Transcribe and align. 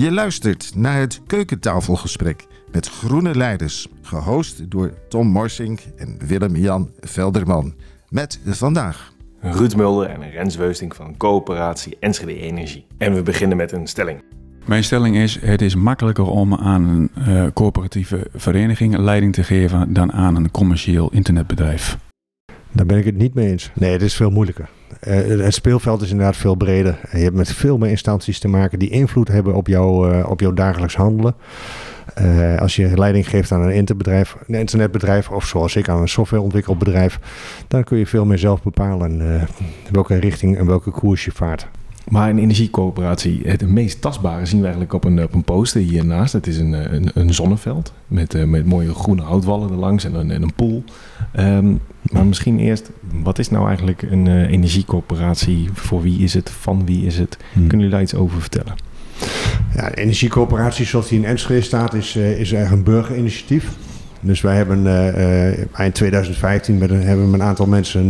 Je 0.00 0.12
luistert 0.12 0.72
naar 0.74 0.98
het 0.98 1.20
keukentafelgesprek 1.26 2.46
met 2.72 2.88
groene 2.88 3.34
leiders, 3.34 3.88
gehost 4.02 4.70
door 4.70 4.92
Tom 5.08 5.26
Morsink 5.26 5.80
en 5.96 6.16
Willem-Jan 6.26 6.90
Velderman. 7.00 7.74
Met 8.08 8.40
vandaag 8.44 9.12
Ruud 9.40 9.74
Mulder 9.74 10.08
en 10.08 10.30
Rens 10.30 10.56
Weusting 10.56 10.96
van 10.96 11.16
Coöperatie 11.16 11.96
Enschede 12.00 12.40
Energie. 12.40 12.86
En 12.98 13.14
we 13.14 13.22
beginnen 13.22 13.56
met 13.56 13.72
een 13.72 13.86
stelling. 13.86 14.22
Mijn 14.64 14.84
stelling 14.84 15.16
is: 15.16 15.40
het 15.40 15.62
is 15.62 15.74
makkelijker 15.74 16.26
om 16.26 16.54
aan 16.54 16.88
een 16.88 17.10
uh, 17.28 17.46
coöperatieve 17.54 18.26
vereniging 18.34 18.96
leiding 18.96 19.32
te 19.32 19.44
geven 19.44 19.92
dan 19.92 20.12
aan 20.12 20.36
een 20.36 20.50
commercieel 20.50 21.10
internetbedrijf. 21.12 21.98
Daar 22.72 22.86
ben 22.86 22.98
ik 22.98 23.04
het 23.04 23.16
niet 23.16 23.34
mee 23.34 23.50
eens. 23.50 23.70
Nee, 23.74 23.92
het 23.92 24.02
is 24.02 24.14
veel 24.14 24.30
moeilijker. 24.30 24.68
Uh, 25.08 25.44
het 25.44 25.54
speelveld 25.54 26.02
is 26.02 26.10
inderdaad 26.10 26.36
veel 26.36 26.54
breder. 26.54 26.98
Je 27.12 27.18
hebt 27.18 27.36
met 27.36 27.52
veel 27.52 27.78
meer 27.78 27.90
instanties 27.90 28.38
te 28.38 28.48
maken 28.48 28.78
die 28.78 28.90
invloed 28.90 29.28
hebben 29.28 29.54
op, 29.54 29.66
jou, 29.66 30.14
uh, 30.14 30.30
op 30.30 30.40
jouw 30.40 30.52
dagelijks 30.52 30.96
handelen. 30.96 31.34
Uh, 32.22 32.58
als 32.58 32.76
je 32.76 32.98
leiding 32.98 33.28
geeft 33.28 33.52
aan 33.52 33.60
een 33.60 33.74
internetbedrijf, 33.74 34.36
een 34.46 34.54
internetbedrijf 34.54 35.30
of 35.30 35.46
zoals 35.46 35.76
ik 35.76 35.88
aan 35.88 36.00
een 36.00 36.08
softwareontwikkelbedrijf, 36.08 37.18
dan 37.68 37.84
kun 37.84 37.98
je 37.98 38.06
veel 38.06 38.24
meer 38.24 38.38
zelf 38.38 38.62
bepalen 38.62 39.46
welke 39.90 40.16
richting 40.16 40.58
en 40.58 40.66
welke 40.66 40.90
koers 40.90 41.24
je 41.24 41.32
vaart. 41.32 41.66
Maar 42.08 42.30
een 42.30 42.38
energiecoöperatie, 42.38 43.40
het 43.44 43.68
meest 43.68 44.00
tastbare 44.00 44.46
zien 44.46 44.58
we 44.58 44.64
eigenlijk 44.64 44.92
op 44.92 45.04
een, 45.04 45.22
op 45.22 45.34
een 45.34 45.44
poster 45.44 45.80
hiernaast. 45.80 46.32
Het 46.32 46.46
is 46.46 46.58
een, 46.58 46.94
een, 46.94 47.10
een 47.14 47.34
zonneveld 47.34 47.92
met, 48.06 48.46
met 48.46 48.66
mooie 48.66 48.94
groene 48.94 49.22
houtwallen 49.22 49.70
erlangs 49.70 50.04
en 50.04 50.14
een, 50.14 50.30
en 50.30 50.42
een 50.42 50.54
pool. 50.54 50.84
Um, 51.38 51.80
maar 52.02 52.26
misschien 52.26 52.58
eerst, 52.58 52.90
wat 53.22 53.38
is 53.38 53.50
nou 53.50 53.66
eigenlijk 53.66 54.02
een 54.02 54.26
uh, 54.26 54.50
energiecoöperatie? 54.50 55.68
Voor 55.72 56.02
wie 56.02 56.18
is 56.18 56.34
het? 56.34 56.50
Van 56.50 56.86
wie 56.86 57.06
is 57.06 57.18
het? 57.18 57.36
Hmm. 57.52 57.66
Kunnen 57.66 57.78
jullie 57.78 57.92
daar 57.92 58.02
iets 58.02 58.14
over 58.14 58.40
vertellen? 58.40 58.74
Ja, 59.74 59.88
de 59.88 59.94
energiecoöperatie 59.94 60.86
zoals 60.86 61.08
die 61.08 61.18
in 61.18 61.24
Enschede 61.24 61.60
staat 61.60 61.94
is, 61.94 62.16
uh, 62.16 62.40
is 62.40 62.52
eigenlijk 62.52 62.70
een 62.70 62.92
burgerinitiatief. 62.92 63.68
Dus 64.20 64.40
wij 64.40 64.56
hebben 64.56 64.84
uh, 64.84 65.78
eind 65.78 65.94
2015 65.94 66.78
met 66.78 66.90
een, 66.90 67.02
hebben 67.02 67.32
een 67.32 67.42
aantal 67.42 67.66
mensen 67.66 68.08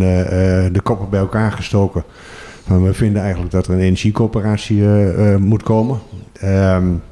de 0.73 0.81
koppen 0.83 1.11
bij 1.11 1.21
elkaar 1.21 1.53
gestoken. 1.53 2.05
We 2.65 2.95
vinden 2.95 3.23
eigenlijk 3.23 3.53
dat 3.53 3.67
er 3.67 3.73
een 3.73 3.81
energiecoöperatie 3.81 4.83
moet 5.39 5.63
komen. 5.63 5.99
Um, 6.45 7.03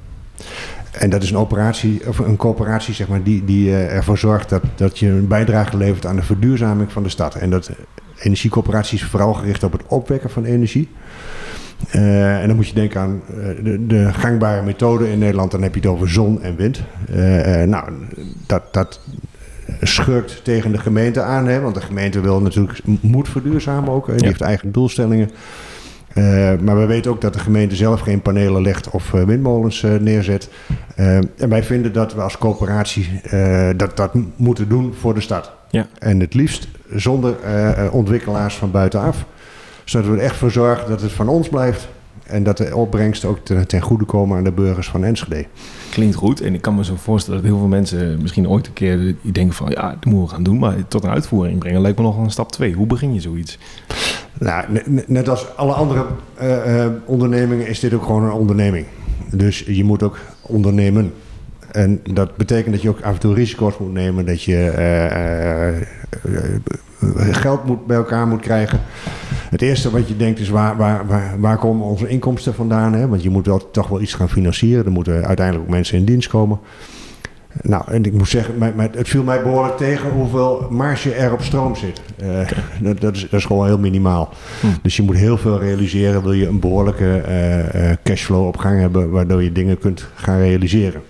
en 0.99 1.11
dat 1.11 1.23
is 1.23 1.31
een 1.31 1.37
operatie, 1.37 2.09
of 2.09 2.19
een 2.19 2.37
coöperatie 2.37 2.95
zeg 2.95 3.09
maar, 3.09 3.23
die, 3.23 3.45
die 3.45 3.75
ervoor 3.75 4.19
zorgt 4.19 4.49
dat, 4.49 4.63
dat 4.77 4.99
je 4.99 5.09
een 5.09 5.29
bijdrage 5.29 5.77
levert 5.77 6.07
aan 6.07 6.17
de 6.17 6.23
verduurzaming 6.23 6.93
van 6.93 7.03
de 7.03 7.09
stad. 7.09 7.35
En 7.35 7.51
dat 7.51 7.71
energiecoöperatie 8.19 8.99
is 8.99 9.05
vooral 9.05 9.35
gericht 9.35 9.63
op 9.63 9.73
het 9.73 9.83
opwekken 9.87 10.31
van 10.31 10.45
energie. 10.45 10.89
Uh, 11.95 12.41
en 12.41 12.47
dan 12.47 12.57
moet 12.57 12.69
je 12.69 12.75
denken 12.75 13.01
aan 13.01 13.23
de, 13.63 13.87
de, 13.87 14.13
gangbare 14.13 14.63
methode 14.63 15.11
in 15.11 15.19
Nederland. 15.19 15.51
Dan 15.51 15.63
heb 15.63 15.75
je 15.75 15.81
het 15.81 15.89
over 15.89 16.11
zon 16.11 16.43
en 16.43 16.57
wind. 16.57 16.83
Uh, 17.11 17.63
nou, 17.63 17.93
dat, 18.47 18.63
dat 18.73 19.01
schurkt 19.81 20.45
tegen 20.45 20.73
de 20.73 20.79
gemeente 20.79 21.23
aan. 21.23 21.47
Hè, 21.47 21.61
want 21.61 21.75
de 21.75 21.81
gemeente 21.81 22.21
wil 22.21 22.41
natuurlijk, 22.41 22.81
moet 23.01 23.29
verduurzamen 23.29 23.93
ook. 23.93 24.07
Die 24.07 24.19
ja. 24.19 24.27
heeft 24.27 24.41
eigen 24.41 24.73
doelstellingen. 24.73 25.31
Uh, 26.19 26.51
maar 26.61 26.79
we 26.79 26.87
weten 26.87 27.11
ook 27.11 27.21
dat 27.21 27.33
de 27.33 27.39
gemeente 27.39 27.77
zelf 27.77 28.01
geen 28.01 28.23
panelen 28.23 28.63
legt 28.63 28.91
of 28.91 29.13
uh, 29.13 29.23
windmolens 29.23 29.83
uh, 29.83 29.95
neerzet. 29.95 30.49
en 30.95 31.49
wij 31.49 31.63
vinden 31.63 31.93
dat 31.93 32.15
we 32.15 32.21
als 32.21 32.39
coöperatie 32.39 33.21
dat, 33.77 33.97
dat 33.97 34.15
moeten 34.37 34.69
doen 34.69 34.95
voor 35.01 35.15
de 35.15 35.21
stad. 35.21 35.53
Ja. 35.71 35.87
En 35.99 36.21
het 36.21 36.35
liefst 36.35 36.69
zonder 36.95 37.37
ontwikkelaars 37.91 38.55
van 38.55 38.71
buitenaf. 38.71 39.25
Zodat 39.85 40.09
we 40.11 40.17
er 40.17 40.23
echt 40.23 40.37
voor 40.37 40.51
zorgen 40.51 40.89
dat 40.89 41.01
het 41.01 41.13
van 41.13 41.29
ons 41.29 41.49
blijft. 41.49 41.89
En 42.29 42.43
dat 42.43 42.57
de 42.57 42.77
opbrengsten 42.77 43.29
ook 43.29 43.39
ten, 43.43 43.67
ten 43.67 43.81
goede 43.81 44.05
komen 44.05 44.37
aan 44.37 44.45
de 44.45 44.53
burgers 44.53 44.89
van 44.89 45.05
Enschede. 45.05 45.47
Klinkt 45.91 46.15
goed. 46.15 46.41
En 46.41 46.55
ik 46.55 46.61
kan 46.61 46.75
me 46.75 46.85
zo 46.85 46.95
voorstellen 46.97 47.41
dat 47.41 47.51
heel 47.51 47.59
veel 47.59 47.69
mensen 47.69 48.23
misschien 48.23 48.49
ooit 48.49 48.67
een 48.67 48.73
keer 48.73 49.15
denken 49.23 49.55
van... 49.55 49.71
ja, 49.71 49.89
dat 49.89 50.05
moeten 50.05 50.29
we 50.29 50.35
gaan 50.35 50.43
doen. 50.43 50.59
Maar 50.59 50.89
tot 50.89 51.05
een 51.05 51.11
uitvoering 51.11 51.59
brengen 51.59 51.81
lijkt 51.81 51.99
me 51.99 52.05
nog 52.05 52.19
een 52.19 52.31
stap 52.31 52.53
twee. 52.53 52.73
Hoe 52.73 52.87
begin 52.87 53.15
je 53.15 53.21
zoiets? 53.21 53.59
Nou, 54.39 54.65
net 55.07 55.29
als 55.29 55.57
alle 55.57 55.73
andere 55.73 56.07
uh, 56.43 56.77
uh, 56.77 56.87
ondernemingen 57.05 57.67
is 57.67 57.81
dit 57.81 57.95
ook 57.95 58.03
gewoon 58.03 58.25
een 58.25 58.33
onderneming. 58.33 58.87
Dus 59.31 59.59
je 59.59 59.85
moet 59.85 60.03
ook 60.03 60.19
ondernemen. 60.41 61.13
En 61.73 62.01
dat 62.13 62.37
betekent 62.37 62.75
dat 62.75 62.83
je 62.83 62.89
ook 62.89 63.01
af 63.01 63.15
en 63.15 63.21
toe 63.21 63.35
risico's 63.35 63.79
moet 63.79 63.93
nemen. 63.93 64.27
Dat 64.27 64.43
je 64.43 64.73
uh, 66.23 67.33
geld 67.35 67.65
moet, 67.65 67.87
bij 67.87 67.97
elkaar 67.97 68.27
moet 68.27 68.41
krijgen. 68.41 68.81
Het 69.51 69.63
eerste 69.63 69.91
wat 69.91 70.09
je 70.09 70.17
denkt 70.17 70.41
is 70.41 70.49
waar, 70.49 70.77
waar, 70.77 71.07
waar, 71.07 71.41
waar 71.41 71.59
komen 71.59 71.87
onze 71.87 72.09
inkomsten 72.09 72.55
vandaan? 72.55 72.93
Hè? 72.93 73.09
Want 73.09 73.23
je 73.23 73.31
moet 73.31 73.47
wel, 73.47 73.71
toch 73.71 73.89
wel 73.89 74.01
iets 74.01 74.15
gaan 74.15 74.29
financieren. 74.29 74.85
Er 74.85 74.91
moeten 74.91 75.25
uiteindelijk 75.25 75.67
ook 75.67 75.75
mensen 75.75 75.99
in 75.99 76.05
dienst 76.05 76.29
komen. 76.29 76.59
Nou, 77.63 77.83
en 77.87 78.05
ik 78.05 78.13
moet 78.13 78.29
zeggen, 78.29 78.55
het 78.93 79.09
viel 79.09 79.23
mij 79.23 79.43
behoorlijk 79.43 79.77
tegen 79.77 80.11
hoeveel 80.11 80.67
marge 80.71 81.15
er 81.15 81.33
op 81.33 81.43
stroom 81.43 81.77
zit. 81.77 82.01
Uh, 82.23 82.49
dat, 82.81 83.01
dat, 83.01 83.17
is, 83.17 83.21
dat 83.21 83.41
is 83.41 83.45
gewoon 83.45 83.67
heel 83.67 83.79
minimaal. 83.79 84.33
Hm. 84.61 84.67
Dus 84.83 84.97
je 84.97 85.03
moet 85.03 85.17
heel 85.17 85.39
veel 85.39 85.59
realiseren, 85.59 86.23
wil 86.23 86.33
je 86.33 86.47
een 86.47 86.61
behoorlijke 86.61 87.23
uh, 87.29 87.59
uh, 87.59 87.97
cashflow 88.03 88.47
op 88.47 88.57
gang 88.57 88.81
hebben, 88.81 89.11
waardoor 89.11 89.43
je 89.43 89.53
dingen 89.53 89.79
kunt 89.79 90.07
gaan 90.15 90.39
realiseren. 90.39 91.03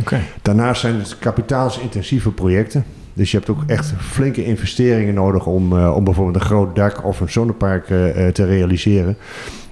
Okay. 0.00 0.20
Daarnaast 0.42 0.80
zijn 0.80 0.98
het 0.98 1.18
kapitaalsintensieve 1.18 2.30
projecten. 2.30 2.84
Dus 3.14 3.30
je 3.30 3.36
hebt 3.36 3.50
ook 3.50 3.62
echt 3.66 3.92
flinke 3.98 4.44
investeringen 4.44 5.14
nodig 5.14 5.46
om, 5.46 5.72
uh, 5.72 5.96
om 5.96 6.04
bijvoorbeeld 6.04 6.36
een 6.36 6.42
groot 6.42 6.76
dak 6.76 7.04
of 7.04 7.20
een 7.20 7.30
zonnepark 7.30 7.88
uh, 7.88 8.28
te 8.28 8.44
realiseren. 8.44 9.16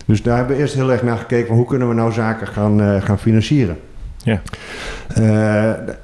Dus 0.06 0.22
daar 0.22 0.36
hebben 0.36 0.56
we 0.56 0.62
eerst 0.62 0.74
heel 0.74 0.92
erg 0.92 1.02
naar 1.02 1.16
gekeken 1.16 1.46
van 1.46 1.56
hoe 1.56 1.66
kunnen 1.66 1.88
we 1.88 1.94
nou 1.94 2.12
zaken 2.12 2.46
gaan, 2.46 2.80
uh, 2.80 3.02
gaan 3.02 3.18
financieren. 3.18 3.78
Ja. 4.24 4.40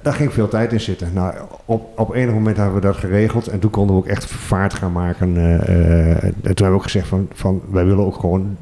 daar 0.02 0.12
ging 0.12 0.32
veel 0.32 0.48
tijd 0.48 0.72
in 0.72 0.80
zitten. 0.80 1.10
Nou, 1.14 1.34
op, 1.64 1.98
op 1.98 2.14
enig 2.14 2.34
moment 2.34 2.56
hebben 2.56 2.74
we 2.74 2.80
dat 2.80 2.96
geregeld 2.96 3.46
en 3.46 3.58
toen 3.58 3.70
konden 3.70 3.96
we 3.96 4.02
ook 4.02 4.08
echt 4.08 4.26
vaart 4.26 4.74
gaan 4.74 4.92
maken. 4.92 5.36
en 5.36 6.34
toen 6.40 6.42
hebben 6.42 6.68
we 6.68 6.70
ook 6.70 6.82
gezegd 6.82 7.08
van, 7.08 7.28
van 7.34 7.62
wij 7.70 7.84
willen 7.84 8.04
ook 8.04 8.20
gewoon 8.20 8.56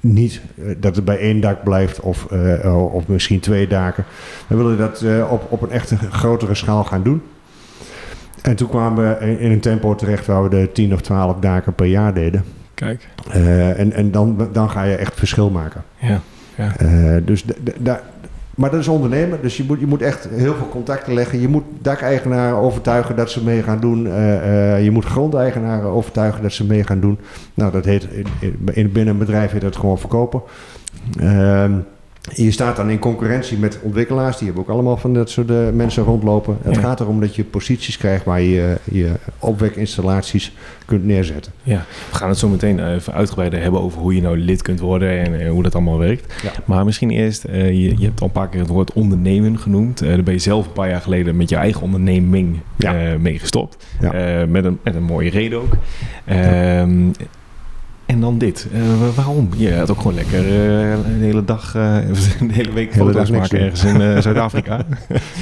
niet 0.00 0.40
dat 0.76 0.96
het 0.96 1.04
bij 1.04 1.18
één 1.18 1.40
dak 1.40 1.62
blijft 1.64 2.00
of, 2.00 2.26
of 2.92 3.06
misschien 3.06 3.40
twee 3.40 3.66
daken. 3.66 4.04
We 4.46 4.56
willen 4.56 4.78
dat 4.78 5.04
op, 5.30 5.46
op 5.48 5.62
een 5.62 5.70
echt 5.70 5.92
grotere 6.10 6.54
schaal 6.54 6.84
gaan 6.84 7.02
doen. 7.02 7.22
En 8.42 8.56
toen 8.56 8.68
kwamen 8.68 9.18
we 9.18 9.38
in 9.38 9.50
een 9.50 9.60
tempo 9.60 9.94
terecht 9.94 10.26
waar 10.26 10.42
we 10.42 10.48
de 10.48 10.70
10 10.72 10.92
of 10.92 11.00
12 11.00 11.38
daken 11.38 11.74
per 11.74 11.86
jaar 11.86 12.14
deden. 12.14 12.44
Kijk. 12.74 13.08
Uh, 13.34 13.78
en 13.78 13.92
en 13.92 14.10
dan, 14.10 14.48
dan 14.52 14.70
ga 14.70 14.82
je 14.82 14.96
echt 14.96 15.14
verschil 15.14 15.50
maken. 15.50 15.82
Ja. 15.98 16.20
ja. 16.56 16.72
dus 17.20 17.44
daar. 17.78 18.02
Maar 18.54 18.70
dat 18.70 18.80
is 18.80 18.88
ondernemen, 18.88 19.38
dus 19.42 19.56
je 19.56 19.64
moet, 19.64 19.80
je 19.80 19.86
moet 19.86 20.02
echt 20.02 20.28
heel 20.30 20.54
veel 20.54 20.68
contacten 20.68 21.14
leggen. 21.14 21.40
Je 21.40 21.48
moet 21.48 21.64
dakeigenaren 21.80 22.56
overtuigen 22.56 23.16
dat 23.16 23.30
ze 23.30 23.44
mee 23.44 23.62
gaan 23.62 23.80
doen. 23.80 24.06
Uh, 24.06 24.34
uh, 24.34 24.84
je 24.84 24.90
moet 24.90 25.04
grondeigenaren 25.04 25.90
overtuigen 25.90 26.42
dat 26.42 26.52
ze 26.52 26.66
mee 26.66 26.84
gaan 26.84 27.00
doen. 27.00 27.18
Nou, 27.54 27.72
dat 27.72 27.84
heet 27.84 28.08
in, 28.40 28.56
in, 28.72 28.92
binnen 28.92 29.14
een 29.14 29.18
bedrijf 29.18 29.52
heet 29.52 29.60
dat 29.60 29.76
gewoon 29.76 29.98
verkopen. 29.98 30.42
Uh, 31.20 31.64
je 32.30 32.50
staat 32.50 32.76
dan 32.76 32.90
in 32.90 32.98
concurrentie 32.98 33.58
met 33.58 33.78
ontwikkelaars. 33.82 34.36
Die 34.36 34.46
hebben 34.46 34.64
ook 34.64 34.70
allemaal 34.70 34.96
van 34.96 35.14
dat 35.14 35.30
soort 35.30 35.50
uh, 35.50 35.68
mensen 35.70 36.04
rondlopen. 36.04 36.56
Het 36.62 36.74
ja. 36.74 36.80
gaat 36.80 37.00
erom 37.00 37.20
dat 37.20 37.36
je 37.36 37.44
posities 37.44 37.96
krijgt 37.96 38.24
waar 38.24 38.40
je 38.40 38.76
je 38.84 39.12
opwekinstallaties 39.38 40.52
kunt 40.84 41.04
neerzetten. 41.04 41.52
Ja, 41.62 41.84
we 42.10 42.16
gaan 42.16 42.28
het 42.28 42.38
zo 42.38 42.48
meteen 42.48 42.94
even 42.94 43.12
uitgebreider 43.12 43.62
hebben 43.62 43.80
over 43.80 44.00
hoe 44.00 44.14
je 44.14 44.20
nou 44.20 44.38
lid 44.38 44.62
kunt 44.62 44.80
worden 44.80 45.18
en 45.18 45.40
uh, 45.40 45.50
hoe 45.50 45.62
dat 45.62 45.74
allemaal 45.74 45.98
werkt. 45.98 46.34
Ja. 46.42 46.52
Maar 46.64 46.84
misschien 46.84 47.10
eerst, 47.10 47.44
uh, 47.48 47.66
je, 47.66 47.98
je 47.98 48.04
hebt 48.04 48.20
al 48.20 48.26
een 48.26 48.32
paar 48.32 48.48
keer 48.48 48.60
het 48.60 48.68
woord 48.68 48.92
ondernemen 48.92 49.58
genoemd. 49.58 49.98
daar 49.98 50.22
ben 50.22 50.34
je 50.34 50.40
zelf 50.40 50.66
een 50.66 50.72
paar 50.72 50.88
jaar 50.88 51.00
geleden 51.00 51.36
met 51.36 51.48
je 51.48 51.56
eigen 51.56 51.82
onderneming 51.82 52.60
ja. 52.76 53.16
mee 53.18 53.38
gestopt. 53.38 53.86
Met, 54.48 54.64
een, 54.64 54.78
met 54.82 54.94
een 54.94 55.02
mooie 55.02 55.30
reden 55.30 55.60
ook. 55.60 55.76
Ehm, 58.12 58.20
en 58.20 58.20
dan 58.20 58.38
dit. 58.38 58.66
Uh, 58.74 59.14
waarom? 59.14 59.48
Je 59.56 59.74
had 59.74 59.90
ook 59.90 59.96
gewoon 59.96 60.14
lekker 60.14 60.46
uh, 60.46 60.90
een 60.90 61.20
hele 61.20 61.44
dag, 61.44 61.74
uh, 61.76 61.96
een 62.40 62.50
hele 62.50 62.72
week 62.72 62.92
hele 62.92 63.12
foto's 63.12 63.30
maken 63.30 63.60
ergens 63.60 63.84
in 63.84 64.22
Zuid-Afrika. 64.22 64.84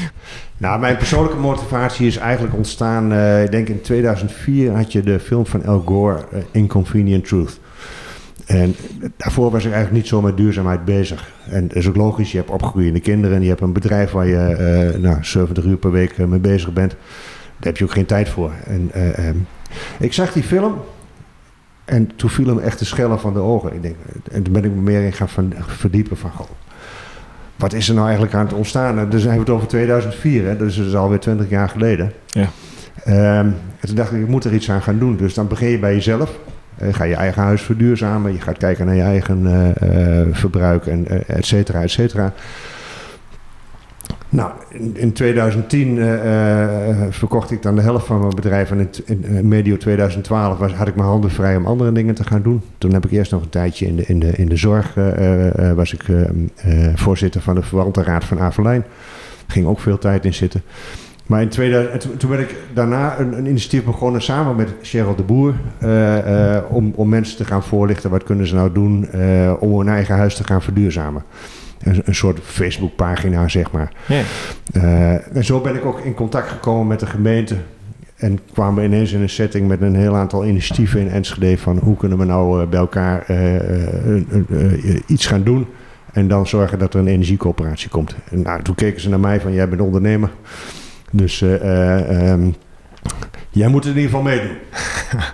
nou, 0.57 0.81
mijn 0.81 0.97
persoonlijke 0.97 1.39
motivatie 1.39 2.07
is 2.07 2.17
eigenlijk 2.17 2.57
ontstaan. 2.57 3.13
ik 3.43 3.51
denk 3.51 3.69
in 3.69 3.81
2004 3.81 4.77
had 4.77 4.93
je 4.93 5.03
de 5.03 5.21
film 5.21 5.47
van 5.47 5.65
Al 5.65 5.81
Gore, 5.81 6.25
Inconvenient 6.51 7.27
Truth. 7.27 7.61
En 8.47 8.75
daarvoor 9.17 9.51
was 9.51 9.65
ik 9.65 9.73
eigenlijk 9.73 10.03
niet 10.03 10.09
zo 10.09 10.21
met 10.21 10.37
duurzaamheid 10.37 10.85
bezig. 10.85 11.33
En 11.51 11.69
dat 11.69 11.77
is 11.77 11.89
ook 11.89 11.97
logisch, 11.97 12.33
je 12.33 12.39
hebt 12.39 12.51
opgegroeide 12.51 13.01
kinderen, 13.01 13.43
je 13.43 13.49
hebt 13.49 13.61
een 13.61 13.73
bedrijf 13.73 14.11
waar 14.11 14.27
je 14.27 14.97
nou, 15.01 15.17
70 15.21 15.65
uur 15.65 15.77
per 15.77 15.91
week 15.91 16.19
mee 16.19 16.41
bezig 16.41 16.73
bent. 16.73 16.91
Daar 16.91 17.69
heb 17.73 17.77
je 17.77 17.85
ook 17.85 17.93
geen 17.93 18.07
tijd 18.07 18.29
voor. 18.29 18.53
En 18.67 18.91
ik 19.99 20.13
zag 20.13 20.33
die 20.33 20.43
film 20.43 20.75
en 21.91 22.11
toen 22.17 22.31
viel 22.31 22.47
hem 22.47 22.59
echt 22.59 22.79
de 22.79 22.85
schellen 22.85 23.21
van 23.21 23.33
de 23.33 23.39
ogen. 23.39 23.75
Ik 23.75 23.83
denk, 23.83 23.97
en 24.33 24.43
toen 24.43 24.53
ben 24.53 24.65
ik 24.65 24.75
me 24.75 24.81
meer 24.81 25.03
in 25.03 25.13
gaan 25.13 25.29
verdiepen 25.67 26.17
van... 26.17 26.31
Goh, 26.31 26.51
wat 27.57 27.73
is 27.73 27.89
er 27.89 27.95
nou 27.95 28.07
eigenlijk 28.07 28.37
aan 28.37 28.45
het 28.45 28.55
ontstaan? 28.55 28.99
En 28.99 29.09
dus 29.09 29.23
hebben 29.23 29.41
we 29.41 29.45
het 29.45 29.55
over 29.55 29.69
2004, 29.69 30.45
hè? 30.45 30.57
dus 30.57 30.77
dat 30.77 30.87
is 30.87 30.95
alweer 30.95 31.19
20 31.19 31.49
jaar 31.49 31.69
geleden. 31.69 32.13
Ja. 32.27 32.49
Um, 33.07 33.55
en 33.81 33.87
toen 33.87 33.95
dacht 33.95 34.13
ik, 34.13 34.21
ik 34.21 34.29
moet 34.29 34.45
er 34.45 34.55
iets 34.55 34.71
aan 34.71 34.83
gaan 34.83 34.99
doen. 34.99 35.17
Dus 35.17 35.35
dan 35.35 35.49
begin 35.49 35.69
je 35.69 35.79
bij 35.79 35.95
jezelf. 35.95 36.39
Uh, 36.83 36.95
ga 36.95 37.05
je 37.05 37.15
eigen 37.15 37.43
huis 37.43 37.63
verduurzamen. 37.63 38.33
Je 38.33 38.41
gaat 38.41 38.59
kijken 38.59 38.87
naar 38.87 38.95
je 38.95 39.03
eigen 39.03 39.75
verbruik, 40.33 40.87
en, 40.87 41.27
et 41.27 41.47
cetera, 41.47 41.83
et 41.83 41.91
cetera. 41.91 42.33
Nou, 44.33 44.53
in, 44.69 44.97
in 44.97 45.13
2010 45.13 45.99
verkocht 47.11 47.51
ik 47.51 47.63
dan 47.63 47.75
de 47.75 47.81
helft 47.81 48.07
van 48.07 48.21
mijn 48.21 48.35
bedrijf. 48.35 48.71
En 48.71 48.91
in, 49.05 49.49
medio 49.49 49.77
2012 49.77 50.59
was, 50.59 50.73
had 50.73 50.89
ik 50.89 50.95
mijn 50.95 51.09
handen 51.09 51.31
vrij 51.31 51.57
om 51.57 51.67
andere 51.67 51.93
dingen 51.93 52.15
te 52.15 52.25
gaan 52.25 52.43
doen. 52.43 52.63
Toen 52.79 52.93
heb 52.93 53.05
ik 53.05 53.11
eerst 53.11 53.33
nog 53.33 53.43
een 53.43 53.49
tijdje 53.49 53.87
in 53.87 53.97
de, 53.97 54.05
in 54.07 54.21
de, 54.21 54.31
in 54.31 54.49
de 54.49 54.57
zorg. 54.57 54.95
was 55.75 55.93
ik 55.93 56.05
voorzitter 56.95 57.41
van 57.41 57.55
de 57.55 57.63
verwantenraad 57.63 58.25
van 58.25 58.41
Avelijn. 58.41 58.85
Ging 59.47 59.67
ook 59.67 59.81
veel 59.81 59.99
tijd 59.99 60.25
in 60.25 60.35
zitten. 60.35 60.63
Maar 61.27 61.43
in 61.43 61.49
2000, 61.49 62.19
toen 62.21 62.31
ben 62.31 62.41
ik 62.41 62.57
daarna 62.75 63.19
een, 63.19 63.39
een 63.39 63.47
initiatief 63.47 63.85
begonnen 63.85 64.23
samen 64.23 64.57
met 64.57 64.69
Cheryl 64.83 65.15
de 65.15 65.23
Boer. 65.23 65.55
Om, 66.69 66.93
om 66.95 67.09
mensen 67.09 67.37
te 67.37 67.45
gaan 67.45 67.63
voorlichten. 67.63 68.11
Wat 68.11 68.25
kunnen 68.25 68.47
ze 68.47 68.55
nou 68.55 68.73
doen 68.73 69.09
om 69.61 69.79
hun 69.79 69.89
eigen 69.89 70.15
huis 70.15 70.35
te 70.35 70.45
gaan 70.45 70.63
verduurzamen. 70.63 71.23
Een, 71.83 72.03
een 72.05 72.15
soort 72.15 72.39
Facebookpagina, 72.43 73.49
zeg 73.49 73.71
maar. 73.71 73.93
en 75.33 75.45
zo 75.45 75.61
ben 75.61 75.75
ik 75.75 75.85
ook 75.85 76.01
in 76.01 76.15
contact 76.15 76.49
gekomen 76.49 76.87
met 76.87 77.01
de 77.01 77.07
gemeente. 77.07 77.57
En 78.17 78.39
kwamen 78.53 78.83
we 78.83 78.89
ineens 78.89 79.13
in 79.13 79.21
een 79.21 79.29
setting 79.29 79.69
met 79.69 79.81
een 79.81 79.95
heel 79.95 80.17
aantal 80.17 80.47
initiatieven 80.47 81.01
in 81.01 81.11
Enschede. 81.11 81.59
Van 81.59 81.79
hoe 81.79 81.97
kunnen 81.97 82.19
we 82.19 82.25
nou 82.25 82.67
bij 82.67 82.79
elkaar 82.79 83.27
iets 85.07 85.27
gaan 85.27 85.43
doen. 85.43 85.67
En 86.13 86.29
dan 86.29 86.47
zorgen 86.47 86.79
dat 86.79 86.95
er 86.95 87.01
een 87.01 87.07
energiecoöperatie 87.07 87.89
komt. 87.89 88.15
En 88.31 88.43
nou, 88.43 88.63
toen 88.63 88.75
keken 88.75 89.01
ze 89.01 89.09
naar 89.09 89.21
mij 89.21 89.41
van, 89.41 89.53
jij 89.53 89.69
bent 89.69 89.81
ondernemer. 89.81 90.31
Dus 91.11 91.41
uh, 91.41 92.31
um, 92.31 92.55
jij 93.51 93.69
moet 93.69 93.85
het 93.85 93.95
in 93.95 94.01
ieder 94.01 94.19
geval 94.19 94.23
meedoen. 94.23 94.57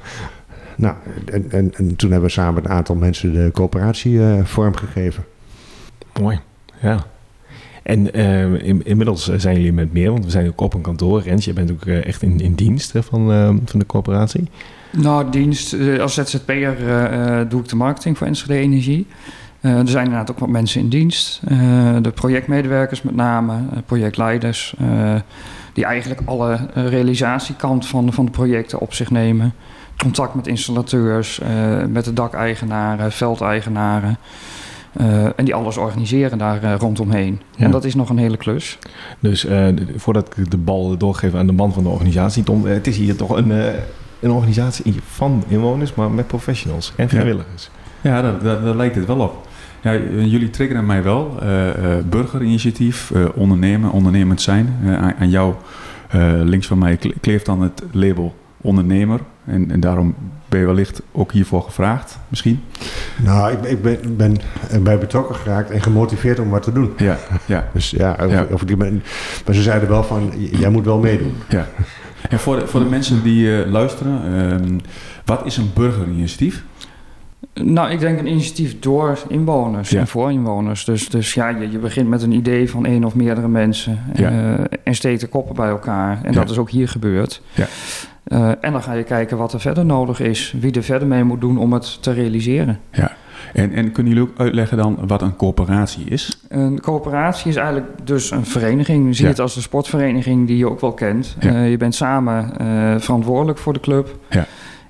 nou, 0.85 0.95
en, 1.25 1.51
en, 1.51 1.75
en, 1.75 1.97
toen 1.97 2.11
hebben 2.11 2.29
we 2.29 2.35
samen 2.35 2.65
een 2.65 2.71
aantal 2.71 2.95
mensen 2.95 3.33
de 3.33 3.51
coöperatie 3.53 4.13
uh, 4.13 4.45
vormgegeven. 4.45 5.25
Mooi, 6.21 6.41
ja. 6.81 7.05
En 7.83 8.19
uh, 8.19 8.43
in, 8.43 8.85
inmiddels 8.85 9.25
zijn 9.25 9.57
jullie 9.57 9.73
met 9.73 9.93
meer, 9.93 10.11
want 10.11 10.25
we 10.25 10.31
zijn 10.31 10.47
ook 10.47 10.61
op 10.61 10.75
een 10.75 10.81
kantoor. 10.81 11.23
Rens, 11.23 11.45
je 11.45 11.53
bent 11.53 11.71
ook 11.71 11.87
echt 11.87 12.23
in, 12.23 12.41
in 12.41 12.55
dienst 12.55 12.93
van, 12.95 13.61
van 13.65 13.79
de 13.79 13.87
coöperatie. 13.87 14.49
Nou, 14.93 15.31
dienst, 15.31 15.77
als 16.01 16.15
ZZP'er 16.15 16.77
doe 17.49 17.61
ik 17.61 17.69
de 17.69 17.77
marketing 17.77 18.19
voor 18.19 18.27
Enschede 18.27 18.59
Energie. 18.59 19.07
Er 19.61 19.89
zijn 19.89 20.05
inderdaad 20.05 20.31
ook 20.31 20.39
wat 20.39 20.49
mensen 20.49 20.81
in 20.81 20.89
dienst. 20.89 21.41
De 22.03 22.13
projectmedewerkers 22.15 23.03
met 23.03 23.15
name, 23.15 23.59
projectleiders, 23.87 24.75
die 25.73 25.85
eigenlijk 25.85 26.21
alle 26.25 26.59
realisatiekant 26.75 27.87
van, 27.87 28.13
van 28.13 28.25
de 28.25 28.31
projecten 28.31 28.81
op 28.81 28.95
zich 28.95 29.11
nemen. 29.11 29.55
Contact 29.97 30.35
met 30.35 30.47
installateurs, 30.47 31.41
met 31.89 32.05
de 32.05 32.13
dakeigenaren, 32.13 33.13
veldeigenaren. 33.13 34.19
En 35.37 35.45
die 35.45 35.55
alles 35.55 35.77
organiseren 35.77 36.39
daar 36.39 36.79
rondomheen. 36.79 37.41
Ja. 37.57 37.65
En 37.65 37.71
dat 37.71 37.85
is 37.85 37.95
nog 37.95 38.11
een 38.11 38.19
hele 38.19 38.37
klus. 38.37 38.79
Dus 39.21 39.47
voordat 39.97 40.27
ik 40.37 40.51
de 40.51 40.57
bal 40.57 40.97
doorgeef 40.97 41.35
aan 41.35 41.47
de 41.47 41.53
man 41.53 41.73
van 41.73 41.83
de 41.83 41.89
organisatie, 41.89 42.43
Tom, 42.43 42.65
het 42.65 42.87
is 42.87 42.97
hier 42.97 43.17
toch 43.17 43.37
een, 43.37 43.51
een 44.21 44.31
organisatie 44.31 44.95
van 45.07 45.45
inwoners, 45.49 45.95
maar 45.95 46.11
met 46.11 46.27
professionals 46.27 46.93
en 46.97 47.09
vrijwilligers. 47.09 47.71
Ja, 48.01 48.17
ja 48.17 48.33
daar 48.43 48.77
lijkt 48.77 48.95
het 48.95 49.07
wel 49.07 49.19
op. 49.19 49.47
Ja, 49.87 49.97
jullie 50.25 50.51
triggeren 50.51 50.87
mij 50.87 51.03
wel. 51.03 51.39
Uh, 51.43 51.67
uh, 51.67 51.73
burgerinitiatief, 52.09 53.11
uh, 53.11 53.25
ondernemen, 53.35 53.91
ondernemend 53.91 54.41
zijn. 54.41 54.77
Aan, 54.87 55.15
aan, 55.19 55.31
jou, 55.31 55.55
links 56.45 56.67
van 56.67 56.79
mij, 56.79 56.99
kleeft 57.21 57.47
dan 57.47 57.63
het 57.63 57.83
label 57.93 58.35
ondernemer. 58.61 59.21
En, 59.47 59.71
en, 59.71 59.81
daarom 59.81 60.15
ben 60.49 60.61
je 60.61 60.67
wellicht 60.67 61.03
ook 61.13 61.33
hiervoor 61.33 61.63
gevraagd, 61.63 62.19
misschien? 62.29 62.63
Nou, 63.17 63.53
ik, 63.53 63.65
ik 63.65 63.83
ben, 63.83 64.17
ben 64.17 64.39
bij 64.83 64.99
betrokken 64.99 65.35
geraakt 65.35 65.71
en 65.71 65.83
gemotiveerd 65.83 66.39
om 66.39 66.51
wat 66.51 66.63
te 66.63 66.73
doen. 66.73 66.93
Ja, 66.97 67.19
ja. 67.47 67.69
dus 67.75 67.91
ja, 67.91 68.17
of, 68.21 68.31
ja. 68.31 68.47
Of 68.51 68.63
ik 68.63 68.79
ben, 68.79 69.03
maar 69.47 69.55
ze 69.55 69.63
zeiden 69.63 69.89
wel 69.89 70.05
van, 70.05 70.33
jij 70.51 70.71
moet 70.71 70.85
wel 70.85 70.99
meedoen. 70.99 71.35
Ja. 71.49 71.67
En 72.29 72.39
voor 72.39 72.59
de, 72.59 72.67
voor 72.67 72.81
de 72.81 72.87
mensen 72.87 73.23
die 73.23 73.67
luisteren, 73.67 74.21
ehm, 74.25 74.79
wat 75.25 75.47
is 75.47 75.57
een 75.57 75.71
burgerinitiatief? 75.75 76.65
Nou, 77.55 77.91
ik 77.91 77.99
denk 77.99 78.19
een 78.19 78.27
initiatief 78.27 78.79
door 78.79 79.19
inwoners 79.29 79.93
en 79.93 80.07
voor 80.07 80.33
inwoners. 80.33 80.85
Dus, 80.85 81.09
dus 81.09 81.35
ja, 81.35 81.49
je, 81.49 81.71
je 81.71 81.79
begint 81.79 82.09
met 82.09 82.23
een 82.23 82.33
idee 82.33 82.71
van 82.71 82.87
één 82.87 83.05
of 83.05 83.15
meerdere 83.15 83.49
mensen 83.49 84.05
ja. 84.15 84.31
uh, 84.31 84.65
en 84.85 84.95
steekt 84.95 85.21
de 85.21 85.27
koppen 85.27 85.55
bij 85.55 85.69
elkaar. 85.69 86.19
En 86.23 86.33
dat 86.33 86.51
is 86.51 86.59
ook 86.59 86.71
hier 86.71 86.89
gebeurd. 86.89 87.43
Ja. 87.55 87.67
Uh, 88.29 88.49
en 88.61 88.73
dan 88.73 88.83
ga 88.83 88.93
je 88.93 89.03
kijken 89.03 89.37
wat 89.37 89.53
er 89.53 89.61
verder 89.61 89.85
nodig 89.85 90.21
is, 90.21 90.55
wie 90.61 90.73
er 90.73 90.83
verder 90.83 91.09
mee 91.09 91.25
moet 91.25 91.41
doen 91.41 91.59
om 91.59 91.73
het 91.73 92.03
te 92.03 92.13
realiseren. 92.13 92.81
Ja. 92.93 93.17
En, 93.53 93.73
en 93.73 93.93
kunnen 93.93 94.13
jullie 94.13 94.29
ook 94.29 94.39
uitleggen 94.39 94.77
dan 94.77 94.99
wat 95.07 95.23
een 95.23 95.37
coöperatie 95.37 96.05
is? 96.05 96.41
Een 96.49 96.81
coöperatie 96.81 97.51
is 97.51 97.57
eigenlijk 97.57 97.89
dus 98.05 98.31
een 98.31 98.47
vereniging. 98.47 99.07
Je 99.07 99.13
ziet 99.13 99.27
het 99.27 99.41
als 99.41 99.55
de 99.55 99.61
sportvereniging 99.61 100.47
die 100.47 100.57
je 100.57 100.71
ook 100.71 100.81
wel 100.81 100.93
kent. 100.93 101.37
Uh, 101.45 101.71
je 101.71 101.77
bent 101.77 101.95
samen 101.95 102.53
verantwoordelijk 103.01 103.59
voor 103.59 103.73
de 103.73 103.81
club. 103.81 104.19
Ja. 104.31 104.47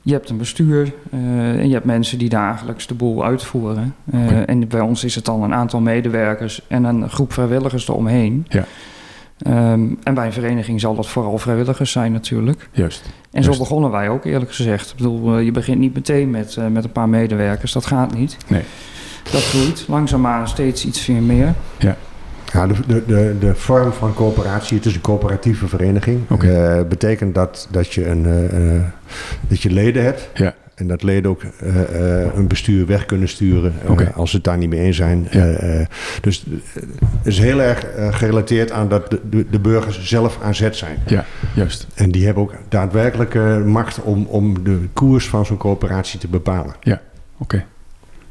Je 0.06 0.12
hebt 0.12 0.30
een 0.30 0.36
bestuur 0.36 0.92
uh, 1.14 1.20
en 1.60 1.68
je 1.68 1.72
hebt 1.72 1.84
mensen 1.84 2.18
die 2.18 2.28
dagelijks 2.28 2.86
de 2.86 2.94
boel 2.94 3.24
uitvoeren. 3.24 3.94
Uh, 4.14 4.24
okay. 4.24 4.44
En 4.44 4.68
bij 4.68 4.80
ons 4.80 5.04
is 5.04 5.14
het 5.14 5.24
dan 5.24 5.42
een 5.42 5.54
aantal 5.54 5.80
medewerkers 5.80 6.62
en 6.68 6.84
een 6.84 7.10
groep 7.10 7.32
vrijwilligers 7.32 7.88
eromheen. 7.88 8.46
Ja. 8.48 8.64
Um, 9.46 9.98
en 10.02 10.14
bij 10.14 10.26
een 10.26 10.32
vereniging 10.32 10.80
zal 10.80 10.94
dat 10.94 11.06
vooral 11.06 11.38
vrijwilligers 11.38 11.90
zijn 11.90 12.12
natuurlijk. 12.12 12.68
Juist. 12.72 13.10
En 13.30 13.42
zo 13.44 13.58
begonnen 13.58 13.90
wij 13.90 14.08
ook 14.08 14.24
eerlijk 14.24 14.52
gezegd. 14.52 14.90
Ik 14.90 14.96
bedoel, 14.96 15.38
uh, 15.38 15.44
je 15.44 15.50
begint 15.52 15.78
niet 15.78 15.94
meteen 15.94 16.30
met, 16.30 16.58
met 16.70 16.84
een 16.84 16.92
paar 16.92 17.08
medewerkers. 17.08 17.72
Dat 17.72 17.86
gaat 17.86 18.14
niet. 18.14 18.36
Nee. 18.46 18.62
Dat 19.32 19.42
groeit 19.42 19.84
langzaamaan 19.88 20.48
steeds 20.48 20.86
iets 20.86 21.06
meer. 21.06 21.54
Ja. 21.78 21.96
Ja, 22.52 22.66
de, 22.66 23.02
de, 23.06 23.36
de, 23.40 23.54
vorm 23.54 23.92
van 23.92 24.14
coöperatie, 24.14 24.76
het 24.76 24.86
is 24.86 24.94
een 24.94 25.00
coöperatieve 25.00 25.68
vereniging. 25.68 26.30
Okay. 26.30 26.78
Uh, 26.78 26.86
betekent 26.88 27.34
dat, 27.34 27.68
dat, 27.70 27.92
je 27.92 28.06
een, 28.06 28.26
uh, 28.26 28.82
dat 29.48 29.60
je 29.62 29.70
leden 29.70 30.04
hebt. 30.04 30.28
Ja. 30.34 30.54
En 30.74 30.86
dat 30.86 31.02
leden 31.02 31.30
ook 31.30 31.42
uh, 31.42 32.34
een 32.34 32.46
bestuur 32.46 32.86
weg 32.86 33.06
kunnen 33.06 33.28
sturen 33.28 33.74
okay. 33.86 34.12
als 34.14 34.30
ze 34.30 34.36
het 34.36 34.44
daar 34.44 34.58
niet 34.58 34.68
mee 34.68 34.80
eens 34.80 34.96
zijn. 34.96 35.28
Ja. 35.30 35.86
dus 36.20 36.44
het 36.72 37.26
is 37.26 37.38
heel 37.38 37.62
erg 37.62 37.86
gerelateerd 38.10 38.70
aan 38.70 38.88
dat 38.88 39.10
de, 39.10 39.46
de, 39.50 39.58
burgers 39.58 40.04
zelf 40.04 40.38
aan 40.42 40.54
zet 40.54 40.76
zijn. 40.76 40.98
Ja, 41.06 41.24
juist. 41.54 41.86
En 41.94 42.10
die 42.10 42.24
hebben 42.24 42.42
ook 42.42 42.54
daadwerkelijke 42.68 43.62
macht 43.66 44.02
om, 44.02 44.26
om 44.26 44.64
de 44.64 44.78
koers 44.92 45.28
van 45.28 45.46
zo'n 45.46 45.56
coöperatie 45.56 46.20
te 46.20 46.28
bepalen. 46.28 46.74
Ja, 46.80 47.00
oké. 47.38 47.64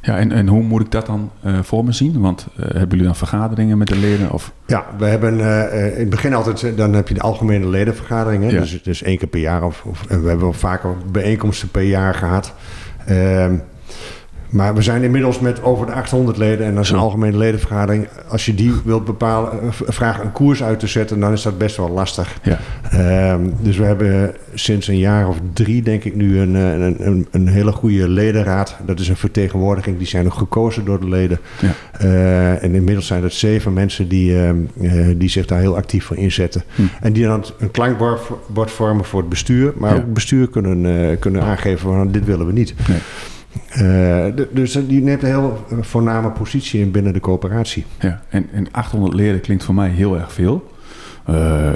Ja, 0.05 0.17
en, 0.17 0.31
en 0.31 0.47
hoe 0.47 0.63
moet 0.63 0.81
ik 0.81 0.91
dat 0.91 1.05
dan 1.05 1.31
uh, 1.45 1.59
voor 1.61 1.85
me 1.85 1.91
zien? 1.91 2.19
Want 2.19 2.47
uh, 2.59 2.65
hebben 2.65 2.89
jullie 2.89 3.05
dan 3.05 3.15
vergaderingen 3.15 3.77
met 3.77 3.87
de 3.87 3.97
leden? 3.97 4.31
Of? 4.31 4.51
Ja, 4.65 4.85
we 4.97 5.05
hebben 5.05 5.39
uh, 5.39 5.93
in 5.93 5.99
het 5.99 6.09
begin 6.09 6.33
altijd, 6.33 6.77
dan 6.77 6.93
heb 6.93 7.07
je 7.07 7.13
de 7.13 7.21
algemene 7.21 7.67
ledenvergaderingen. 7.67 8.51
Ja. 8.51 8.59
Dus, 8.59 8.83
dus 8.83 9.03
één 9.03 9.17
keer 9.17 9.27
per 9.27 9.39
jaar. 9.39 9.63
Of, 9.63 9.83
of, 9.85 10.05
we 10.07 10.27
hebben 10.29 10.53
vaker 10.53 10.93
bijeenkomsten 11.11 11.69
per 11.69 11.81
jaar 11.81 12.13
gehad. 12.13 12.53
Ehm, 14.55 14.63
maar 14.63 14.75
we 14.75 14.81
zijn 14.81 15.03
inmiddels 15.03 15.39
met 15.39 15.63
over 15.63 15.85
de 15.85 15.91
800 15.91 16.37
leden 16.37 16.65
en 16.65 16.75
dat 16.75 16.83
is 16.83 16.89
een 16.89 16.97
algemene 16.97 17.37
ledenvergadering. 17.37 18.07
Als 18.27 18.45
je 18.45 18.55
die 18.55 18.73
wilt 18.83 19.05
bepalen, 19.05 19.61
eh, 19.61 19.67
vraag 19.71 20.21
een 20.21 20.31
koers 20.31 20.63
uit 20.63 20.79
te 20.79 20.87
zetten, 20.87 21.19
dan 21.19 21.31
is 21.31 21.41
dat 21.41 21.57
best 21.57 21.77
wel 21.77 21.89
lastig. 21.89 22.39
Ja. 22.43 22.59
Um, 23.33 23.53
dus 23.61 23.77
we 23.77 23.83
hebben 23.83 24.35
sinds 24.53 24.87
een 24.87 24.97
jaar 24.97 25.27
of 25.27 25.37
drie, 25.53 25.81
denk 25.81 26.03
ik 26.03 26.15
nu, 26.15 26.39
een, 26.39 26.55
eh, 26.55 26.71
een, 26.71 26.95
een, 27.07 27.27
een, 27.31 27.47
hele 27.47 27.71
goede 27.71 28.09
ledenraad. 28.09 28.77
Dat 28.85 28.99
is 28.99 29.07
een 29.07 29.15
vertegenwoordiging, 29.15 29.97
die 29.97 30.07
zijn 30.07 30.25
ook 30.25 30.33
gekozen 30.33 30.85
door 30.85 30.99
de 30.99 31.09
leden. 31.09 31.39
Ja. 31.61 31.73
Uh, 32.01 32.63
en 32.63 32.75
inmiddels 32.75 33.07
zijn 33.07 33.23
het 33.23 33.33
zeven 33.33 33.73
mensen 33.73 34.07
die, 34.07 34.31
uh, 34.31 35.09
die 35.17 35.29
zich 35.29 35.45
daar 35.45 35.59
heel 35.59 35.75
actief 35.75 36.05
voor 36.05 36.17
inzetten. 36.17 36.63
Hm. 36.75 36.81
En 37.01 37.13
die 37.13 37.25
dan 37.25 37.45
een 37.59 37.71
klankbord 37.71 38.71
vormen 38.71 39.05
voor 39.05 39.19
het 39.19 39.29
bestuur, 39.29 39.73
maar 39.77 39.89
ja. 39.89 39.95
ook 39.95 40.01
het 40.01 40.13
bestuur 40.13 40.49
kunnen, 40.49 41.19
kunnen 41.19 41.41
aangeven 41.41 41.79
van 41.79 42.11
dit 42.11 42.25
willen 42.25 42.45
we 42.45 42.53
niet. 42.53 42.73
Nee. 42.87 42.99
Uh, 43.81 44.25
dus 44.51 44.71
die 44.71 45.01
neemt 45.01 45.21
een 45.21 45.27
heel 45.27 45.65
voorname 45.81 46.29
positie 46.29 46.81
in 46.81 46.91
binnen 46.91 47.13
de 47.13 47.19
coöperatie. 47.19 47.85
Ja, 47.99 48.21
en, 48.29 48.47
en 48.53 48.67
800 48.71 49.13
leden 49.13 49.41
klinkt 49.41 49.63
voor 49.63 49.75
mij 49.75 49.89
heel 49.89 50.17
erg 50.17 50.33
veel. 50.33 50.73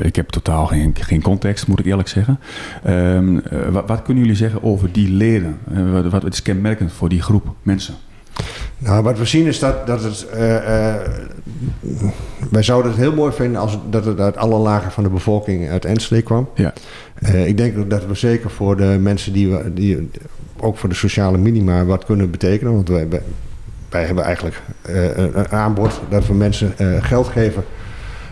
Ik 0.02 0.16
heb 0.16 0.30
totaal 0.30 0.66
geen, 0.66 0.96
geen 1.00 1.22
context, 1.22 1.68
moet 1.68 1.80
ik 1.80 1.86
eerlijk 1.86 2.08
zeggen. 2.08 2.40
Uh, 2.88 3.40
wat, 3.72 3.88
wat, 3.88 4.02
kunnen 4.02 4.24
jullie 4.24 4.38
zeggen 4.38 4.64
over 4.64 4.92
die 4.92 5.10
leden? 5.10 5.58
wat, 5.92 6.22
wat 6.22 6.34
is 6.34 6.42
kenmerkend 6.42 6.92
voor 6.92 7.10
die 7.10 7.22
groep 7.22 7.56
mensen? 7.62 7.96
Nou, 8.80 9.04
wat 9.04 9.18
we 9.18 9.26
zien 9.26 9.46
is 9.46 9.60
dat, 9.60 9.88
dat 9.88 10.04
het. 10.04 10.28
wij 12.52 12.64
zouden 12.64 12.92
het 12.92 13.00
heel 13.00 13.14
mooi 13.14 13.32
vinden 13.32 13.62
als 13.62 13.78
dat 13.90 14.06
het 14.06 14.20
uit 14.20 14.38
alle 14.38 14.58
lagen 14.58 14.92
van 14.92 15.04
de 15.04 15.10
bevolking 15.10 15.70
uit 15.70 15.86
Enschede 15.86 16.22
kwam. 16.22 16.50
Ja. 16.56 16.74
ik 17.46 17.58
denk 17.58 17.90
dat 17.90 18.06
we 18.06 18.16
zeker 18.16 18.50
voor 18.50 18.78
de 18.78 18.98
mensen 19.00 19.34
die, 19.34 19.50
we, 19.50 19.74
die 19.74 20.10
ook 20.60 20.78
voor 20.78 20.90
de 20.90 20.96
sociale 20.96 21.38
minima 21.38 21.86
wat 21.86 22.06
kunnen 22.06 22.32
betekenen. 22.32 22.74
Want 22.74 22.90
wij, 22.90 23.08
wij 23.90 24.06
hebben 24.06 24.24
eigenlijk 24.24 24.62
een 24.84 25.52
aanbod 25.52 26.02
dat 26.10 26.28
we 26.28 26.34
mensen 26.34 26.74
geld 27.02 27.28
geven 27.28 27.64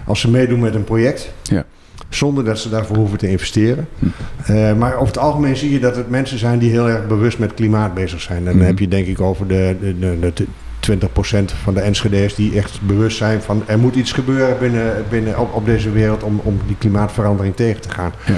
als 0.06 0.20
ze 0.20 0.30
meedoen 0.30 0.60
met 0.60 0.76
een 0.76 0.84
project. 0.84 1.32
Ja. 1.44 1.66
Zonder 2.10 2.44
dat 2.44 2.60
ze 2.60 2.70
daarvoor 2.70 2.96
hoeven 2.98 3.18
te 3.18 3.30
investeren. 3.30 3.88
Hm. 4.00 4.06
Eh, 4.52 4.74
maar 4.74 4.94
over 4.94 5.08
het 5.08 5.18
algemeen 5.18 5.58
zie 5.58 5.72
je 5.72 5.80
dat 5.80 5.96
het 5.96 6.10
mensen 6.10 6.38
zijn 6.40 6.60
die 6.60 6.70
heel 6.72 6.90
erg 6.90 7.08
bewust 7.08 7.40
met 7.40 7.54
klimaat 7.54 7.94
bezig 7.94 8.22
zijn. 8.22 8.38
En 8.38 8.46
dan 8.46 8.56
Mhm. 8.56 8.66
heb 8.66 8.80
je 8.80 8.88
denk 8.88 9.08
ik 9.08 9.22
over 9.22 9.48
de, 9.48 9.76
de, 9.82 10.20
de, 10.20 10.32
de 10.34 10.46
20% 10.80 11.54
van 11.64 11.74
de 11.74 11.80
Enschede's 11.82 12.36
die 12.36 12.58
echt 12.58 12.82
bewust 12.82 13.18
zijn 13.18 13.42
van 13.42 13.64
er 13.66 13.80
moet 13.80 13.96
iets 13.96 14.12
gebeuren 14.12 14.58
binnen, 14.60 14.94
binnen 15.10 15.40
op, 15.40 15.54
op 15.54 15.66
deze 15.66 15.92
wereld 15.92 16.24
om, 16.24 16.40
om 16.44 16.60
die 16.68 16.76
klimaatverandering 16.80 17.56
tegen 17.56 17.82
te 17.82 17.90
gaan. 17.90 18.12
Ja. 18.26 18.38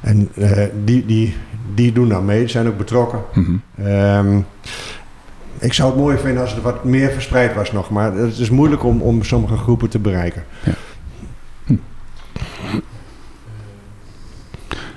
En 0.00 0.28
eh, 0.34 0.62
die, 0.84 1.06
die, 1.06 1.36
die 1.74 1.92
doen 1.92 2.08
daar 2.08 2.22
mee, 2.22 2.38
die 2.38 2.48
zijn 2.48 2.66
ook 2.68 2.76
betrokken. 2.78 3.20
Mhm. 3.34 3.86
Ehm, 3.88 4.38
ik 5.58 5.72
zou 5.72 5.90
het 5.90 5.98
mooi 6.00 6.18
vinden 6.18 6.42
als 6.42 6.52
het 6.54 6.62
wat 6.62 6.84
meer 6.84 7.10
verspreid 7.10 7.54
was 7.54 7.72
nog, 7.72 7.90
maar 7.90 8.12
het 8.12 8.38
is 8.38 8.50
moeilijk 8.50 8.84
om, 8.84 9.00
om 9.00 9.22
sommige 9.22 9.56
groepen 9.56 9.88
te 9.88 9.98
bereiken. 9.98 10.44
Ja, 10.64 10.72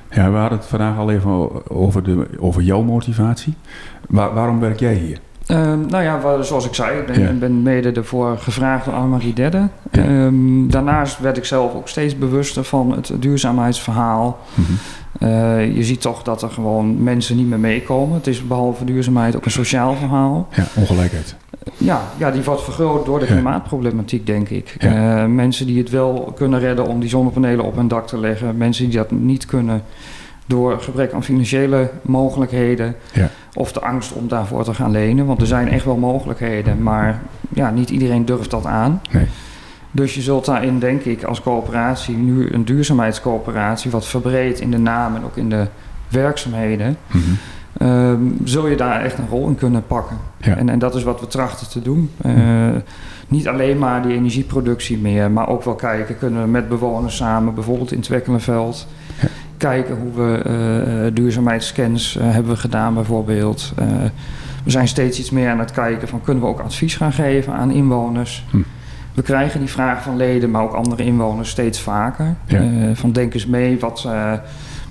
we 0.09 0.37
hadden 0.37 0.57
het 0.57 0.67
vandaag 0.67 0.97
al 0.97 1.11
even 1.11 1.49
over, 1.71 2.03
de, 2.03 2.27
over 2.39 2.61
jouw 2.61 2.81
motivatie. 2.81 3.53
Waar- 4.07 4.33
waarom 4.33 4.59
werk 4.59 4.79
jij 4.79 4.93
hier? 4.93 5.19
Ehm, 5.45 5.85
nou 5.87 6.03
ja, 6.03 6.41
zoals 6.43 6.65
ik 6.65 6.73
zei, 6.73 6.99
ik 6.99 7.05
ben, 7.05 7.39
Ja. 7.39 7.47
mede 7.49 7.91
ervoor 7.91 8.37
gevraagd 8.37 8.85
door 8.85 8.93
Annemarie 8.93 9.33
Dedde. 9.33 9.67
Ja. 9.91 10.03
Ehm, 10.03 10.67
daarnaast 10.67 11.19
werd 11.19 11.37
ik 11.37 11.45
zelf 11.45 11.73
ook 11.75 11.87
steeds 11.87 12.17
bewuster 12.17 12.63
van 12.63 12.91
het 12.91 13.11
duurzaamheidsverhaal. 13.19 14.39
Mhm. 14.53 14.71
Eh, 15.19 15.75
je 15.75 15.83
ziet 15.83 16.01
toch 16.01 16.23
dat 16.23 16.41
er 16.41 16.49
gewoon 16.49 17.03
mensen 17.03 17.35
niet 17.35 17.47
meer 17.47 17.59
meekomen. 17.59 18.15
Het 18.15 18.27
is 18.27 18.47
behalve 18.47 18.85
duurzaamheid 18.85 19.35
ook 19.35 19.45
een 19.45 19.51
sociaal 19.51 19.95
verhaal. 19.95 20.47
Ja, 20.55 20.63
ongelijkheid. 20.75 21.35
Ja, 21.77 22.01
ja 22.17 22.31
die 22.31 22.43
wordt 22.43 22.61
vergroot 22.63 23.05
door 23.05 23.19
de 23.19 23.25
Ja. 23.25 23.31
klimaatproblematiek, 23.31 24.25
denk 24.25 24.49
ik. 24.49 24.75
Ja. 24.79 25.21
Eh, 25.21 25.25
mensen 25.25 25.65
die 25.65 25.77
het 25.77 25.89
wel 25.89 26.33
kunnen 26.35 26.59
redden 26.59 26.87
om 26.87 26.99
die 26.99 27.09
zonnepanelen 27.09 27.65
op 27.65 27.75
hun 27.75 27.87
dak 27.87 28.07
te 28.07 28.17
leggen. 28.19 28.57
Mensen 28.57 28.85
die 28.89 28.97
dat 28.97 29.11
niet 29.11 29.45
kunnen 29.45 29.81
door 30.45 30.79
gebrek 30.81 31.13
aan 31.13 31.23
financiële 31.23 31.89
mogelijkheden. 32.01 32.95
Ja. 33.13 33.29
Of 33.53 33.71
de 33.71 33.81
angst 33.81 34.11
om 34.13 34.27
daarvoor 34.27 34.63
te 34.63 34.73
gaan 34.73 34.91
lenen. 34.91 35.25
Want 35.25 35.41
er 35.41 35.47
zijn 35.47 35.69
echt 35.69 35.85
wel 35.85 35.95
mogelijkheden, 35.97 36.83
maar 36.83 37.21
ja, 37.53 37.69
niet 37.69 37.89
iedereen 37.89 38.25
durft 38.25 38.51
dat 38.51 38.65
aan. 38.65 39.01
Nee. 39.11 39.25
Dus 39.91 40.15
je 40.15 40.21
zult 40.21 40.45
daarin, 40.45 40.79
denk 40.79 41.01
ik, 41.03 41.23
als 41.23 41.41
coöperatie, 41.41 42.15
nu 42.15 42.49
een 42.51 42.65
duurzaamheidscoöperatie, 42.65 43.91
wat 43.91 44.05
verbreed 44.07 44.59
in 44.59 44.71
de 44.71 44.77
naam 44.77 45.15
en 45.15 45.23
ook 45.23 45.37
in 45.37 45.49
de 45.49 45.67
werkzaamheden, 46.07 46.97
Mhm. 47.07 47.19
ehm, 47.77 48.21
zul 48.43 48.67
je 48.67 48.75
daar 48.75 49.01
echt 49.01 49.17
een 49.17 49.27
rol 49.29 49.47
in 49.47 49.55
kunnen 49.55 49.83
pakken. 49.87 50.17
Ja. 50.37 50.55
En, 50.55 50.69
en 50.69 50.79
dat 50.79 50.95
is 50.95 51.03
wat 51.03 51.19
we 51.19 51.27
trachten 51.27 51.69
te 51.69 51.81
doen. 51.81 52.09
Eh, 52.21 52.33
niet 53.27 53.47
alleen 53.47 53.77
maar 53.77 54.01
die 54.01 54.13
energieproductie 54.15 54.97
meer, 54.97 55.31
maar 55.31 55.47
ook 55.49 55.63
wel 55.63 55.75
kijken, 55.75 56.17
kunnen 56.17 56.41
we 56.41 56.47
met 56.47 56.69
bewoners 56.69 57.15
samen, 57.15 57.53
bijvoorbeeld 57.53 57.91
in 57.91 57.97
het 57.97 58.07
Wekkelenveld, 58.07 58.87
Ja. 59.21 59.27
kijken 59.57 59.95
hoe 59.95 60.13
we 60.13 61.11
duurzaamheidsscans 61.13 62.17
eh, 62.17 62.31
hebben 62.31 62.51
we 62.51 62.57
gedaan 62.57 62.93
bijvoorbeeld. 62.93 63.73
We 64.63 64.71
zijn 64.71 64.87
steeds 64.87 65.19
iets 65.19 65.29
meer 65.29 65.49
aan 65.49 65.59
het 65.59 65.71
kijken 65.71 66.07
van 66.07 66.21
kunnen 66.21 66.43
we 66.43 66.49
ook 66.49 66.59
advies 66.59 66.95
gaan 66.95 67.13
geven 67.13 67.53
aan 67.53 67.71
inwoners. 67.71 68.45
Hm. 68.49 68.57
We 69.19 69.25
krijgen 69.25 69.59
die 69.59 69.69
vraag 69.69 70.03
van 70.03 70.17
leden, 70.17 70.51
maar 70.51 70.63
ook 70.63 70.73
andere 70.73 71.03
inwoners 71.03 71.49
steeds 71.49 71.79
vaker. 71.79 72.35
Ja. 72.47 72.59
Eh, 72.59 72.67
van 72.93 73.11
denk 73.11 73.33
eens 73.33 73.45
mee, 73.45 73.79
wat, 73.79 74.03
eh, 74.05 74.33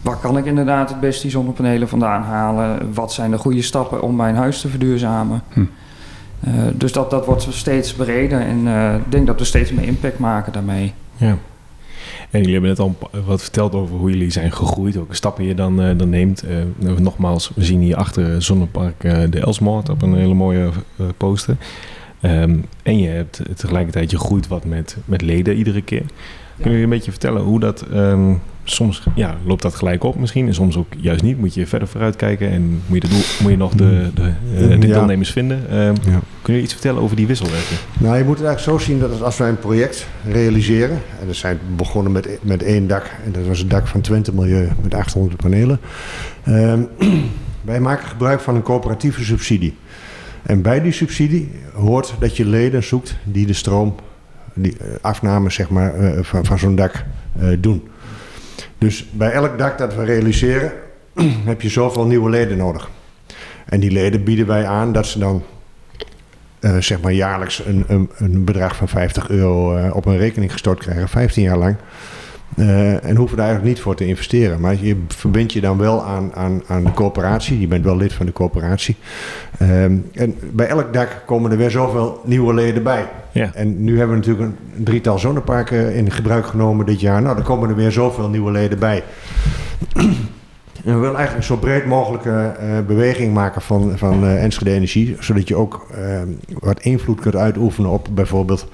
waar 0.03 0.17
kan 0.17 0.39
ik 0.39 0.45
inderdaad 0.45 0.89
het 0.89 1.01
best 1.01 1.23
die 1.23 1.31
zonnepanelen 1.31 1.89
vandaan 1.89 2.23
halen? 2.23 2.95
Wat 2.95 3.13
zijn 3.13 3.31
de 3.31 3.39
goede 3.39 3.63
stappen 3.63 4.03
om 4.03 4.17
mijn 4.17 4.37
huis 4.37 4.61
te 4.61 4.69
verduurzamen? 4.69 5.43
Hm. 5.53 5.61
Eh, 6.41 6.51
dus 6.75 6.93
dat, 6.93 7.11
dat 7.11 7.27
wordt 7.27 7.47
steeds 7.51 7.95
breder 7.95 8.41
en 8.41 8.67
ik 8.97 9.13
denk 9.13 9.27
dat 9.27 9.39
we 9.39 9.45
steeds 9.45 9.73
meer 9.73 9.87
impact 9.87 10.19
maken 10.19 10.53
daarmee. 10.53 10.93
Ja. 11.17 11.37
En 12.31 12.39
jullie 12.39 12.53
hebben 12.53 12.71
net 12.71 12.79
al 12.79 12.97
wat 13.27 13.43
verteld 13.43 13.75
over 13.75 13.97
hoe 13.97 14.11
jullie 14.11 14.31
zijn 14.31 14.53
gegroeid, 14.53 14.95
welke 14.95 15.15
stappen 15.15 15.45
je 15.45 15.55
dan, 15.55 15.77
dan 15.97 16.09
neemt. 16.09 16.45
Nogmaals, 16.99 17.51
we 17.55 17.65
zien 17.65 17.81
hier 17.81 17.97
achter 17.97 18.43
Zonnepark 18.43 19.01
de 19.31 19.41
Elsmoord 19.41 19.89
op 19.89 20.03
een 20.03 20.15
hele 20.15 20.35
mooie 20.35 20.71
poster. 21.17 21.57
Ehm, 22.21 22.57
en 22.83 22.99
je 22.99 23.09
hebt 23.09 23.41
tegelijkertijd, 23.55 24.11
je 24.11 24.19
groeit 24.19 24.49
wat 24.49 24.65
met, 24.65 24.97
met 25.05 25.23
leden 25.23 25.57
iedere 25.57 25.83
keer. 25.83 26.03
Kun 26.63 26.73
je 26.73 26.83
een 26.83 26.89
beetje 26.89 27.11
vertellen 27.11 27.43
hoe 27.43 27.61
dat 27.61 27.85
ehm, 27.93 28.33
soms 28.65 29.03
ja, 29.15 29.37
loopt 29.45 29.63
dat 29.63 29.75
gelijk 29.75 30.05
op 30.05 30.17
misschien 30.19 30.47
en 30.47 30.55
soms 30.55 30.77
ook 30.77 30.87
juist 30.97 31.23
niet? 31.23 31.39
Moet 31.39 31.55
je 31.55 31.67
verder 31.67 31.89
vooruit 31.89 32.17
kijken 32.17 32.51
en 32.51 32.81
moet 32.87 33.03
je, 33.03 33.09
de 33.09 33.09
doel, 33.09 33.23
moet 33.41 33.51
je 33.51 33.57
nog 33.57 33.75
de, 33.75 34.11
de, 34.15 34.23
eh, 34.23 34.59
de 34.81 34.87
Ja. 34.87 34.95
deelnemers 34.95 35.31
vinden? 35.31 35.71
Ehm, 35.71 35.95
Ja. 36.11 36.21
Kun 36.43 36.55
je 36.55 36.63
iets 36.63 36.73
vertellen 36.73 37.03
over 37.03 37.17
die 37.17 37.27
wisselwerking? 37.27 37.79
Nou, 37.99 38.17
je 38.19 38.25
moet 38.25 38.39
het 38.39 38.47
eigenlijk 38.47 38.81
zo 38.81 38.87
zien 38.91 39.01
dat 39.01 39.23
als 39.23 39.37
wij 39.37 39.49
een 39.49 39.59
project 39.59 40.07
realiseren, 40.25 40.99
en 41.21 41.27
we 41.27 41.33
zijn 41.33 41.59
begonnen 41.77 42.13
met, 42.13 42.39
met 42.43 42.63
één 42.63 42.87
dak, 42.87 43.11
en 43.25 43.33
dat 43.33 43.47
was 43.47 43.59
het 43.59 43.71
dak 43.71 43.87
van 43.87 44.01
Twente 44.01 44.35
Milieu 44.35 44.69
met 44.83 44.95
800 44.95 45.37
panelen. 45.37 45.81
Ehm, 46.45 46.81
wij 47.63 47.81
maken 47.81 48.09
gebruik 48.09 48.41
van 48.41 48.55
een 48.55 48.63
coöperatieve 48.63 49.25
subsidie. 49.25 49.75
En 50.49 50.63
bij 50.63 50.81
die 50.81 50.93
subsidie 50.93 51.51
hoort 51.75 52.15
dat 52.19 52.37
je 52.37 52.45
leden 52.45 52.83
zoekt 52.83 53.17
die 53.25 53.47
de 53.47 53.53
stroom, 53.53 53.95
die 54.55 54.77
eh, 54.79 54.87
afname 55.01 55.51
zeg 55.51 55.69
maar, 55.69 55.95
eh, 55.95 56.23
van, 56.23 56.45
van 56.45 56.59
zo'n 56.59 56.75
dak 56.75 57.05
eh, 57.39 57.49
doen. 57.59 57.89
Dus 58.79 59.07
bij 59.11 59.31
elk 59.31 59.59
dak 59.59 59.79
dat 59.79 59.95
we 59.95 60.05
realiseren, 60.05 60.73
heb 61.45 61.61
je 61.61 61.69
zoveel 61.69 62.07
nieuwe 62.07 62.31
leden 62.31 62.57
nodig. 62.57 62.91
En 63.65 63.81
die 63.81 63.91
leden 63.91 64.25
bieden 64.25 64.47
wij 64.47 64.67
aan 64.67 64.93
dat 64.93 65.07
ze 65.07 65.19
dan 65.19 65.43
zeg 66.79 67.01
maar 67.01 67.13
jaarlijks 67.13 67.65
een, 67.67 67.85
een, 67.89 68.11
een 68.17 68.45
bedrag 68.45 68.77
van 68.77 68.89
50 68.89 69.29
euro 69.29 69.89
op 69.91 70.07
een 70.07 70.19
rekening 70.19 70.53
gestort 70.53 70.79
krijgen, 70.79 71.09
15 71.09 71.43
jaar 71.43 71.59
lang. 71.59 71.77
Eh, 72.57 73.05
en 73.05 73.17
hoeven 73.17 73.37
daar 73.37 73.47
eigenlijk 73.47 73.75
niet 73.75 73.85
voor 73.85 73.95
te 73.95 74.07
investeren. 74.07 74.61
Maar 74.61 74.77
je 74.81 74.97
verbindt 75.09 75.53
je 75.53 75.61
dan 75.61 75.79
wel 75.79 76.05
aan, 76.05 76.35
aan, 76.35 76.63
aan 76.67 76.85
de 76.85 76.93
coöperatie. 76.93 77.61
Je 77.61 77.67
bent 77.67 77.85
wel 77.85 77.97
lid 77.97 78.13
van 78.13 78.27
de 78.27 78.33
coöperatie. 78.33 78.97
Ehm, 79.59 79.97
en 80.13 80.35
bij 80.53 80.67
elk 80.67 80.93
dak 80.93 81.23
komen 81.27 81.51
er 81.51 81.57
weer 81.57 81.71
zoveel 81.71 82.21
nieuwe 82.25 82.55
leden 82.55 82.83
bij. 82.83 83.09
Ja. 83.33 83.51
En 83.55 83.85
nu 83.85 83.99
hebben 83.99 84.21
we 84.21 84.27
natuurlijk 84.27 84.57
een 84.77 84.85
drietal 84.85 85.19
zonneparken 85.19 85.95
in 85.95 86.11
gebruik 86.11 86.47
genomen 86.47 86.87
dit 86.87 87.01
jaar. 87.01 87.23
Nou, 87.23 87.35
dan 87.35 87.45
komen 87.45 87.69
er 87.69 87.77
weer 87.77 87.93
zoveel 87.93 88.29
nieuwe 88.29 88.51
leden 88.51 88.79
bij. 88.79 89.03
En 90.85 90.95
we 90.95 91.01
willen 91.01 91.17
eigenlijk 91.17 91.37
een 91.37 91.57
zo 91.57 91.57
breed 91.57 91.87
mogelijke 91.87 92.55
eh, 92.59 92.69
beweging 92.87 93.35
maken 93.35 93.63
van, 93.63 93.93
van 93.99 94.25
eh, 94.25 94.43
Enschede 94.43 94.71
Energie. 94.71 95.17
Zodat 95.21 95.49
je 95.49 95.57
ook 95.57 95.87
eh, 95.95 96.21
wat 96.59 96.81
invloed 96.81 97.21
kunt 97.21 97.37
uitoefenen 97.37 97.91
op 97.91 98.09
bijvoorbeeld 98.13 98.67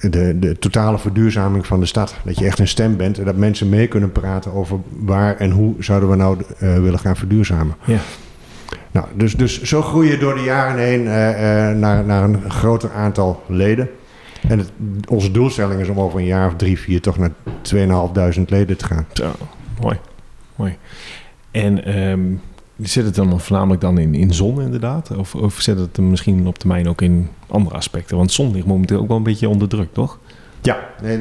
de, 0.00 0.38
de 0.38 0.58
totale 0.58 0.98
verduurzaming 0.98 1.66
van 1.66 1.80
de 1.80 1.86
stad. 1.86 2.14
Dat 2.24 2.38
je 2.38 2.46
echt 2.46 2.58
een 2.58 2.68
stem 2.68 2.96
bent 2.96 3.18
en 3.18 3.24
dat 3.24 3.36
mensen 3.36 3.68
mee 3.68 3.86
kunnen 3.86 4.12
praten 4.12 4.52
over 4.52 4.78
waar 4.98 5.36
en 5.36 5.50
hoe 5.50 5.74
zouden 5.78 6.08
we 6.08 6.16
nou 6.16 6.38
eh, 6.58 6.74
willen 6.74 6.98
gaan 6.98 7.16
verduurzamen. 7.16 7.76
Ja. 7.84 7.98
Nou, 8.90 9.06
dus, 9.14 9.34
dus 9.34 9.62
zo 9.62 9.82
groei 9.82 10.10
je 10.10 10.18
door 10.18 10.34
de 10.34 10.42
jaren 10.42 10.82
heen 10.82 11.06
eh, 11.06 11.68
eh, 11.70 11.76
naar, 11.76 12.04
naar 12.04 12.22
een 12.22 12.50
groter 12.50 12.92
aantal 12.92 13.42
leden. 13.46 13.90
En 14.48 14.58
het, 14.58 14.70
onze 15.08 15.30
doelstelling 15.30 15.80
is 15.80 15.88
om 15.88 16.00
over 16.00 16.18
een 16.18 16.24
jaar 16.24 16.46
of 16.46 16.56
drie, 16.56 16.78
vier 16.78 17.00
toch 17.00 17.18
naar 17.18 17.30
2.500 17.74 18.42
leden 18.46 18.76
te 18.76 18.84
gaan. 18.84 19.06
Zo, 19.12 19.32
mooi. 19.80 19.98
mooi. 20.56 20.76
En 21.50 21.84
ehm, 21.84 22.20
zit 22.76 23.04
het 23.04 23.14
dan 23.14 23.40
voornamelijk 23.40 23.80
dan 23.80 23.98
in, 23.98 24.14
in 24.14 24.34
zon 24.34 24.60
inderdaad? 24.60 25.16
Of, 25.16 25.34
of 25.34 25.60
zit 25.60 25.78
het 25.78 25.96
er 25.96 26.02
misschien 26.02 26.46
op 26.46 26.58
termijn 26.58 26.88
ook 26.88 27.02
in 27.02 27.28
andere 27.50 27.76
aspecten? 27.76 28.16
Want 28.16 28.32
zon 28.32 28.52
ligt 28.52 28.66
momenteel 28.66 29.00
ook 29.00 29.08
wel 29.08 29.16
een 29.16 29.22
beetje 29.22 29.48
onder 29.48 29.68
druk, 29.68 29.88
toch? 29.92 30.18
Ja, 30.60 30.78
nee, 31.02 31.18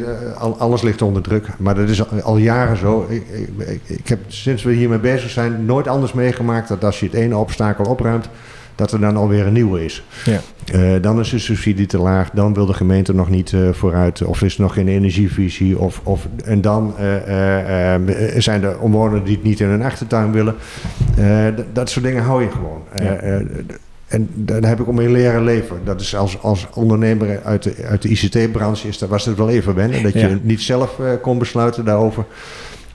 alles 0.57 0.81
ligt 0.81 1.01
onder 1.01 1.21
druk. 1.21 1.47
Maar 1.57 1.75
dat 1.75 1.89
is 1.89 2.23
al, 2.23 2.37
jaren 2.37 2.77
zo. 2.77 3.05
Ik, 3.09 3.23
ik, 3.57 3.81
ik, 3.85 4.07
heb 4.07 4.19
sinds 4.27 4.63
we 4.63 4.73
hiermee 4.73 4.99
bezig 4.99 5.29
zijn 5.29 5.65
nooit 5.65 5.87
anders 5.87 6.13
meegemaakt 6.13 6.67
dat 6.67 6.83
als 6.83 6.99
je 6.99 7.05
het 7.05 7.15
ene 7.15 7.37
obstakel 7.37 7.85
opruimt, 7.85 8.29
dat 8.77 8.91
er 8.91 8.99
dan 8.99 9.17
alweer 9.17 9.45
een 9.45 9.53
nieuwe 9.53 9.85
is. 9.85 10.03
Ja. 10.25 10.39
Eh, 10.71 11.01
dan 11.01 11.19
is 11.19 11.29
de 11.29 11.39
subsidie 11.39 11.85
te 11.85 11.97
laag, 11.97 12.29
dan 12.29 12.53
wil 12.53 12.65
de 12.65 12.73
gemeente 12.73 13.13
nog 13.13 13.29
niet 13.29 13.53
eh, 13.53 13.69
vooruit, 13.71 14.23
of 14.23 14.41
is 14.41 14.55
er 14.55 14.61
nog 14.61 14.73
geen 14.73 14.87
energievisie, 14.87 15.79
of, 15.79 16.01
of, 16.03 16.27
en 16.45 16.61
dan 16.61 16.97
eh, 16.97 17.95
zijn 18.37 18.63
er 18.63 18.79
omwonenden 18.79 19.23
die 19.23 19.35
het 19.35 19.43
niet 19.43 19.59
in 19.59 19.67
hun 19.67 19.83
achtertuin 19.83 20.31
willen. 20.31 20.55
Dat 21.73 21.89
soort 21.89 22.05
dingen 22.05 22.23
hou 22.23 22.43
je 22.43 22.51
gewoon. 22.51 22.81
Ja. 22.95 23.41
En 24.07 24.29
daar 24.35 24.61
heb 24.63 24.79
ik 24.79 24.87
om 24.87 24.95
mee 24.95 25.09
leren 25.09 25.43
leven. 25.43 25.79
Dat 25.83 26.01
is 26.01 26.15
als, 26.15 26.41
als 26.41 26.67
ondernemer 26.73 27.41
uit 27.43 27.63
de, 27.63 27.75
uit 27.85 28.01
de 28.01 28.09
ICT-branche 28.09 28.87
is, 28.87 28.97
dat 28.97 29.09
was 29.09 29.25
het 29.25 29.37
wel 29.37 29.49
even 29.49 29.75
wennen. 29.75 30.03
Dat 30.03 30.13
je 30.13 30.19
Ja. 30.19 30.37
niet 30.41 30.61
zelf 30.61 30.99
eh, 30.99 31.11
kon 31.21 31.37
besluiten 31.37 31.85
daarover. 31.85 32.25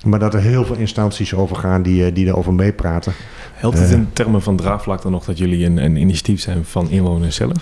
Maar 0.04 0.18
dat 0.18 0.34
er 0.34 0.40
heel 0.40 0.64
veel 0.64 0.76
instanties 0.76 1.34
over 1.34 1.56
gaan 1.56 1.82
die, 1.82 2.06
eh, 2.06 2.14
die 2.14 2.26
erover 2.26 2.54
meepraten. 2.54 3.12
Helpt 3.54 3.78
het 3.78 3.86
Eh. 3.90 3.92
in 3.96 4.08
termen 4.12 4.42
van 4.42 4.56
draagvlak 4.56 5.02
dan 5.02 5.12
nog 5.12 5.24
dat 5.24 5.38
jullie 5.38 5.64
een, 5.66 5.76
een 5.76 5.96
initiatief 5.96 6.40
zijn 6.40 6.64
van 6.64 6.90
inwoners 6.90 7.36
zelf? 7.36 7.52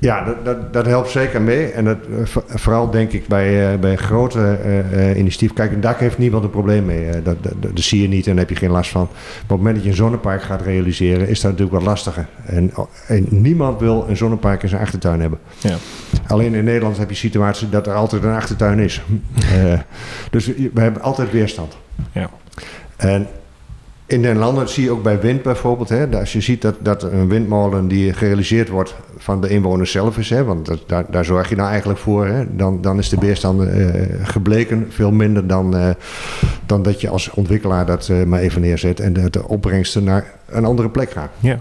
Ja, 0.00 0.24
dat, 0.24 0.44
dat, 0.44 0.72
dat 0.72 0.86
helpt 0.86 1.10
zeker 1.10 1.42
mee. 1.42 1.66
En 1.66 1.84
dat, 1.84 1.96
eh, 2.18 2.24
vo- 2.26 2.42
vooral 2.46 2.90
denk 2.90 3.12
ik 3.12 3.26
bij, 3.26 3.78
bij 3.78 3.96
grote 3.96 4.58
eh, 4.92 5.16
initiatieven. 5.18 5.56
Kijk, 5.56 5.72
een 5.72 5.80
dak 5.80 5.98
heeft 6.00 6.18
niemand 6.18 6.44
een 6.44 6.50
probleem 6.50 6.84
mee. 6.84 7.22
Dat, 7.22 7.36
dat, 7.42 7.52
dat 7.60 7.70
zie 7.80 8.02
je 8.02 8.08
niet 8.08 8.26
en 8.26 8.30
daar 8.30 8.40
heb 8.46 8.50
je 8.50 8.56
geen 8.56 8.70
last 8.70 8.90
van. 8.90 9.00
Maar 9.02 9.10
op 9.42 9.48
het 9.48 9.56
moment 9.56 9.74
dat 9.74 9.84
je 9.84 9.90
een 9.90 9.96
zonnepark 9.96 10.42
gaat 10.42 10.62
realiseren, 10.62 11.28
is 11.28 11.40
dat 11.40 11.50
natuurlijk 11.50 11.78
wat 11.78 11.86
lastiger. 11.86 12.26
En, 12.46 12.72
en 13.06 13.26
niemand 13.28 13.80
wil 13.80 14.04
een 14.08 14.16
zonnepark 14.16 14.62
in 14.62 14.68
zijn 14.68 14.80
achtertuin 14.82 15.20
hebben. 15.20 15.38
Ja. 15.58 15.76
Alleen 16.26 16.54
in 16.54 16.64
Nederland 16.64 16.96
heb 16.98 17.08
je 17.10 17.16
situatie 17.16 17.68
dat 17.68 17.86
er 17.86 17.94
altijd 17.94 18.22
een 18.22 18.34
achtertuin 18.34 18.78
is. 18.78 19.02
Dus 20.30 20.46
we 20.46 20.80
hebben 20.80 21.02
altijd 21.02 21.30
weerstand. 21.32 21.76
Ja. 22.12 22.30
En 22.96 23.26
in 24.06 24.22
den 24.22 24.36
landen 24.36 24.68
zie 24.68 24.84
je 24.84 24.90
ook 24.90 25.02
bij 25.02 25.20
wind 25.20 25.42
bijvoorbeeld. 25.42 25.88
Hè, 25.88 26.18
als 26.18 26.32
je 26.32 26.40
ziet 26.40 26.62
dat, 26.62 26.74
dat 26.78 27.02
een 27.02 27.28
windmolen 27.28 27.88
die 27.88 28.12
gerealiseerd 28.12 28.68
wordt 28.68 28.94
van 29.16 29.40
de 29.40 29.48
inwoners 29.48 29.90
zelf 29.90 30.18
is. 30.18 30.30
Hè, 30.30 30.44
want 30.44 30.66
dat, 30.66 30.82
daar, 30.86 31.04
daar 31.10 31.24
zorg 31.24 31.48
je 31.48 31.56
nou 31.56 31.68
eigenlijk 31.68 31.98
voor. 31.98 32.26
Hè, 32.26 32.56
dan, 32.56 32.80
dan 32.80 32.98
is 32.98 33.08
de 33.08 33.18
weerstand 33.18 33.62
uh, 33.62 33.90
gebleken 34.22 34.86
veel 34.90 35.12
minder 35.12 35.46
dan, 35.46 35.76
uh, 35.76 35.88
dan 36.66 36.82
dat 36.82 37.00
je 37.00 37.08
als 37.08 37.30
ontwikkelaar 37.30 37.86
dat 37.86 38.08
uh, 38.08 38.24
maar 38.24 38.40
even 38.40 38.60
neerzet. 38.60 39.00
En 39.00 39.12
de, 39.12 39.30
de 39.30 39.48
opbrengsten 39.48 40.04
naar 40.04 40.24
een 40.46 40.64
andere 40.64 40.88
plek 40.88 41.10
gaan. 41.10 41.28
Ja. 41.40 41.60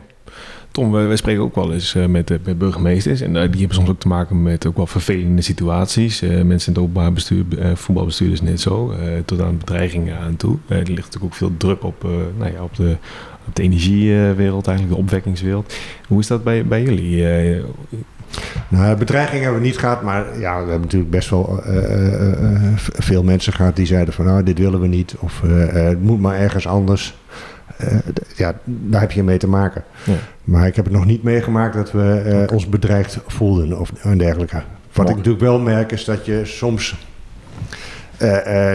Tom, 0.71 0.91
wij, 0.91 1.15
spreken 1.15 1.41
ook 1.41 1.55
wel 1.55 1.73
eens 1.73 1.95
uh, 1.95 2.05
met, 2.05 2.31
uh, 2.31 2.37
met 2.43 2.57
burgemeesters. 2.57 3.21
En 3.21 3.35
uh, 3.35 3.41
die 3.41 3.59
hebben 3.59 3.75
soms 3.75 3.89
ook 3.89 3.99
te 3.99 4.07
maken 4.07 4.43
met 4.43 4.65
ook 4.65 4.75
wel 4.75 4.87
vervelende 4.87 5.41
situaties. 5.41 6.21
mensen 6.21 6.49
in 6.49 6.59
het 6.73 6.77
openbaar 6.77 7.13
bestuur, 7.13 7.45
voetbalbestuur 7.73 8.31
is 8.31 8.41
net 8.41 8.61
zo. 8.61 8.93
tot 9.25 9.41
aan 9.41 9.57
bedreigingen 9.57 10.17
aan 10.19 10.35
toe. 10.35 10.57
er 10.67 10.77
ligt 10.77 10.87
natuurlijk 10.87 11.23
ook 11.23 11.33
veel 11.33 11.51
druk 11.57 11.83
op, 11.83 12.05
nou 12.37 12.51
ja, 12.51 12.63
op, 12.63 12.75
de, 12.75 12.95
op 13.47 13.55
de 13.55 13.61
energiewereld, 13.63 14.67
eigenlijk 14.67 14.97
de 14.97 15.03
opwekkingswereld. 15.03 15.75
Hoe 16.07 16.19
is 16.19 16.27
dat 16.27 16.43
bij, 16.43 16.65
bij 16.65 16.83
jullie? 16.83 17.25
Nou, 18.67 18.97
bedreiging 18.97 19.43
hebben 19.43 19.61
we 19.61 19.67
niet 19.67 19.77
gehad, 19.77 20.01
maar 20.01 20.39
ja, 20.39 20.53
we 20.53 20.69
hebben 20.69 20.81
natuurlijk 20.81 21.11
best 21.11 21.29
wel 21.29 21.63
veel 22.77 23.23
mensen 23.23 23.53
gehad 23.53 23.75
die 23.75 23.85
zeiden 23.85 24.13
van 24.13 24.25
nou, 24.25 24.43
dit 24.43 24.57
willen 24.57 24.81
we 24.81 24.87
niet. 24.87 25.15
Of 25.19 25.41
het 25.71 26.01
moet 26.01 26.19
maar 26.19 26.39
ergens 26.39 26.67
anders. 26.67 27.15
Uh, 27.83 27.97
ja, 28.35 28.53
daar 28.65 29.01
heb 29.01 29.11
je 29.11 29.23
mee 29.23 29.37
te 29.37 29.47
maken. 29.47 29.83
Ja. 30.03 30.13
Maar 30.43 30.67
ik 30.67 30.75
heb 30.75 30.85
het 30.85 30.93
nog 30.93 31.05
niet 31.05 31.23
meegemaakt 31.23 31.73
dat 31.73 31.91
we 31.91 32.21
okay. 32.25 32.45
ons 32.45 32.69
bedreigd 32.69 33.17
voelden 33.27 33.79
of 33.79 33.91
en 34.01 34.17
dergelijke. 34.17 34.61
Wat 34.93 35.09
ik 35.09 35.15
natuurlijk 35.15 35.43
wel 35.43 35.59
merk 35.59 35.91
is 35.91 36.05
dat 36.05 36.25
je 36.25 36.41
soms 36.45 37.07
uh, 38.21 38.73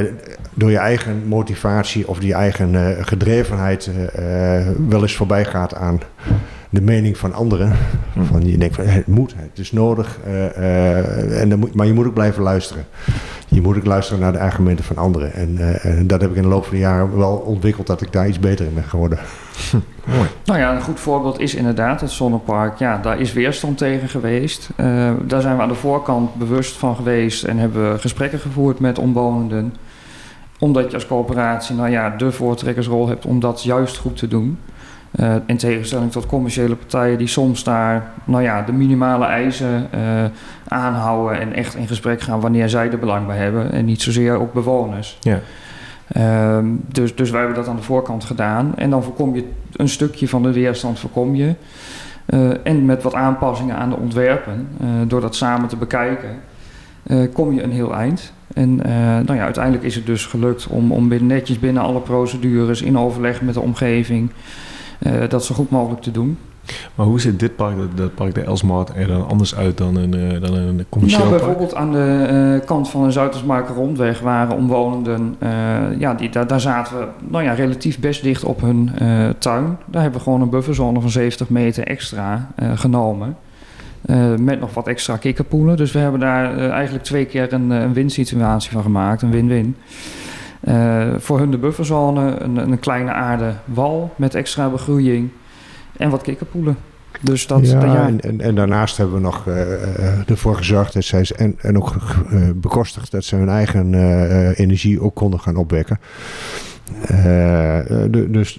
door 0.55 0.71
je 0.71 0.79
eigen 0.79 1.23
motivatie 1.27 2.09
of 2.09 2.19
die 2.19 2.35
eigen 2.35 2.97
gedrevenheid 3.07 3.91
wel 4.89 5.03
eens 5.03 5.17
voorbij 5.17 5.45
gaat 5.45 5.75
aan 5.75 6.01
de 6.71 6.81
mening 6.81 7.17
van 7.17 7.33
anderen. 7.33 7.73
Hm. 8.13 8.25
Van 8.25 8.47
je 8.47 8.59
denkt 8.59 8.75
van 8.75 8.87
het 8.87 9.07
moet, 9.07 9.35
het 9.37 9.59
is 9.59 9.73
nodig. 9.73 10.19
en 11.31 11.49
dan 11.49 11.59
moet, 11.59 11.75
maar 11.75 11.87
je 11.87 11.93
moet 11.93 12.07
ook 12.07 12.15
blijven 12.15 12.43
luisteren 12.43 12.85
je 13.49 13.61
moet 13.61 13.77
ook 13.77 13.85
luisteren 13.85 14.21
naar 14.21 14.33
de 14.33 14.39
argumenten 14.39 14.85
van 14.85 14.97
anderen. 14.97 15.33
En, 15.33 15.55
uh, 15.59 15.85
en, 15.85 16.07
dat 16.07 16.21
heb 16.21 16.31
ik 16.31 16.37
in 16.37 16.43
de 16.43 16.49
loop 16.49 16.65
van 16.65 16.75
de 16.75 16.81
jaren 16.81 17.17
wel 17.17 17.37
ontwikkeld 17.37 17.87
dat 17.87 18.01
ik 18.01 18.13
daar 18.13 18.29
iets 18.29 18.39
beter 18.39 18.67
in 18.67 18.75
ben 18.75 18.85
geworden. 18.85 19.19
Mooi. 20.05 20.29
Nou 20.45 20.59
ja, 20.59 20.75
een 20.75 20.83
goed 20.83 21.01
voorbeeld 21.01 21.41
is 21.41 21.55
inderdaad 21.55 22.01
het 22.01 22.11
zonnepark. 22.11 22.79
Ja, 22.79 22.99
daar 22.99 23.21
is 23.21 23.33
weerstand 23.33 23.79
tegen 23.79 24.09
geweest. 24.09 24.71
Uh, 24.77 25.11
daar 25.23 25.41
zijn 25.41 25.57
we 25.57 25.63
aan 25.63 25.69
de 25.69 25.75
voorkant 25.75 26.35
bewust 26.35 26.77
van 26.77 26.97
geweest 26.97 27.45
en 27.45 27.59
hebben 27.59 27.93
we 27.93 27.99
gesprekken 27.99 28.39
gevoerd 28.39 28.79
met 28.79 28.99
omwonenden. 28.99 29.75
Omdat 30.59 30.91
je 30.91 30.95
als 30.95 31.07
coöperatie 31.07 31.77
nou 31.77 31.91
ja, 31.91 32.11
de 32.11 32.33
voortrekkersrol 32.33 33.09
hebt 33.09 33.27
om 33.27 33.41
dat 33.41 33.63
juist 33.63 33.97
goed 33.97 34.17
te 34.17 34.29
doen. 34.29 34.59
Uh, 35.21 35.35
in 35.47 35.57
tegenstelling 35.57 36.13
tot 36.13 36.27
commerciële 36.27 36.75
partijen 36.75 37.19
die 37.19 37.27
soms 37.27 37.65
daar 37.65 38.13
nou 38.25 38.43
ja, 38.43 38.63
de 38.63 38.73
minimale 38.73 39.25
eisen 39.25 39.89
uh, 39.95 40.01
aanhouden 40.69 41.41
en 41.41 41.53
echt 41.53 41.75
in 41.75 41.87
gesprek 41.87 42.21
gaan 42.21 42.41
wanneer 42.41 42.69
zij 42.69 42.91
er 42.91 42.99
belang 42.99 43.27
bij 43.27 43.37
hebben 43.37 43.73
en 43.73 43.85
niet 43.85 44.03
zozeer 44.03 44.41
ook 44.41 44.53
bewoners. 44.53 45.19
Ja. 45.21 45.41
Uh, 46.17 46.59
dus, 46.89 47.15
dus 47.15 47.31
wij 47.31 47.41
hebben 47.41 47.59
dat 47.59 47.69
aan 47.69 47.77
de 47.77 47.83
voorkant 47.83 48.25
gedaan 48.25 48.73
en 48.77 48.91
dan 48.91 49.03
voorkom 49.03 49.35
je 49.35 49.45
een 49.73 49.89
stukje 49.89 50.29
van 50.29 50.43
de 50.43 50.53
weerstand 50.53 50.99
voorkom 50.99 51.35
je. 51.35 51.55
Uh, 52.27 52.51
en 52.63 52.85
met 52.85 53.03
wat 53.03 53.15
aanpassingen 53.15 53.77
aan 53.77 53.91
de 53.91 53.97
ontwerpen, 53.97 54.69
door 55.07 55.21
dat 55.21 55.35
samen 55.35 55.69
te 55.69 55.77
bekijken, 55.77 56.41
kom 57.33 57.53
je 57.53 57.63
een 57.63 57.73
heel 57.73 57.95
eind. 57.95 58.33
En 58.55 58.77
nou 59.25 59.35
ja, 59.35 59.45
uiteindelijk 59.45 59.85
is 59.85 59.95
het 59.95 60.07
dus 60.07 60.27
gelukt 60.27 60.67
om, 60.67 60.93
om 60.93 61.27
netjes 61.27 61.59
binnen 61.59 61.83
alle 61.83 62.01
procedures 62.01 62.83
in 62.83 62.99
overleg 62.99 63.43
met 63.43 63.55
de 63.55 63.61
omgeving 63.61 64.31
dat 65.29 65.45
zo 65.45 65.55
goed 65.55 65.71
mogelijk 65.71 66.03
te 66.03 66.11
doen. 66.11 66.39
Maar 66.95 67.07
hoe 67.07 67.21
ziet 67.21 67.41
dit 67.41 67.57
park, 67.57 67.77
dat, 67.95 68.15
park 68.15 68.35
de 68.35 68.43
Elsmart, 68.43 68.91
er 68.97 69.07
dan 69.07 69.29
anders 69.29 69.57
uit 69.57 69.79
dan 69.79 69.97
een, 69.97 70.15
uh, 70.15 70.41
dan 70.41 70.55
een 70.55 70.87
commercieel 70.89 71.25
nou, 71.25 71.37
park? 71.37 71.45
bijvoorbeeld 71.45 71.75
aan 71.75 71.93
de 71.93 72.29
uh, 72.61 72.67
kant 72.67 72.89
van 72.89 73.05
de 73.05 73.11
Zuidersmarker 73.11 73.75
rondweg 73.75 74.21
waren 74.21 74.57
omwonenden, 74.57 75.37
ja, 75.99 76.15
die, 76.15 76.31
daar, 76.31 76.47
daar 76.47 76.61
zaten 76.61 76.99
we 76.99 77.07
nou 77.29 77.45
ja, 77.45 77.53
relatief 77.53 77.99
best 77.99 78.23
dicht 78.23 78.45
op 78.45 78.61
hun 78.61 78.91
tuin. 79.39 79.79
Daar 79.87 80.03
hebben 80.03 80.19
we 80.19 80.25
gewoon 80.25 80.41
een 80.41 80.51
bufferzone 80.51 81.01
van 81.01 81.11
70 81.11 81.49
meter 81.49 81.87
extra 81.87 82.51
genomen. 82.75 83.37
met 84.39 84.61
nog 84.61 84.75
wat 84.75 84.87
extra 84.87 85.17
kikkerpoelen. 85.17 85.77
Dus 85.77 85.93
we 85.93 85.99
hebben 85.99 86.21
daar 86.21 86.71
eigenlijk 86.71 87.05
twee 87.05 87.25
keer 87.25 87.53
een, 87.53 87.71
een 87.71 87.93
win-situatie 87.93 88.71
van 88.71 88.83
gemaakt, 88.83 89.23
een 89.23 89.31
win-win. 89.31 89.77
Uh, 90.69 91.15
voor 91.19 91.39
hun 91.39 91.51
de 91.51 91.59
bufferzone, 91.59 92.37
een, 92.39 92.57
een 92.57 92.79
kleine 92.79 93.13
aarde 93.13 93.55
wal 93.65 94.15
met 94.17 94.35
extra 94.35 94.69
begroeiing 94.69 95.31
en 95.97 96.11
wat 96.11 96.23
kikkerpoelen. 96.23 96.77
Dus 97.21 97.47
dat, 97.47 97.71
ja. 97.71 98.07
En, 98.07 98.21
en, 98.21 98.41
en, 98.41 98.55
daarnaast 98.55 98.97
hebben 98.97 99.17
we 99.17 99.21
nog 99.21 99.47
uh, 99.47 100.31
ervoor 100.31 100.57
gezorgd 100.57 100.93
dat 100.93 101.05
zij 101.05 101.27
en, 101.37 101.55
en 101.61 101.77
ook 101.77 101.95
uh, 102.33 102.51
bekostigd 102.55 103.11
dat 103.11 103.25
ze 103.25 103.37
hun 103.37 103.49
eigen 103.49 103.95
energie 104.55 105.01
ook 105.01 105.15
konden 105.15 105.41
gaan 105.41 105.57
opwekken. 105.57 105.99
De, 107.09 108.27
dus 108.31 108.59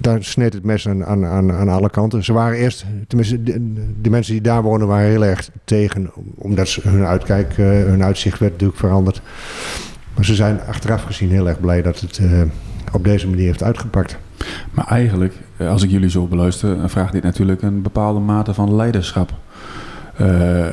daar 0.00 0.24
sneed 0.24 0.52
het 0.52 0.64
mes 0.64 0.88
aan, 0.88 1.26
aan, 1.26 1.68
alle 1.68 1.90
kanten. 1.90 2.24
Ze 2.24 2.32
waren 2.32 2.58
eerst, 2.58 2.84
tenminste, 3.06 3.42
de, 3.42 3.82
de, 4.00 4.10
mensen 4.10 4.32
die 4.32 4.42
daar 4.42 4.62
wonen 4.62 4.86
waren 4.86 5.10
heel 5.10 5.24
erg 5.24 5.50
tegen, 5.64 6.10
omdat 6.34 6.68
ze, 6.68 6.88
hun 6.88 7.04
uitkijk, 7.04 7.54
hun 7.56 8.04
uitzicht 8.04 8.38
werd 8.38 8.52
natuurlijk 8.52 8.78
veranderd. 8.78 9.22
Maar 10.14 10.24
ze 10.24 10.34
zijn 10.34 10.60
achteraf 10.68 11.02
gezien 11.02 11.30
heel 11.30 11.48
erg 11.48 11.60
blij 11.60 11.82
dat 11.82 12.00
het 12.00 12.18
uh, 12.18 12.42
op 12.92 13.04
deze 13.04 13.28
manier 13.28 13.46
heeft 13.46 13.62
uitgepakt. 13.62 14.16
Maar 14.70 14.86
eigenlijk, 14.86 15.34
als 15.58 15.82
ik 15.82 15.90
jullie 15.90 16.10
zo 16.10 16.26
beluister, 16.26 16.90
vraagt 16.90 17.12
dit 17.12 17.22
natuurlijk 17.22 17.62
een 17.62 17.82
bepaalde 17.82 18.20
mate 18.20 18.54
van 18.54 18.74
leiderschap. 18.74 19.32
Uh, 20.20 20.66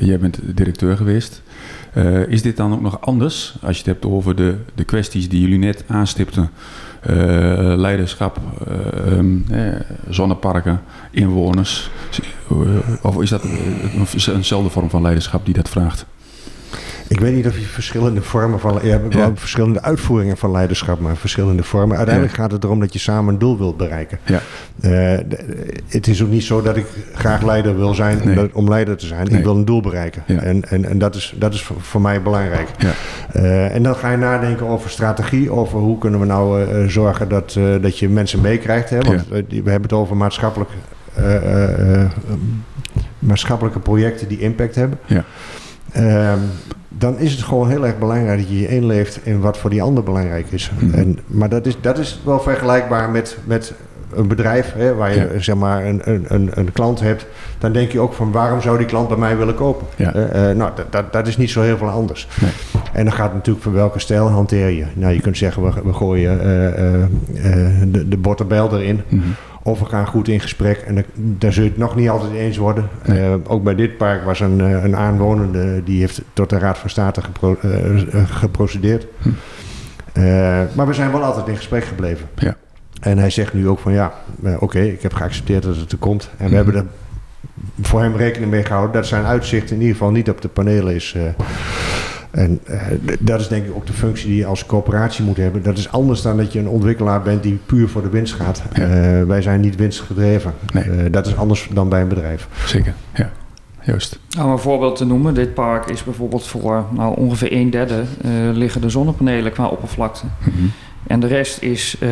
jij 0.00 0.18
bent 0.18 0.38
directeur 0.44 0.96
geweest. 0.96 1.42
is 2.28 2.42
dit 2.42 2.56
dan 2.56 2.72
ook 2.72 2.80
nog 2.80 3.00
anders 3.00 3.56
als 3.62 3.72
je 3.72 3.82
het 3.82 3.92
hebt 3.92 4.04
over 4.06 4.36
de, 4.36 4.56
de 4.74 4.84
kwesties 4.84 5.28
die 5.28 5.40
jullie 5.40 5.58
net 5.58 5.84
aanstipten? 5.86 6.50
leiderschap, 7.76 8.40
um, 9.08 9.46
zonneparken, 10.08 10.80
inwoners. 11.10 11.90
of 13.02 13.22
is 13.22 13.30
dat 13.30 13.44
eenzelfde 14.26 14.70
vorm 14.70 14.90
van 14.90 15.02
leiderschap 15.02 15.44
die 15.44 15.54
dat 15.54 15.68
vraagt? 15.68 16.06
Ik 17.08 17.20
weet 17.20 17.34
niet 17.34 17.46
of 17.46 17.58
je 17.58 17.64
verschillende 17.64 18.22
vormen 18.22 18.60
van... 18.60 18.78
Je 18.82 18.90
hebt 18.90 19.14
ja. 19.14 19.30
verschillende 19.34 19.82
uitvoeringen 19.82 20.36
van 20.36 20.50
leiderschap, 20.50 21.00
maar 21.00 21.16
verschillende 21.16 21.62
vormen. 21.62 21.96
Uiteindelijk 21.96 22.36
ja. 22.36 22.42
gaat 22.42 22.52
het 22.52 22.64
erom 22.64 22.80
dat 22.80 22.92
je 22.92 22.98
samen 22.98 23.32
een 23.32 23.38
doel 23.38 23.58
wilt 23.58 23.76
bereiken. 23.76 24.18
Ja. 24.24 24.40
Uh, 24.80 25.18
het 25.88 26.06
is 26.06 26.22
ook 26.22 26.28
niet 26.28 26.44
zo 26.44 26.62
dat 26.62 26.76
ik 26.76 26.86
graag 27.14 27.42
leider 27.42 27.76
wil 27.76 27.94
zijn 27.94 28.20
nee. 28.24 28.38
om, 28.38 28.48
om, 28.52 28.68
leider 28.68 28.96
te 28.96 29.06
zijn. 29.06 29.26
Nee. 29.26 29.38
Ik 29.38 29.44
wil 29.44 29.56
een 29.56 29.64
doel 29.64 29.80
bereiken. 29.80 30.22
Ja. 30.26 30.40
En, 30.40 30.68
en, 30.68 30.84
en 30.84 30.98
dat 30.98 31.14
is, 31.14 31.34
dat 31.38 31.54
is 31.54 31.62
voor, 31.78 32.00
mij 32.00 32.22
belangrijk. 32.22 32.68
Uh, 33.36 33.74
en 33.74 33.82
dan 33.82 33.96
ga 33.96 34.10
je 34.10 34.16
nadenken 34.16 34.66
over 34.66 34.90
strategie. 34.90 35.50
Over 35.50 35.78
hoe 35.78 35.98
kunnen 35.98 36.20
we 36.20 36.26
nou 36.26 36.62
uh, 36.62 36.88
zorgen 36.88 37.28
dat, 37.28 37.58
dat 37.80 37.98
je 37.98 38.08
mensen 38.08 38.40
meekrijgt. 38.40 38.90
Hè? 38.90 39.00
Want 39.00 39.28
we 39.28 39.46
hebben 39.54 39.82
het 39.82 39.92
over 39.92 40.16
maatschappelijk, 40.16 40.70
maatschappelijke 43.18 43.78
projecten 43.78 44.28
die 44.28 44.38
impact 44.38 44.74
hebben. 44.74 44.98
Ja. 45.06 45.24
Um, 46.32 46.40
dan 46.98 47.18
is 47.18 47.32
het 47.32 47.42
gewoon 47.42 47.68
heel 47.68 47.86
erg 47.86 47.98
belangrijk 47.98 48.38
dat 48.38 48.48
je 48.48 48.60
je 48.60 48.68
inleeft 48.68 49.20
in 49.22 49.40
wat 49.40 49.58
voor 49.58 49.70
die 49.70 49.82
ander 49.82 50.02
belangrijk 50.02 50.46
is. 50.50 50.70
Mhm. 50.70 50.84
Mm 50.84 50.90
-hmm. 50.90 51.00
en, 51.00 51.18
maar 51.26 51.48
dat 51.48 51.66
is, 51.66 51.76
dat 51.80 51.98
is 51.98 52.20
wel 52.24 52.40
vergelijkbaar 52.40 53.10
met, 53.10 53.38
met 53.44 53.74
een 54.14 54.28
bedrijf 54.28 54.72
hè, 54.72 54.94
waar 54.94 55.14
je 55.14 55.30
ja. 55.32 55.38
zeg 55.38 55.56
maar 55.56 55.84
een, 55.84 56.00
een, 56.04 56.50
een 56.52 56.72
klant 56.72 57.00
hebt. 57.00 57.26
Dan 57.58 57.72
denk 57.72 57.90
je 57.90 58.00
ook 58.00 58.12
van 58.12 58.32
waarom 58.32 58.60
zou 58.60 58.78
die 58.78 58.86
klant 58.86 59.08
bij 59.08 59.16
mij 59.16 59.36
willen 59.36 59.54
kopen? 59.54 59.86
Ja. 59.96 60.14
Uh, 60.14 60.22
uh, 60.22 60.56
nou, 60.56 60.70
dat, 60.90 61.12
dat, 61.12 61.26
is 61.26 61.36
niet 61.36 61.50
zo 61.50 61.62
heel 61.62 61.76
veel 61.76 61.88
anders. 61.88 62.28
Nee. 62.40 62.50
En 62.92 63.04
dan 63.04 63.14
gaat 63.14 63.26
het 63.26 63.34
natuurlijk 63.34 63.64
van 63.64 63.72
welke 63.72 63.98
stijl 63.98 64.28
hanteer 64.28 64.68
je. 64.68 64.84
Nou, 64.94 65.12
je 65.12 65.20
kunt 65.20 65.36
zeggen 65.36 65.62
we, 65.62 65.72
we 65.84 65.92
gooien 65.92 66.36
uh, 66.36 66.42
de, 67.92 68.08
de 68.08 68.16
botterbel 68.16 68.78
erin. 68.78 69.02
Mm 69.08 69.20
-hmm. 69.20 69.34
Of 69.66 69.78
we 69.78 69.84
gaan 69.84 70.06
goed 70.06 70.28
in 70.28 70.40
gesprek 70.40 70.78
en 70.78 71.04
daar 71.14 71.52
zul 71.52 71.62
je 71.62 71.68
het 71.68 71.78
nog 71.78 71.96
niet 71.96 72.08
altijd 72.08 72.32
eens 72.32 72.56
worden. 72.56 72.88
Nee. 73.04 73.30
Uh, 73.30 73.34
ook 73.46 73.62
bij 73.62 73.74
dit 73.74 73.96
park 73.96 74.24
was 74.24 74.40
een, 74.40 74.58
uh, 74.58 74.84
een 74.84 74.96
aanwonende 74.96 75.82
die 75.84 76.00
heeft 76.00 76.22
tot 76.32 76.50
de 76.50 76.58
Raad 76.58 76.78
van 76.78 76.90
State 76.90 77.22
gepro 77.22 77.56
uh, 77.64 78.24
geprocedeerd. 78.26 79.06
Hm. 79.18 79.28
maar 80.74 80.86
we 80.86 80.92
zijn 80.92 81.12
wel 81.12 81.22
altijd 81.22 81.48
in 81.48 81.56
gesprek 81.56 81.84
gebleven. 81.84 82.28
Ja. 82.34 82.56
En 83.00 83.18
hij 83.18 83.30
zegt 83.30 83.54
nu 83.54 83.68
ook 83.68 83.78
van 83.78 83.92
ja, 83.92 84.12
oké, 84.42 84.56
okay, 84.64 84.88
ik 84.88 85.02
heb 85.02 85.14
geaccepteerd 85.14 85.62
dat 85.62 85.76
het 85.76 85.92
er 85.92 85.98
komt. 85.98 86.30
En 86.36 86.44
we 86.44 86.50
hm. 86.50 86.54
hebben 86.54 86.74
er 86.74 86.86
voor 87.80 88.00
hem 88.00 88.16
rekening 88.16 88.50
mee 88.50 88.64
gehouden 88.64 88.94
dat 88.94 89.06
zijn 89.06 89.24
uitzicht 89.24 89.70
in 89.70 89.78
ieder 89.80 89.92
geval 89.92 90.10
niet 90.10 90.30
op 90.30 90.40
de 90.40 90.48
panelen 90.48 90.94
is. 90.94 91.16
En 92.36 92.60
uh, 92.70 92.82
dat 93.20 93.40
is 93.40 93.48
denk 93.48 93.66
ik 93.66 93.74
ook 93.74 93.86
de 93.86 93.92
functie 93.92 94.28
die 94.28 94.36
je 94.36 94.46
als 94.46 94.66
coöperatie 94.66 95.24
moet 95.24 95.36
hebben. 95.36 95.62
Dat 95.62 95.78
is 95.78 95.92
anders 95.92 96.22
dan 96.22 96.36
dat 96.36 96.52
je 96.52 96.58
een 96.58 96.68
ontwikkelaar 96.68 97.22
bent 97.22 97.42
die 97.42 97.58
puur 97.66 97.88
voor 97.88 98.02
de 98.02 98.08
winst 98.08 98.34
gaat. 98.34 98.62
Ja. 98.72 98.82
Uh, 98.82 99.22
wij 99.26 99.42
zijn 99.42 99.60
niet 99.60 99.76
winstgedreven. 99.76 100.54
Nee. 100.72 100.84
Uh, 100.84 101.02
dat 101.10 101.26
is 101.26 101.36
anders 101.36 101.68
dan 101.72 101.88
bij 101.88 102.00
een 102.00 102.08
bedrijf. 102.08 102.48
Zeker, 102.66 102.94
ja. 103.14 103.30
juist. 103.82 104.18
Om 104.42 104.50
een 104.50 104.58
voorbeeld 104.58 104.96
te 104.96 105.04
noemen, 105.04 105.34
dit 105.34 105.54
park 105.54 105.90
is 105.90 106.04
bijvoorbeeld 106.04 106.46
voor 106.46 106.84
nou, 106.90 107.16
ongeveer 107.16 107.52
een 107.52 107.70
derde 107.70 108.02
eh, 108.22 108.30
liggen 108.52 108.80
de 108.80 108.90
zonnepanelen 108.90 109.52
qua 109.52 109.66
oppervlakte. 109.66 110.24
Mhm. 110.38 110.66
En 111.06 111.20
de 111.20 111.26
rest 111.26 111.62
is 111.62 111.96
eh, 111.98 112.08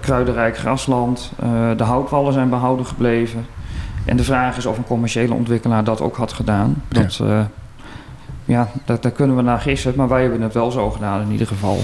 kruidenrijk 0.00 0.58
grasland. 0.58 1.32
Eh, 1.40 1.70
de 1.76 1.82
houtwallen 1.82 2.32
zijn 2.32 2.48
behouden 2.48 2.86
gebleven. 2.86 3.46
En 4.04 4.16
de 4.16 4.24
vraag 4.24 4.56
is 4.56 4.66
of 4.66 4.78
een 4.78 4.84
commerciële 4.84 5.34
ontwikkelaar 5.34 5.84
dat 5.84 6.00
ook 6.00 6.16
had 6.16 6.32
gedaan. 6.32 6.82
Dat, 6.88 7.14
ja, 7.14 7.50
ja 8.50 8.68
daar, 8.84 9.00
daar 9.00 9.12
kunnen 9.12 9.36
we 9.36 9.42
naar 9.42 9.60
gissen, 9.60 9.92
maar 9.96 10.08
wij 10.08 10.22
hebben 10.22 10.40
het 10.42 10.54
wel 10.54 10.70
zo 10.70 10.90
gedaan 10.90 11.22
in 11.22 11.30
ieder 11.32 11.46
geval. 11.46 11.78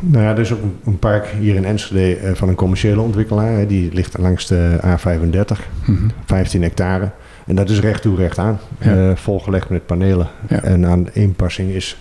Nou 0.00 0.24
ja, 0.24 0.30
er 0.30 0.38
is 0.38 0.52
ook 0.52 0.60
een, 0.84 0.98
park 0.98 1.26
hier 1.40 1.54
in 1.54 1.64
Enschede 1.64 2.16
eh, 2.16 2.34
van 2.34 2.48
een 2.48 2.54
commerciële 2.54 3.00
ontwikkelaar. 3.00 3.66
Die 3.66 3.92
ligt 3.92 4.18
langs 4.18 4.46
de 4.46 4.78
A35, 4.84 5.58
Mhm. 5.84 6.08
15 6.24 6.62
hectare. 6.62 7.10
En 7.46 7.54
dat 7.54 7.70
is 7.70 7.80
recht 7.80 8.02
toe 8.02 8.16
recht 8.16 8.38
aan. 8.38 8.58
Ja. 8.80 9.08
eh, 9.10 9.16
volgelegd 9.16 9.68
met 9.68 9.86
panelen. 9.86 10.28
Ja. 10.48 10.62
En 10.62 10.86
aan 10.86 11.08
inpassing 11.12 11.70
is 11.70 11.98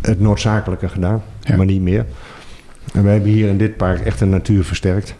het 0.00 0.20
noodzakelijke 0.20 0.88
gedaan, 0.88 1.22
Ja. 1.40 1.56
maar 1.56 1.66
niet 1.66 1.82
meer. 1.82 2.06
En 2.92 3.02
wij 3.02 3.12
hebben 3.12 3.30
hier 3.30 3.48
in 3.48 3.58
dit 3.58 3.76
park 3.76 4.00
echt 4.00 4.18
de 4.18 4.26
natuur 4.26 4.64
versterkt. 4.64 5.14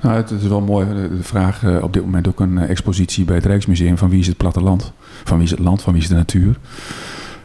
Nou, 0.00 0.16
het, 0.16 0.30
is 0.30 0.46
wel 0.46 0.60
mooi. 0.60 0.86
De, 0.86 1.22
vraag 1.22 1.64
eh, 1.64 1.82
op 1.82 1.92
dit 1.92 2.04
moment 2.04 2.28
ook 2.28 2.40
een 2.40 2.58
eh, 2.58 2.70
expositie 2.70 3.24
bij 3.24 3.34
het 3.34 3.46
Rijksmuseum 3.46 3.98
van 3.98 4.10
wie 4.10 4.20
is 4.20 4.26
het 4.26 4.36
platteland? 4.36 4.92
Van 5.24 5.36
wie 5.36 5.46
is 5.46 5.50
het 5.50 5.60
land? 5.60 5.82
Van 5.82 5.92
wie 5.92 6.02
is 6.02 6.08
de 6.08 6.14
natuur? 6.14 6.58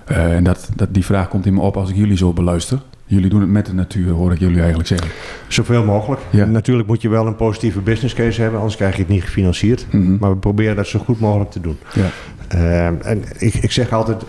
Eh, 0.05 0.35
en 0.35 0.43
dat, 0.43 0.69
dat, 0.75 0.93
die 0.93 1.05
vraag 1.05 1.27
komt 1.27 1.45
in 1.45 1.53
me 1.53 1.61
op 1.61 1.77
als 1.77 1.89
ik 1.89 1.95
jullie 1.95 2.17
zo 2.17 2.33
beluister. 2.33 2.81
Jullie 3.05 3.29
doen 3.29 3.41
het 3.41 3.49
met 3.49 3.65
de 3.65 3.73
natuur, 3.73 4.11
hoor 4.11 4.31
ik 4.31 4.39
jullie 4.39 4.59
eigenlijk 4.59 4.87
zeggen. 4.87 5.09
Zoveel 5.47 5.83
mogelijk. 5.83 6.21
Ja. 6.29 6.45
Natuurlijk 6.45 6.87
moet 6.87 7.01
je 7.01 7.09
wel 7.09 7.27
een 7.27 7.35
positieve 7.35 7.79
business 7.79 8.13
case 8.13 8.41
hebben, 8.41 8.59
anders 8.59 8.77
krijg 8.77 8.95
je 8.95 9.01
het 9.01 9.11
niet 9.11 9.23
gefinancierd. 9.23 9.85
Mhm. 9.91 10.17
Maar 10.19 10.29
we 10.29 10.37
proberen 10.37 10.75
dat 10.75 10.87
zo 10.87 10.99
goed 10.99 11.19
mogelijk 11.19 11.51
te 11.51 11.59
doen. 11.59 11.77
Ja. 11.93 12.09
En 13.01 13.23
ik, 13.37 13.53
ik 13.53 13.71
zeg 13.71 13.91
altijd, 13.91 14.23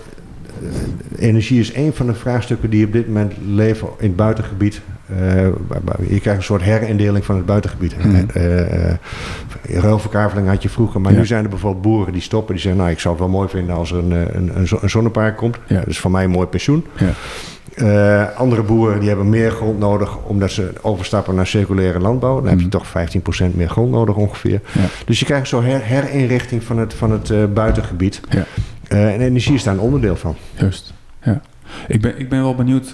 energie 1.17 1.61
is 1.61 1.75
een 1.75 1.93
van 1.93 2.07
de 2.07 2.15
vraagstukken 2.15 2.71
die 2.71 2.87
op 2.87 2.93
dit 2.93 3.07
moment 3.07 3.33
leven 3.47 3.89
in 3.99 4.07
het 4.07 4.17
buitengebied. 4.17 4.81
Eh, 5.07 5.43
je 6.09 6.21
krijgt 6.21 6.27
een 6.39 6.43
soort 6.43 6.63
herindeling 6.63 7.25
van 7.25 7.37
het 7.37 7.47
buitengebied. 7.47 7.97
Mhm. 7.99 8.25
Eh, 8.33 8.91
eh, 8.91 8.97
ruilverkaveling 9.63 10.49
had 10.49 10.63
je 10.63 10.69
vroeger, 10.69 11.01
maar 11.01 11.13
Ja. 11.13 11.19
nu 11.19 11.27
zijn 11.27 11.45
er 11.45 11.51
bijvoorbeeld 11.51 11.83
boeren 11.83 12.13
die 12.13 12.23
stoppen. 12.23 12.55
Die 12.55 12.63
zeggen, 12.63 12.81
nou 12.81 12.93
ik 12.93 13.01
zou 13.01 13.15
het 13.15 13.23
wel 13.23 13.33
mooi 13.33 13.49
vinden 13.49 13.75
als 13.75 13.93
er 13.93 13.99
een, 13.99 14.37
een, 14.37 14.57
een, 14.59 14.67
zo- 14.67 14.79
een 14.81 14.91
zonnepark 14.91 15.37
komt. 15.37 15.57
Ja. 15.67 15.79
Dat 15.79 15.87
is 15.87 15.99
voor 15.99 16.11
mij 16.11 16.25
een 16.25 16.31
mooi 16.31 16.47
pensioen. 16.47 16.85
Ja. 16.97 17.13
Andere 18.37 18.63
boeren 18.63 18.99
die 19.01 19.09
hebben 19.09 19.29
meer 19.29 19.51
grond 19.51 19.79
nodig 19.79 20.17
omdat 20.23 20.51
ze 20.51 20.73
overstappen 20.81 21.35
naar 21.35 21.47
circulaire 21.47 21.99
landbouw. 22.01 22.35
Dan 22.41 22.49
heb 22.49 22.59
je 22.59 22.67
Mhm. 22.67 22.71
toch 22.71 22.87
15% 22.87 23.55
meer 23.57 23.69
grond 23.69 23.91
nodig 23.91 24.15
ongeveer. 24.17 24.61
Ja. 24.73 24.81
Dus 25.07 25.19
je 25.19 25.25
krijgt 25.25 25.49
zo'n 25.49 25.65
her, 25.65 25.81
herinrichting 25.83 26.63
van 26.63 26.79
het, 26.79 26.95
van 26.95 27.11
het 27.11 27.55
buitengebied. 27.55 28.21
Ja. 28.29 28.45
En 28.89 29.21
energie 29.21 29.55
is 29.55 29.63
daar 29.63 29.75
een 29.75 29.81
onderdeel 29.81 30.17
van. 30.17 30.37
Juist. 30.55 30.93
Ja. 31.23 31.41
Ik, 31.89 32.01
ben, 32.01 32.19
ik 32.19 32.29
ben 32.29 32.43
wel 32.43 32.55
benieuwd 32.55 32.93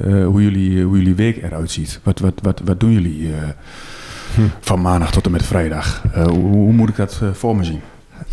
eh, 0.00 0.06
eh, 0.12 0.20
eh, 0.20 0.26
hoe, 0.26 0.42
jullie, 0.42 0.82
hoe 0.82 0.96
jullie 0.98 1.14
week 1.14 1.42
eruit 1.42 1.70
ziet. 1.70 2.00
Wat, 2.02 2.18
wat, 2.18 2.32
wat, 2.42 2.60
wat 2.64 2.80
doen 2.80 2.92
jullie 2.92 3.28
eh, 3.32 3.48
Hm. 4.34 4.40
van 4.60 4.80
maandag 4.80 5.10
tot 5.10 5.24
en 5.24 5.30
met 5.30 5.42
vrijdag? 5.46 6.02
Eh, 6.12 6.26
hoe, 6.26 6.40
hoe 6.40 6.72
moet 6.72 6.88
ik 6.88 6.96
dat 6.96 7.20
eh, 7.22 7.28
voor 7.32 7.56
me 7.56 7.64
zien? 7.64 7.80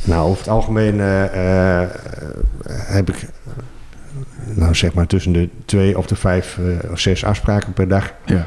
Nou, 0.03 0.27
over 0.27 0.37
het 0.39 0.49
algemeen 0.49 0.99
eh, 0.99 1.81
eh, 1.81 1.89
heb 2.69 3.09
ik 3.09 3.25
nou, 4.53 4.75
zeg 4.75 4.93
maar 4.93 5.07
tussen 5.07 5.31
de 5.33 5.49
twee 5.65 5.97
of 5.97 6.05
de 6.05 6.15
vijf 6.15 6.57
eh, 6.83 6.91
of 6.91 6.99
zes 6.99 7.23
afspraken 7.25 7.73
per 7.73 7.87
dag. 7.87 8.13
Ja. 8.25 8.45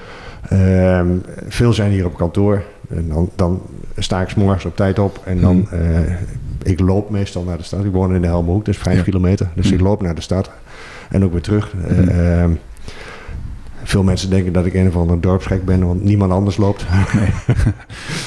Ehm, 0.49 1.09
veel 1.49 1.73
zijn 1.73 1.91
hier 1.91 2.07
op 2.07 2.17
kantoor. 2.17 2.63
En 2.89 3.09
dan, 3.09 3.31
dan 3.37 3.63
sta 3.97 4.21
ik 4.21 4.29
's 4.29 4.35
morgens 4.35 4.65
op 4.65 4.77
tijd 4.77 4.99
op 4.99 5.21
en 5.25 5.41
dan... 5.41 5.71
Eh, 5.71 6.13
ik 6.63 6.81
loop 6.81 7.11
meestal 7.11 7.43
naar 7.45 7.57
de 7.57 7.63
stad. 7.63 7.85
Ik 7.85 7.93
woon 7.93 8.15
in 8.15 8.23
de 8.23 8.29
dat 8.29 8.69
is 8.69 8.79
vijf 8.79 8.97
Ja. 8.97 9.03
kilometer. 9.03 9.49
Dus 9.55 9.67
ik 9.71 9.75
Mhm. 9.79 9.83
loop 9.89 10.03
naar 10.03 10.15
de 10.15 10.21
stad 10.21 10.51
en 11.11 11.25
ook 11.25 11.33
weer 11.33 11.41
terug. 11.43 11.73
Eh, 11.89 11.97
Mhm. 11.97 12.51
Veel 13.83 14.03
mensen 14.03 14.31
denken 14.31 14.53
dat 14.53 14.67
ik 14.67 14.75
een 14.75 14.89
of 14.89 14.97
ander 14.97 15.21
dorpsgek 15.21 15.65
ben, 15.65 15.87
want 15.87 16.05
niemand 16.05 16.33
anders 16.33 16.57
loopt. 16.57 16.87
Nee. 17.15 17.29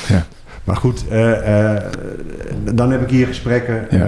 Ja. 0.07 0.25
Maar 0.63 0.75
goed, 0.75 1.07
eh, 1.07 1.73
eh, 1.73 1.83
dan 2.73 2.91
heb 2.91 3.01
ik 3.01 3.09
hier 3.09 3.27
gesprekken. 3.27 3.87
Ja. 3.89 4.05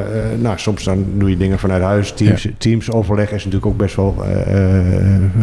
Eh, 0.00 0.38
nou, 0.38 0.58
soms 0.58 0.84
dan 0.84 1.04
doe 1.14 1.30
je 1.30 1.36
dingen 1.36 1.58
vanuit 1.58 1.82
huis. 1.82 2.12
Teams, 2.12 2.48
teams 2.58 2.90
overleg 2.90 3.26
is 3.26 3.44
natuurlijk 3.44 3.66
ook 3.66 3.76
best 3.76 3.96
wel 3.96 4.24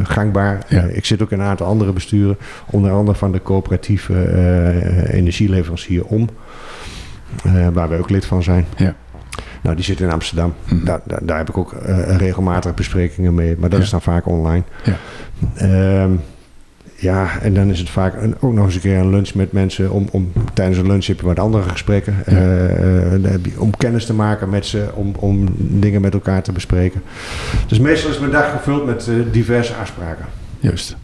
gangbaar. 0.03 0.65
Ja. 0.67 0.82
Ik 0.82 1.06
zit 1.06 1.21
ook 1.21 1.32
in 1.32 1.39
een 1.39 1.45
aantal 1.45 1.67
andere 1.67 1.91
besturen. 1.93 2.38
Onder 2.65 2.91
andere 2.91 3.17
van 3.17 3.32
de 3.32 3.41
coöperatieve 3.41 4.13
energieleverancier 5.12 6.06
OM. 6.06 6.29
waar 7.73 7.89
wij 7.89 7.99
ook 7.99 8.10
lid 8.10 8.25
van 8.25 8.43
zijn. 8.43 8.65
Ja. 8.75 8.95
Nou, 9.63 9.76
die 9.76 9.86
zit 9.86 9.99
in 9.99 10.12
Amsterdam. 10.12 10.54
Mhm. 10.65 10.86
Daar, 10.86 10.99
daar, 11.06 11.19
daar 11.23 11.38
heb 11.38 11.49
ik 11.49 11.58
ook 11.58 11.73
eh, 11.73 12.15
regelmatig 12.17 12.73
besprekingen 12.73 13.34
mee. 13.34 13.56
Maar 13.60 13.69
dat 13.69 13.80
Ja. 13.80 13.86
is 13.86 13.91
dan 13.91 14.02
vaak 14.02 14.26
online. 14.28 14.63
Ja. 14.84 14.93
Ehm, 15.56 16.12
ja, 16.95 17.28
en 17.41 17.54
dan 17.54 17.69
is 17.69 17.80
het 17.80 17.89
vaak 17.89 18.21
een, 18.21 18.36
ook 18.39 18.54
nog 18.54 18.65
eens 18.65 18.76
een 18.76 18.82
keer 18.82 18.97
een 18.97 19.10
lunch 19.10 19.34
met 19.34 19.52
mensen. 19.52 19.91
Om, 19.91 20.08
om, 20.12 20.32
tijdens 20.54 20.78
een 20.78 20.88
lunch 20.88 21.06
heb 21.06 21.19
je 21.19 21.26
wat 21.26 21.39
andere 21.39 21.69
gesprekken. 21.69 22.15
Ja. 22.26 22.32
Eh, 22.36 23.04
eh, 23.06 23.12
dan 23.21 23.32
heb 23.32 23.45
je- 23.45 23.60
om 23.60 23.78
kennis 23.78 24.06
te 24.06 24.13
maken 24.13 24.49
met 24.49 24.65
ze. 24.65 24.86
Om, 24.93 25.13
om 25.19 25.45
dingen 25.58 26.02
met 26.02 26.13
elkaar 26.13 26.43
te 26.43 26.52
bespreken. 26.52 27.02
Dus 27.67 27.80
meestal 27.80 28.10
is 28.12 28.19
mijn 28.19 28.32
dag 28.32 28.52
gevuld 28.52 28.86
met 28.86 29.10
diverse 29.32 29.73
afspraken. 29.73 30.26
Juist. 30.60 30.95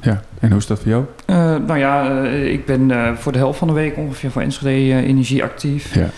Ja. 0.00 0.20
En 0.40 0.48
hoe 0.48 0.58
is 0.58 0.66
dat 0.66 0.78
voor 0.80 0.88
jou? 0.88 1.04
Eh, 1.26 1.36
nou 1.66 1.78
ja, 1.78 2.22
ik 2.28 2.66
ben 2.66 2.90
eh, 2.90 3.12
voor 3.16 3.32
de 3.32 3.38
helft 3.38 3.58
van 3.58 3.68
de 3.68 3.74
week 3.74 3.96
ongeveer 3.96 4.30
voor 4.30 4.42
Enschede 4.42 5.02
Energie 5.02 5.42
actief. 5.42 5.94
Ja. 5.94 6.08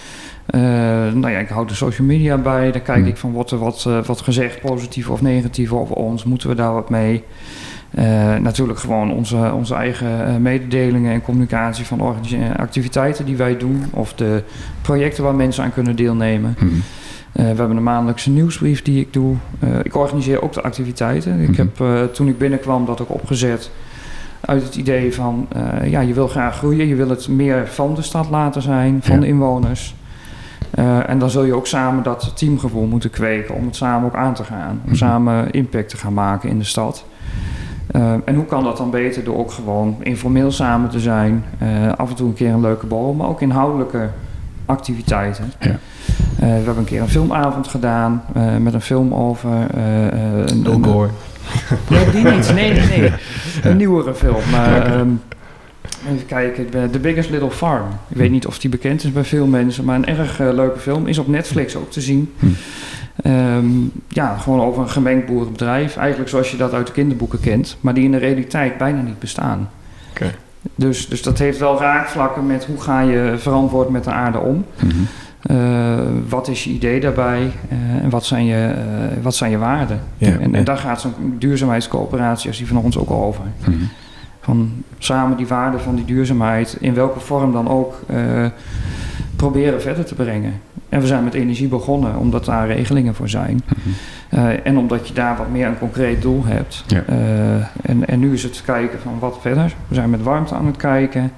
Eh, 0.47 0.61
nou 1.13 1.31
ja, 1.31 1.39
ik 1.39 1.49
hou 1.49 1.67
de 1.67 1.75
social 1.75 2.07
media 2.07 2.37
bij. 2.39 2.73
Daar 2.73 2.81
kijk 2.81 2.99
Hmm. 2.99 3.07
ik 3.07 3.17
van 3.17 3.33
wordt 3.33 3.51
er 3.51 3.59
wat, 3.59 3.85
eh, 3.89 4.03
wat 4.05 4.21
gezegd, 4.21 4.61
positief 4.61 5.11
of 5.11 5.23
negatief 5.23 5.73
over 5.73 5.97
ons. 5.97 6.25
Moeten 6.25 6.49
we 6.49 6.55
daar 6.55 6.73
wat 6.73 6.91
mee? 6.91 7.25
Eh, 7.91 8.37
natuurlijk 8.37 8.79
gewoon 8.79 9.13
onze, 9.13 9.53
onze 9.55 9.75
eigen 9.75 10.43
mededelingen 10.43 11.13
en 11.13 11.23
communicatie 11.23 11.85
van 11.87 12.01
activiteiten 12.57 13.25
die 13.25 13.37
wij 13.37 13.57
doen. 13.57 13.85
Of 13.91 14.15
de 14.15 14.43
projecten 14.83 15.25
waar 15.25 15.35
mensen 15.35 15.65
aan 15.65 15.73
kunnen 15.73 15.97
deelnemen. 15.97 16.57
Eh, 16.59 16.67
we 17.33 17.43
hebben 17.43 17.77
een 17.77 17.83
maandelijkse 17.83 18.31
nieuwsbrief 18.31 18.83
die 18.83 19.01
ik 19.01 19.13
doe. 19.13 19.35
Ik 19.83 19.97
organiseer 19.97 20.43
ook 20.43 20.53
de 20.53 20.63
activiteiten. 20.63 21.41
Ik 21.41 21.49
Mhm. 21.49 21.59
heb 21.77 21.85
toen 22.15 22.29
ik 22.29 22.39
binnenkwam 22.39 22.85
dat 22.85 23.01
ook 23.01 23.11
opgezet 23.15 23.71
uit 24.41 24.63
het 24.63 24.77
idee 24.77 25.15
van... 25.15 25.49
ja, 25.85 26.01
je 26.01 26.15
wil 26.15 26.29
graag 26.29 26.57
groeien. 26.57 26.87
Je 26.87 26.95
wil 26.95 27.09
het 27.09 27.29
meer 27.29 27.69
van 27.69 27.95
de 27.95 28.03
stad 28.03 28.31
laten 28.31 28.63
zijn, 28.63 28.99
van 29.03 29.15
Ja. 29.15 29.21
de 29.21 29.27
inwoners. 29.27 29.95
Eh, 30.77 31.09
en 31.11 31.19
dan 31.19 31.31
zul 31.31 31.45
je 31.45 31.55
ook 31.55 31.67
samen 31.67 32.03
dat 32.03 32.33
teamgevoel 32.35 32.87
moeten 32.87 33.11
kweken... 33.11 33.55
om 33.55 33.65
het 33.67 33.77
samen 33.77 34.07
ook 34.09 34.15
aan 34.17 34.35
te 34.35 34.45
gaan. 34.45 34.71
Om 34.71 34.81
Mhm. 34.85 34.95
samen 34.95 35.51
impact 35.51 35.89
te 35.89 35.97
gaan 35.97 36.15
maken 36.15 36.49
in 36.49 36.59
de 36.59 36.65
stad. 36.65 37.05
Eh, 37.87 38.13
en 38.25 38.35
hoe 38.35 38.45
kan 38.45 38.65
dat 38.65 38.77
dan 38.77 38.91
beter 38.91 39.25
door 39.25 39.37
ook 39.39 39.51
gewoon 39.53 39.97
informeel 40.03 40.51
samen 40.51 40.91
te 40.91 41.01
zijn... 41.01 41.45
eh, 41.59 41.69
af 41.97 42.09
en 42.11 42.15
toe 42.17 42.29
een 42.29 42.35
keer 42.35 42.51
een 42.53 42.61
leuke 42.61 42.87
borrel, 42.87 43.13
maar 43.13 43.29
ook 43.29 43.41
inhoudelijke 43.41 44.09
activiteiten. 44.67 45.53
Ja. 45.61 45.77
We 46.39 46.45
hebben 46.47 46.77
een 46.79 46.85
keer 46.85 47.01
een 47.01 47.09
filmavond 47.09 47.69
gedaan 47.69 48.23
met 48.61 48.75
een 48.75 48.81
film 48.81 49.15
over. 49.15 49.51
een, 49.51 50.63
een-. 50.73 50.81
Nee, 51.89 52.11
die 52.11 52.25
niet. 52.25 52.55
Nee, 52.55 52.73
nee, 52.73 52.99
nee. 53.01 53.13
Een 53.71 53.77
nieuwere 53.77 54.15
film. 54.15 54.37
Maar 54.51 54.93
even 56.05 56.27
kijken. 56.27 56.91
The 56.91 56.99
Biggest 56.99 57.31
Little 57.31 57.51
Farm. 57.51 57.89
Ik 58.09 58.17
weet 58.17 58.31
niet 58.31 58.47
of 58.47 58.59
die 58.59 58.71
bekend 58.71 59.05
is 59.05 59.13
bij 59.13 59.25
veel 59.25 59.47
mensen, 59.47 59.85
maar 59.85 59.97
een 59.97 60.07
erg 60.07 60.41
eh, 60.41 60.53
leuke 60.53 60.79
film. 60.79 61.07
Is 61.07 61.19
op 61.19 61.29
Netflix 61.29 61.77
ook 61.77 61.91
te 61.91 62.01
zien. 62.01 62.33
Hm. 62.39 62.47
Ehm, 63.23 63.67
ja, 64.09 64.37
gewoon 64.37 64.61
over 64.61 64.83
een 64.83 64.89
gemengd 64.89 65.27
boerenbedrijf. 65.27 65.97
Eigenlijk 65.97 66.31
zoals 66.31 66.51
je 66.51 66.57
dat 66.57 66.73
uit 66.73 66.87
de 66.87 66.93
kinderboeken 66.93 67.41
kent, 67.41 67.77
maar 67.81 67.95
die 67.95 68.05
in 68.05 68.11
de 68.11 68.17
realiteit 68.17 68.79
bijna 68.79 69.03
niet 69.03 69.19
bestaan. 69.19 69.71
Oké. 70.11 70.35
Dus, 70.75 71.09
dus 71.09 71.23
dat 71.23 71.39
heeft 71.39 71.59
wel 71.59 71.79
raakvlakken 71.79 72.47
met 72.47 72.65
hoe 72.65 72.81
ga 72.81 73.01
je 73.01 73.35
verantwoord 73.37 73.89
met 73.89 74.05
de 74.05 74.11
aarde 74.11 74.39
om. 74.39 74.65
Mhm. 74.83 74.95
Eh, 75.43 75.99
wat 76.29 76.49
is 76.49 76.65
je 76.65 76.71
idee 76.71 77.01
daarbij 77.01 77.53
eh, 77.69 77.79
en 78.03 78.11
wat 78.11 78.25
zijn 78.25 78.45
je, 78.45 78.75
wat 79.23 79.35
zijn 79.35 79.51
je 79.51 79.59
waarden? 79.59 80.01
En, 80.19 80.55
en 80.55 80.65
daar 80.65 80.79
gaat 80.79 81.01
zo'n 81.01 81.37
duurzaamheidscoöperatie 81.39 82.49
als 82.49 82.59
die 82.59 82.67
van 82.67 82.77
ons 82.77 82.99
ook 82.99 83.11
over. 83.11 83.45
Van 84.47 84.85
samen 84.99 85.37
die 85.37 85.47
waarden 85.47 85.81
van 85.81 85.95
die 85.95 86.05
duurzaamheid, 86.05 86.77
in 86.81 86.95
welke 86.95 87.21
vorm 87.21 87.53
dan 87.53 87.69
ook, 87.69 88.01
eh, 88.07 88.47
proberen 89.37 89.83
verder 89.83 90.05
te 90.05 90.15
brengen. 90.15 90.61
En 90.89 91.01
we 91.01 91.07
zijn 91.07 91.25
met 91.25 91.35
energie 91.35 91.69
begonnen, 91.69 92.17
omdat 92.17 92.45
daar 92.45 92.67
regelingen 92.67 93.15
voor 93.15 93.29
zijn. 93.29 93.63
Mhm. 93.67 93.89
Eh, 94.29 94.67
en 94.67 94.79
omdat 94.79 95.09
je 95.09 95.15
daar 95.15 95.37
wat 95.37 95.51
meer 95.51 95.67
een 95.67 95.79
concreet 95.79 96.23
doel 96.23 96.45
hebt. 96.45 96.85
Ja. 96.87 97.03
Eh, 97.07 97.55
en, 97.83 98.07
en 98.07 98.19
nu 98.19 98.33
is 98.33 98.43
het 98.43 98.63
kijken 98.65 99.01
van 99.01 99.19
wat 99.19 99.39
verder. 99.41 99.75
We 99.89 99.95
zijn 99.95 100.11
met 100.11 100.23
warmte 100.23 100.55
aan 100.55 100.67
het 100.67 100.77
kijken. 100.77 101.33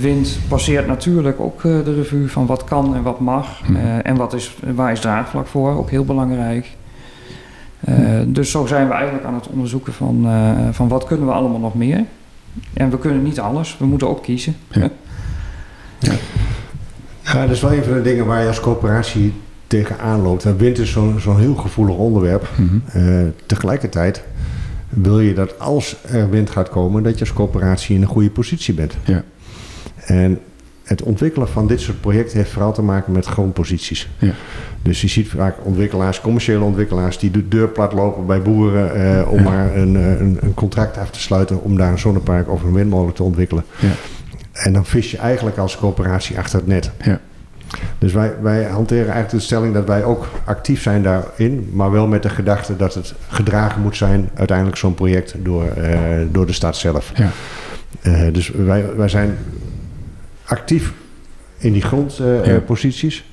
Wind 0.00 0.38
passeert 0.48 0.86
natuurlijk 0.86 1.40
ook 1.40 1.62
de 1.62 1.94
revue 1.94 2.28
van 2.28 2.46
wat 2.46 2.64
kan 2.64 2.94
en 2.94 3.02
wat 3.02 3.20
mag. 3.20 3.68
Mhm. 3.68 3.76
En 4.02 4.16
wat 4.16 4.32
is, 4.32 4.56
waar 4.74 4.92
is 4.92 5.00
draagvlak 5.00 5.46
voor, 5.46 5.76
ook 5.76 5.90
heel 5.90 6.04
belangrijk. 6.04 6.76
Eh, 7.84 8.20
dus 8.26 8.50
zo 8.50 8.66
zijn 8.66 8.88
we 8.88 8.94
eigenlijk 8.94 9.24
aan 9.24 9.34
het 9.34 9.46
onderzoeken 9.46 9.92
van, 9.92 10.26
eh, 10.26 10.68
van 10.70 10.88
wat 10.88 11.04
kunnen 11.04 11.26
we 11.26 11.32
allemaal 11.32 11.60
nog 11.60 11.74
meer. 11.74 12.04
En 12.72 12.90
we 12.90 12.98
kunnen 12.98 13.22
niet 13.22 13.40
alles, 13.40 13.76
we 13.78 13.86
moeten 13.86 14.08
ook 14.08 14.22
kiezen. 14.22 14.56
Ja. 14.70 14.90
Ja, 17.24 17.40
dat 17.42 17.50
is 17.50 17.60
wel 17.60 17.72
een 17.72 17.84
van 17.84 17.92
de 17.92 18.02
dingen 18.02 18.26
waar 18.26 18.40
je 18.40 18.46
als 18.46 18.60
coöperatie 18.60 19.32
tegenaan 19.66 20.22
loopt. 20.22 20.44
En 20.44 20.56
wind 20.56 20.78
is 20.78 20.90
zo'n 20.90 21.20
zo'n 21.20 21.38
heel 21.38 21.54
gevoelig 21.54 21.96
onderwerp. 21.96 22.48
Mhm. 22.56 22.78
Eh, 22.86 23.26
tegelijkertijd 23.46 24.22
wil 24.88 25.20
je 25.20 25.34
dat 25.34 25.58
als 25.58 25.96
er 26.04 26.30
wind 26.30 26.50
gaat 26.50 26.68
komen, 26.68 27.02
dat 27.02 27.14
je 27.14 27.20
als 27.20 27.32
coöperatie 27.32 27.96
in 27.96 28.02
een 28.02 28.08
goede 28.08 28.30
positie 28.30 28.74
bent. 28.74 28.96
Ja. 29.04 29.22
En 29.96 30.40
het 30.84 31.02
ontwikkelen 31.02 31.48
van 31.48 31.66
dit 31.66 31.80
soort 31.80 32.00
projecten 32.00 32.36
heeft 32.38 32.50
vooral 32.50 32.72
te 32.72 32.82
maken 32.82 33.12
met 33.12 33.26
grondposities. 33.26 34.08
Ja. 34.18 34.32
Dus 34.82 35.00
je 35.00 35.08
ziet 35.08 35.28
vaak 35.28 35.54
ontwikkelaars, 35.62 36.20
commerciële 36.20 36.64
ontwikkelaars, 36.64 37.18
die 37.18 37.30
de 37.30 37.48
deur 37.48 37.68
plat 37.68 37.92
lopen 37.92 38.26
bij 38.26 38.42
boeren 38.42 38.94
eh, 38.94 39.30
om 39.30 39.38
Ja. 39.38 39.42
maar 39.42 39.76
een, 39.76 39.96
eh, 39.96 40.20
een, 40.20 40.38
een 40.40 40.54
contract 40.54 40.98
af 40.98 41.10
te 41.10 41.20
sluiten 41.20 41.62
om 41.62 41.76
daar 41.76 41.92
een 41.92 41.98
zonnepark 41.98 42.50
of 42.50 42.62
een 42.62 42.72
windmolen 42.72 43.14
te 43.14 43.22
ontwikkelen. 43.22 43.64
Ja. 43.80 43.90
En 44.52 44.72
dan 44.72 44.84
vis 44.86 45.10
je 45.10 45.18
eigenlijk 45.18 45.58
als 45.58 45.76
coöperatie 45.76 46.38
achter 46.38 46.58
het 46.58 46.66
net. 46.66 46.90
Ja. 47.04 47.20
Dus 47.98 48.12
wij, 48.12 48.32
wij 48.40 48.64
hanteren 48.64 49.04
eigenlijk 49.04 49.30
de 49.30 49.40
stelling 49.40 49.74
dat 49.74 49.86
wij 49.86 50.04
ook 50.04 50.28
actief 50.44 50.82
zijn 50.82 51.02
daarin, 51.02 51.70
maar 51.72 51.90
wel 51.90 52.06
met 52.06 52.22
de 52.22 52.28
gedachte 52.28 52.76
dat 52.76 52.94
het 52.94 53.14
gedragen 53.28 53.82
moet 53.82 53.96
zijn, 53.96 54.30
uiteindelijk 54.34 54.76
zo'n 54.76 54.94
project, 54.94 55.34
door, 55.38 55.64
eh, 55.64 55.98
door 56.30 56.46
de 56.46 56.52
stad 56.52 56.76
zelf. 56.76 57.12
Ja. 57.14 57.30
Eh, 58.02 58.32
dus 58.32 58.48
wij, 58.48 58.84
wij 58.96 59.08
zijn 59.08 59.36
actief 60.44 60.92
in 61.58 61.72
die 61.72 61.82
Ja. 61.82 61.86
grondposities. 61.88 63.24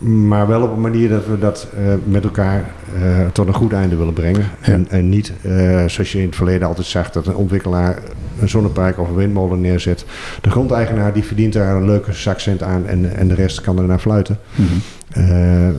maar 0.00 0.46
wel 0.46 0.62
op 0.62 0.72
een 0.72 0.80
manier 0.80 1.08
dat 1.08 1.26
we 1.26 1.38
dat 1.38 1.68
eh, 1.76 1.82
met 2.04 2.24
elkaar 2.24 2.70
eh, 2.94 3.26
tot 3.32 3.46
een 3.46 3.54
goed 3.54 3.72
einde 3.72 3.96
willen 3.96 4.12
brengen. 4.12 4.40
Ja. 4.62 4.72
En, 4.72 4.86
en 4.90 5.08
niet, 5.08 5.32
eh, 5.42 5.84
zoals 5.86 6.12
je 6.12 6.18
in 6.18 6.26
het 6.26 6.36
verleden 6.36 6.68
altijd 6.68 6.86
zag, 6.86 7.10
dat 7.10 7.26
een 7.26 7.34
ontwikkelaar 7.36 7.98
een 8.40 8.48
zonnepark 8.48 8.98
of 8.98 9.08
een 9.08 9.14
windmolen 9.14 9.60
neerzet. 9.60 10.04
De 10.40 10.50
grondeigenaar 10.50 11.12
die 11.12 11.24
verdient 11.24 11.52
daar 11.52 11.76
een 11.76 11.84
leuke 11.86 12.12
zakcent 12.12 12.62
aan 12.62 12.86
en, 12.86 13.16
en 13.16 13.28
de 13.28 13.34
rest 13.34 13.60
kan 13.60 13.78
er 13.78 13.84
naar 13.84 13.98
fluiten. 13.98 14.38
Mhm. 14.54 14.64
Eh, 15.08 15.24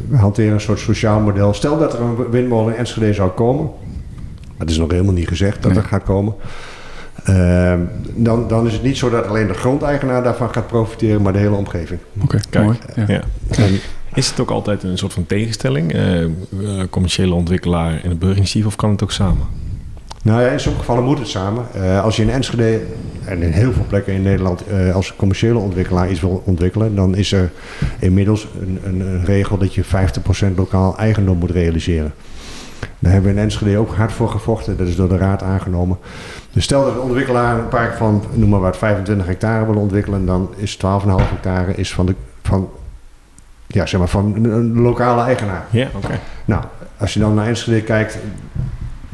we 0.09 0.17
hanteren 0.17 0.53
een 0.53 0.61
soort 0.61 0.79
sociaal 0.79 1.19
model. 1.19 1.53
Stel 1.53 1.77
dat 1.77 1.93
er 1.93 2.01
een 2.01 2.29
windmolen 2.29 2.73
in 2.73 2.79
Enschede 2.79 3.13
zou 3.13 3.29
komen. 3.29 3.69
Dat 4.57 4.69
is 4.69 4.77
nog 4.77 4.91
helemaal 4.91 5.13
niet 5.13 5.27
gezegd 5.27 5.61
dat 5.63 5.71
Nee. 5.71 5.81
er 5.81 5.87
gaat 5.87 6.03
komen. 6.03 6.33
Eh, 7.23 7.73
dan, 8.15 8.47
dan 8.47 8.67
is 8.67 8.73
het 8.73 8.83
niet 8.83 8.97
zo 8.97 9.09
dat 9.09 9.27
alleen 9.27 9.47
de 9.47 9.53
grondeigenaar 9.53 10.23
daarvan 10.23 10.53
gaat 10.53 10.67
profiteren, 10.67 11.21
maar 11.21 11.33
de 11.33 11.39
hele 11.39 11.55
omgeving. 11.55 11.99
Oké, 12.23 12.37
Kijk, 12.49 12.65
mooi. 12.65 12.77
Ja. 12.95 13.03
Ja. 13.07 13.21
En, 13.49 13.79
Is 14.13 14.29
het 14.29 14.39
ook 14.39 14.49
altijd 14.49 14.83
een 14.83 14.97
soort 14.97 15.13
van 15.13 15.25
tegenstelling? 15.25 15.93
eh, 15.93 16.23
eh, 16.23 16.29
commerciële 16.89 17.33
ontwikkelaar 17.33 17.91
en 18.03 18.09
het 18.09 18.19
burgerinitiatief 18.19 18.65
of 18.65 18.75
kan 18.75 18.89
het 18.89 19.03
ook 19.03 19.11
samen? 19.11 19.57
nou 20.23 20.41
ja, 20.41 20.47
in 20.49 20.59
sommige 20.59 20.83
gevallen 20.85 21.03
moet 21.07 21.17
het 21.19 21.27
samen. 21.27 21.65
Eh, 21.73 22.03
als 22.03 22.15
je 22.15 22.21
in 22.21 22.29
Enschede 22.29 22.81
en 23.25 23.41
in 23.41 23.51
heel 23.51 23.71
veel 23.73 23.85
plekken 23.87 24.13
in 24.13 24.21
Nederland 24.21 24.67
eh, 24.67 24.95
als 24.95 25.15
commerciële 25.15 25.57
ontwikkelaar 25.59 26.09
iets 26.11 26.19
wil 26.21 26.41
ontwikkelen, 26.45 26.95
dan 26.95 27.15
is 27.15 27.31
er 27.31 27.51
inmiddels 27.99 28.47
een, 28.61 28.79
een, 28.83 28.99
een 28.99 29.25
regel 29.25 29.57
dat 29.57 29.73
je 29.73 29.83
50% 29.85 29.87
lokaal 30.55 30.97
eigendom 30.97 31.37
moet 31.37 31.51
realiseren. 31.51 32.13
Daar 32.99 33.11
hebben 33.11 33.31
we 33.33 33.37
in 33.37 33.43
Enschede 33.43 33.77
ook 33.77 33.95
hard 33.95 34.11
voor 34.11 34.29
gevochten. 34.29 34.77
Dat 34.77 34.87
is 34.87 34.95
door 34.95 35.09
de 35.09 35.17
raad 35.17 35.43
aangenomen. 35.43 35.97
Dus 36.51 36.63
stel 36.63 36.83
dat 36.83 36.93
een 36.93 36.99
ontwikkelaar 36.99 37.59
een 37.59 37.67
park 37.67 37.93
van, 37.93 38.23
noem 38.33 38.49
maar 38.49 38.59
wat, 38.59 38.77
25 38.77 39.27
hectare 39.27 39.65
wil 39.65 39.81
ontwikkelen, 39.81 40.25
dan 40.25 40.49
is 40.55 40.77
12,5 40.77 40.81
hectare 41.15 41.75
is 41.75 41.93
van 41.93 42.05
de, 42.05 42.15
van, 42.43 42.69
ja, 43.67 43.85
zeg 43.85 43.99
maar 43.99 44.09
van 44.09 44.45
een, 44.45 44.81
lokale 44.81 45.23
eigenaar. 45.23 45.65
Ja, 45.69 45.87
oké. 45.95 46.19
Nou, 46.45 46.63
als 46.97 47.13
je 47.13 47.19
dan 47.19 47.33
naar 47.33 47.47
Enschede 47.47 47.81
kijkt, 47.81 48.17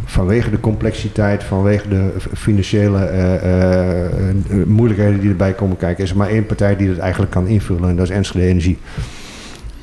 vanwege 0.05 0.49
de 0.49 0.59
complexiteit, 0.59 1.43
vanwege 1.43 1.87
de 1.87 2.13
financiële 2.33 3.05
eh, 3.05 3.35
eh, 3.35 4.29
eh, 4.29 4.65
moeilijkheden 4.65 5.19
die 5.19 5.29
erbij 5.29 5.53
komen 5.53 5.77
kijken, 5.77 6.03
is 6.03 6.09
er 6.09 6.17
maar 6.17 6.29
één 6.29 6.45
partij 6.45 6.75
die 6.75 6.87
dat 6.87 6.97
eigenlijk 6.97 7.31
kan 7.31 7.47
invullen 7.47 7.89
en 7.89 7.95
dat 7.95 8.09
is 8.09 8.15
Enschede 8.15 8.45
Energie. 8.45 8.77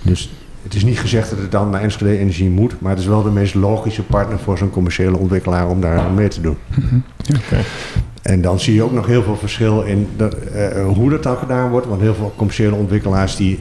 Dus 0.02 0.32
het 0.62 0.74
is 0.74 0.84
niet 0.84 0.98
gezegd 0.98 1.30
dat 1.30 1.38
het 1.38 1.50
dan 1.50 1.70
naar 1.70 1.80
Enschede 1.80 2.18
Energie 2.18 2.50
moet, 2.50 2.80
maar 2.80 2.90
het 2.90 3.00
is 3.00 3.06
wel 3.06 3.22
de 3.22 3.30
meest 3.30 3.54
logische 3.54 4.02
partner 4.02 4.38
voor 4.38 4.58
zo'n 4.58 4.70
commerciële 4.70 5.16
ontwikkelaar 5.16 5.68
om 5.68 5.80
daar 5.80 5.98
aan 5.98 6.14
mee 6.14 6.28
te 6.28 6.40
doen. 6.40 6.56
Ja. 6.68 7.02
En 8.22 8.40
dan 8.40 8.60
zie 8.60 8.74
je 8.74 8.82
ook 8.82 8.92
nog 8.92 9.06
heel 9.06 9.22
veel 9.22 9.36
verschil 9.36 9.82
in 9.82 10.08
dat, 10.16 10.34
eh, 10.34 10.86
hoe 10.86 11.10
dat 11.10 11.22
dan 11.22 11.36
gedaan 11.36 11.70
wordt. 11.70 11.86
Want 11.86 12.00
heel 12.00 12.14
veel 12.14 12.32
commerciële 12.36 12.74
ontwikkelaars 12.74 13.36
die 13.36 13.58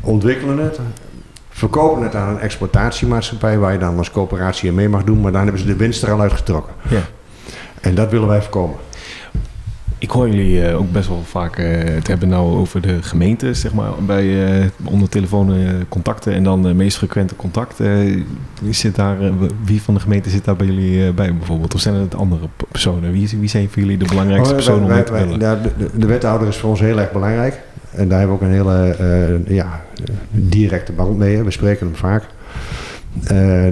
ontwikkelen 0.00 0.58
het, 0.58 0.78
verkopen 1.50 2.02
het 2.02 2.14
aan 2.14 2.28
een 2.28 2.40
exploitatiemaatschappij 2.40 3.58
waar 3.58 3.72
je 3.72 3.78
dan 3.78 3.98
als 3.98 4.10
coöperatie 4.10 4.72
mee 4.72 4.88
mag 4.88 5.04
doen, 5.04 5.20
maar 5.20 5.32
dan 5.32 5.42
hebben 5.42 5.60
ze 5.60 5.66
de 5.66 5.76
winst 5.76 6.02
er 6.02 6.12
al 6.12 6.20
uitgetrokken. 6.20 6.74
Ja. 6.88 7.02
En 7.80 7.94
dat 7.94 8.10
willen 8.10 8.28
wij 8.28 8.42
voorkomen. 8.42 8.76
Ik 10.00 10.10
hoor 10.10 10.28
jullie 10.28 10.66
eh, 10.66 10.78
ook 10.78 10.92
best 10.92 11.08
wel 11.08 11.22
vaak 11.24 11.56
eh, 11.58 11.94
het 11.94 12.06
hebben 12.06 12.28
nou 12.28 12.56
over 12.56 12.80
de 12.80 13.02
gemeente, 13.02 13.54
zeg 13.54 13.74
maar, 13.74 13.90
bij 14.06 14.46
eh, 14.60 14.66
onder 14.84 15.08
telefoon 15.08 15.52
contacten 15.88 16.32
en 16.32 16.42
dan 16.44 16.62
de 16.62 16.74
meest 16.74 16.96
frequente 16.96 17.36
contact. 17.36 17.80
Eh, 17.80 17.88
wie, 18.62 18.72
zit 18.72 18.94
daar, 18.94 19.16
wie 19.64 19.82
van 19.82 19.94
de 19.94 20.00
gemeente 20.00 20.30
zit 20.30 20.44
daar 20.44 20.56
bij 20.56 20.66
jullie 20.66 21.12
bij 21.12 21.34
bijvoorbeeld? 21.34 21.74
Of 21.74 21.80
zijn 21.80 21.94
het 21.94 22.14
andere 22.14 22.48
personen? 22.70 23.12
Wie, 23.12 23.28
wie 23.40 23.48
zijn 23.48 23.68
voor 23.70 23.82
jullie 23.82 23.96
de 23.98 24.04
belangrijkste 24.04 24.48
Oh, 24.48 24.54
personen 24.56 24.82
om 24.82 24.86
wij- 24.88 24.96
mee 24.96 25.04
te 25.04 25.12
bellen? 25.12 25.40
ja, 25.40 25.54
de, 25.54 25.70
de- 25.78 25.98
de 25.98 26.06
wethouder 26.06 26.48
is 26.48 26.56
voor 26.56 26.70
ons 26.70 26.80
heel 26.80 26.98
erg 26.98 27.12
belangrijk. 27.12 27.60
En 27.90 28.08
daar 28.08 28.18
hebben 28.18 28.38
we 28.38 28.44
ook 28.44 28.50
een 28.50 28.56
hele 28.56 29.44
ja, 29.48 29.80
directe 30.30 30.92
band 30.92 31.18
mee. 31.18 31.42
We 31.42 31.50
spreken 31.50 31.86
hem 31.86 31.96
vaak. 31.96 32.24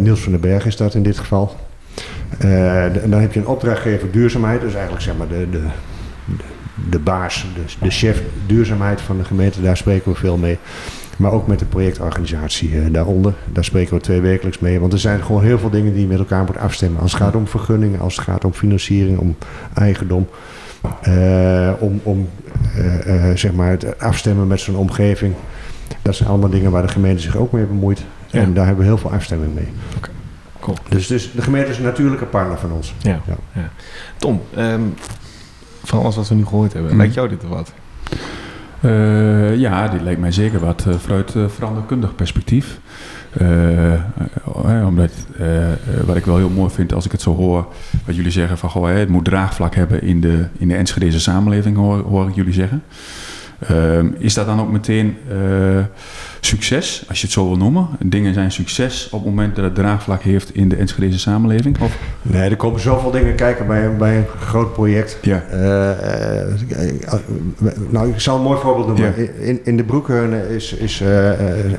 Niels 0.01 0.21
van 0.21 0.33
den 0.33 0.41
Berg 0.41 0.67
is 0.67 0.77
dat 0.77 0.95
in 0.95 1.03
dit 1.03 1.19
geval. 1.19 1.57
En 2.39 3.01
dan 3.11 3.21
heb 3.21 3.33
je 3.33 3.41
een 3.41 3.47
opdrachtgever 3.47 4.11
duurzaamheid. 4.11 4.61
Dus 4.61 4.73
eigenlijk 4.75 5.03
zeg 5.05 5.17
maar 5.17 5.29
de, 5.29 5.47
de, 5.51 5.61
de, 6.91 6.99
baas, 6.99 7.47
de, 7.55 7.85
de 7.85 7.91
chef 7.91 8.23
duurzaamheid 8.47 9.01
van 9.01 9.19
de 9.19 9.25
gemeente. 9.25 9.63
Daar 9.63 9.77
spreken 9.77 10.13
we 10.13 10.19
veel 10.19 10.37
mee. 10.37 10.59
Maar 11.17 11.33
ook 11.33 11.47
met 11.47 11.59
de 11.59 11.65
projectorganisatie 11.65 12.81
eh, 12.81 12.93
daaronder. 12.93 13.35
Daar 13.53 13.65
spreken 13.65 13.95
we 13.95 14.01
twee 14.01 14.21
wekelijks 14.21 14.59
mee. 14.59 14.81
Want 14.81 14.93
er 14.93 14.99
zijn 14.99 15.23
gewoon 15.23 15.43
heel 15.43 15.59
veel 15.59 15.71
dingen 15.71 15.93
die 15.93 16.01
je 16.01 16.09
met 16.09 16.19
elkaar 16.19 16.45
moet 16.45 16.59
afstemmen. 16.59 17.01
Als 17.01 17.13
het 17.13 17.23
gaat 17.23 17.35
om 17.35 17.47
vergunningen, 17.47 18.01
als 18.01 18.17
het 18.17 18.25
gaat 18.25 18.45
om 18.45 18.53
financiering, 18.53 19.19
om 19.19 19.37
eigendom. 19.75 20.29
Eh, 21.03 21.73
om 21.79 22.01
om 22.03 22.29
eh, 22.77 23.31
zeg 23.35 23.53
maar 23.53 23.71
het 23.71 23.99
afstemmen 23.99 24.47
met 24.47 24.61
zo'n 24.61 24.77
omgeving. 24.77 25.35
Dat 26.03 26.15
zijn 26.15 26.29
allemaal 26.29 26.51
dingen 26.51 26.71
waar 26.71 26.83
de 26.83 26.89
gemeente 26.89 27.23
zich 27.23 27.37
ook 27.37 27.53
mee 27.53 27.65
bemoeit. 27.65 28.05
Ja. 28.27 28.41
En 28.41 28.55
daar 28.55 28.67
hebben 28.67 28.85
we 28.85 28.91
heel 28.91 28.99
veel 28.99 29.13
afstemming 29.13 29.55
mee. 29.55 29.69
Cool. 30.61 30.77
Dus, 30.89 31.07
dus 31.07 31.33
de 31.33 31.43
gemeente 31.43 31.71
is 31.71 31.79
een 31.79 31.85
natuurlijke 31.85 32.25
partner 32.25 32.59
van 32.59 32.73
ons. 32.73 32.95
Ja. 32.99 33.21
Ja. 33.27 33.37
ja. 33.53 33.71
Tom, 34.17 34.43
ehm, 34.55 34.81
van 35.87 36.03
alles 36.03 36.17
wat 36.17 36.29
we 36.29 36.35
nu 36.35 36.47
gehoord 36.47 36.73
hebben, 36.73 36.91
Mhm. 36.91 37.01
lijkt 37.01 37.15
jou 37.15 37.29
dit 37.29 37.43
er 37.43 37.49
wat? 37.49 37.73
Eh, 38.81 39.57
ja, 39.57 39.89
die 39.89 40.03
lijkt 40.03 40.21
mij 40.21 40.33
zeker 40.33 40.61
wat 40.61 40.85
eh, 40.89 40.95
vanuit 40.95 41.35
uh, 41.35 41.45
veranderkundig 41.49 42.15
perspectief. 42.15 42.79
Omdat 44.87 45.11
wat 46.05 46.17
ik 46.17 46.25
wel 46.25 46.37
heel 46.37 46.51
mooi 46.51 46.71
vind 46.71 46.95
als 46.95 47.05
ik 47.05 47.13
het 47.13 47.21
zo 47.21 47.35
hoor, 47.35 47.67
wat 48.05 48.17
jullie 48.17 48.31
zeggen 48.31 48.59
van 48.59 48.71
goh, 48.71 48.89
het 48.89 49.09
moet 49.09 49.25
draagvlak 49.25 49.75
hebben 49.75 50.03
in 50.03 50.21
de, 50.21 50.47
in 50.59 50.69
de 50.69 50.75
Enschedeze 50.77 51.21
samenleving, 51.21 51.77
hoor, 51.77 51.99
hoor 51.99 52.29
ik 52.29 52.35
jullie 52.35 52.53
zeggen. 52.53 52.83
Ehm, 53.59 54.07
is 54.19 54.35
dat 54.35 54.47
dan 54.47 54.61
ook 54.61 54.71
meteen 54.73 55.17
succes, 56.47 57.05
als 57.09 57.19
je 57.21 57.25
het 57.25 57.35
zo 57.35 57.47
wil 57.49 57.57
noemen? 57.57 57.89
Dingen 58.05 58.35
zijn 58.35 58.53
succes 58.53 59.05
op 59.11 59.19
het 59.21 59.29
moment 59.29 59.57
dat 59.57 59.65
het 59.65 59.75
draagvlak 59.75 60.23
heeft 60.23 60.55
in 60.55 60.69
de 60.69 60.77
Enschedeze 60.77 61.19
samenleving? 61.19 61.81
Of? 61.81 61.99
Nee, 62.23 62.51
er 62.51 62.57
komen 62.57 62.81
zoveel 62.81 63.11
dingen 63.11 63.35
kijken 63.35 63.67
bij, 63.67 63.85
een- 63.85 63.97
bij 63.97 64.17
een 64.17 64.27
groot 64.41 64.73
project. 64.73 65.19
Ja. 65.23 65.43
Eh, 65.51 65.91
eh, 65.91 66.93
nou, 67.89 68.09
ik 68.09 68.21
zal 68.21 68.37
een 68.37 68.43
mooi 68.43 68.59
voorbeeld 68.61 68.87
noemen. 68.87 69.15
Ja. 69.23 69.31
In, 69.41 69.61
in 69.65 69.77
de 69.77 69.85
Broekheunen 69.85 70.49
is, 70.49 70.73
is, 70.73 71.01
eh, 71.01 71.31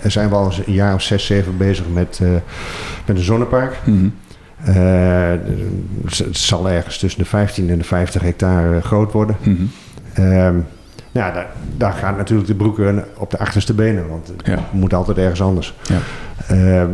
zijn 0.07 0.29
we 0.29 0.35
al 0.35 0.51
een 0.65 0.73
jaar 0.73 0.93
of 0.93 1.01
zes, 1.01 1.25
zeven 1.25 1.57
bezig 1.57 1.85
met, 1.93 2.19
met 3.05 3.17
een 3.17 3.23
zonnepark. 3.23 3.77
Mhm. 3.85 4.07
Het 6.05 6.37
zal 6.37 6.69
ergens 6.69 6.97
tussen 6.97 7.21
de 7.23 7.29
15 7.29 7.69
en 7.69 7.77
de 7.77 7.83
50 7.83 8.21
hectare 8.21 8.81
groot 8.81 9.11
worden. 9.11 9.35
Mhm. 9.43 9.55
Ehm, 10.13 10.55
nou, 11.17 11.33
daar, 11.33 11.47
daar 11.77 11.93
gaat 11.93 12.17
natuurlijk 12.17 12.47
de 12.47 12.55
Broekheunen 12.55 13.05
op 13.17 13.31
de 13.31 13.37
achterste 13.39 13.73
benen, 13.73 14.07
want 14.07 14.27
het 14.27 14.45
Ja. 14.45 14.59
moet 14.71 14.93
altijd 14.93 15.17
ergens 15.17 15.41
anders. 15.41 15.73
Ja. 15.83 15.99
Ehm, 16.47 16.89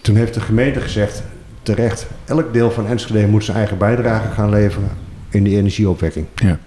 toen 0.00 0.16
heeft 0.16 0.34
de 0.34 0.40
gemeente 0.40 0.80
gezegd, 0.80 1.22
terecht, 1.62 2.06
elk 2.24 2.52
deel 2.52 2.70
van 2.70 2.86
Enschede 2.86 3.26
moet 3.26 3.44
zijn 3.44 3.56
eigen 3.56 3.78
bijdrage 3.78 4.30
gaan 4.30 4.50
leveren 4.50 4.88
in 5.28 5.42
die 5.42 5.56
energieopwekking. 5.56 6.26
Ja. 6.34 6.58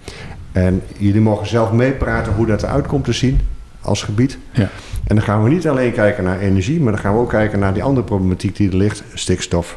En 0.52 0.82
jullie 0.98 1.20
mogen 1.20 1.46
zelf 1.46 1.72
meepraten 1.72 2.32
hoe 2.32 2.46
dat 2.46 2.62
eruit 2.62 2.86
komt 2.86 3.04
te 3.04 3.12
zien 3.12 3.40
als 3.80 4.02
gebied. 4.02 4.38
Ja. 4.50 4.68
En 5.06 5.14
dan 5.16 5.24
gaan 5.24 5.42
we 5.42 5.48
niet 5.48 5.68
alleen 5.68 5.92
kijken 5.92 6.24
naar 6.24 6.38
energie, 6.38 6.80
maar 6.80 6.92
dan 6.92 7.00
gaan 7.00 7.14
we 7.14 7.20
ook 7.20 7.28
kijken 7.28 7.58
naar 7.58 7.74
die 7.74 7.82
andere 7.82 8.06
problematiek 8.06 8.56
die 8.56 8.70
er 8.70 8.76
ligt. 8.76 9.02
Stikstof, 9.14 9.76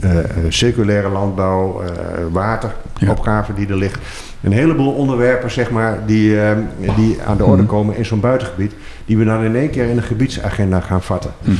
eh, 0.00 0.18
eh, 0.18 0.24
circulaire 0.48 1.08
landbouw, 1.08 1.82
eh, 1.82 1.90
wateropgave 2.30 3.54
die 3.54 3.68
er 3.68 3.76
ligt. 3.76 3.98
Een 4.46 4.52
heleboel 4.52 4.92
onderwerpen 4.92 5.50
zeg 5.50 5.70
maar, 5.70 5.98
die, 6.06 6.40
eh, 6.40 6.56
die 6.96 7.16
aan 7.26 7.36
de 7.36 7.44
orde 7.44 7.62
Mhm. 7.62 7.70
komen 7.70 7.96
in 7.96 8.04
zo'n 8.04 8.20
buitengebied. 8.20 8.72
Die 9.04 9.16
we 9.16 9.24
dan 9.24 9.44
in 9.44 9.56
één 9.56 9.70
keer 9.70 9.88
in 9.88 9.96
een 9.96 10.02
gebiedsagenda 10.02 10.80
gaan 10.80 11.02
vatten. 11.02 11.30
Mhm. 11.42 11.54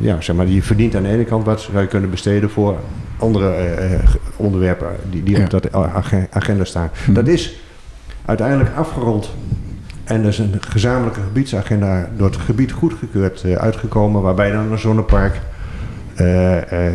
ja, 0.00 0.20
zeg 0.20 0.36
maar, 0.36 0.46
je 0.46 0.62
verdient 0.62 0.94
aan 0.96 1.02
de 1.02 1.08
ene 1.08 1.24
kant 1.24 1.44
wat 1.44 1.60
zou 1.60 1.80
je 1.80 1.86
kunnen 1.86 2.10
besteden 2.10 2.50
voor 2.50 2.76
andere 3.18 3.54
uh, 3.90 3.98
onderwerpen 4.36 4.88
die, 5.10 5.22
die 5.22 5.36
Ja. 5.36 5.42
op 5.44 5.50
dat 5.50 5.72
ag- 5.72 6.12
agenda 6.30 6.64
staan. 6.64 6.90
Mhm. 7.04 7.12
Dat 7.12 7.28
is 7.28 7.56
uiteindelijk 8.24 8.70
afgerond. 8.76 9.30
En 10.04 10.22
er 10.22 10.28
is 10.28 10.38
een 10.38 10.54
gezamenlijke 10.60 11.20
gebiedsagenda 11.20 12.08
door 12.16 12.26
het 12.26 12.36
gebied 12.36 12.72
goedgekeurd 12.72 13.44
uitgekomen, 13.56 14.22
waarbij 14.22 14.50
dan 14.50 14.72
een 14.72 14.78
zonnepark 14.78 15.40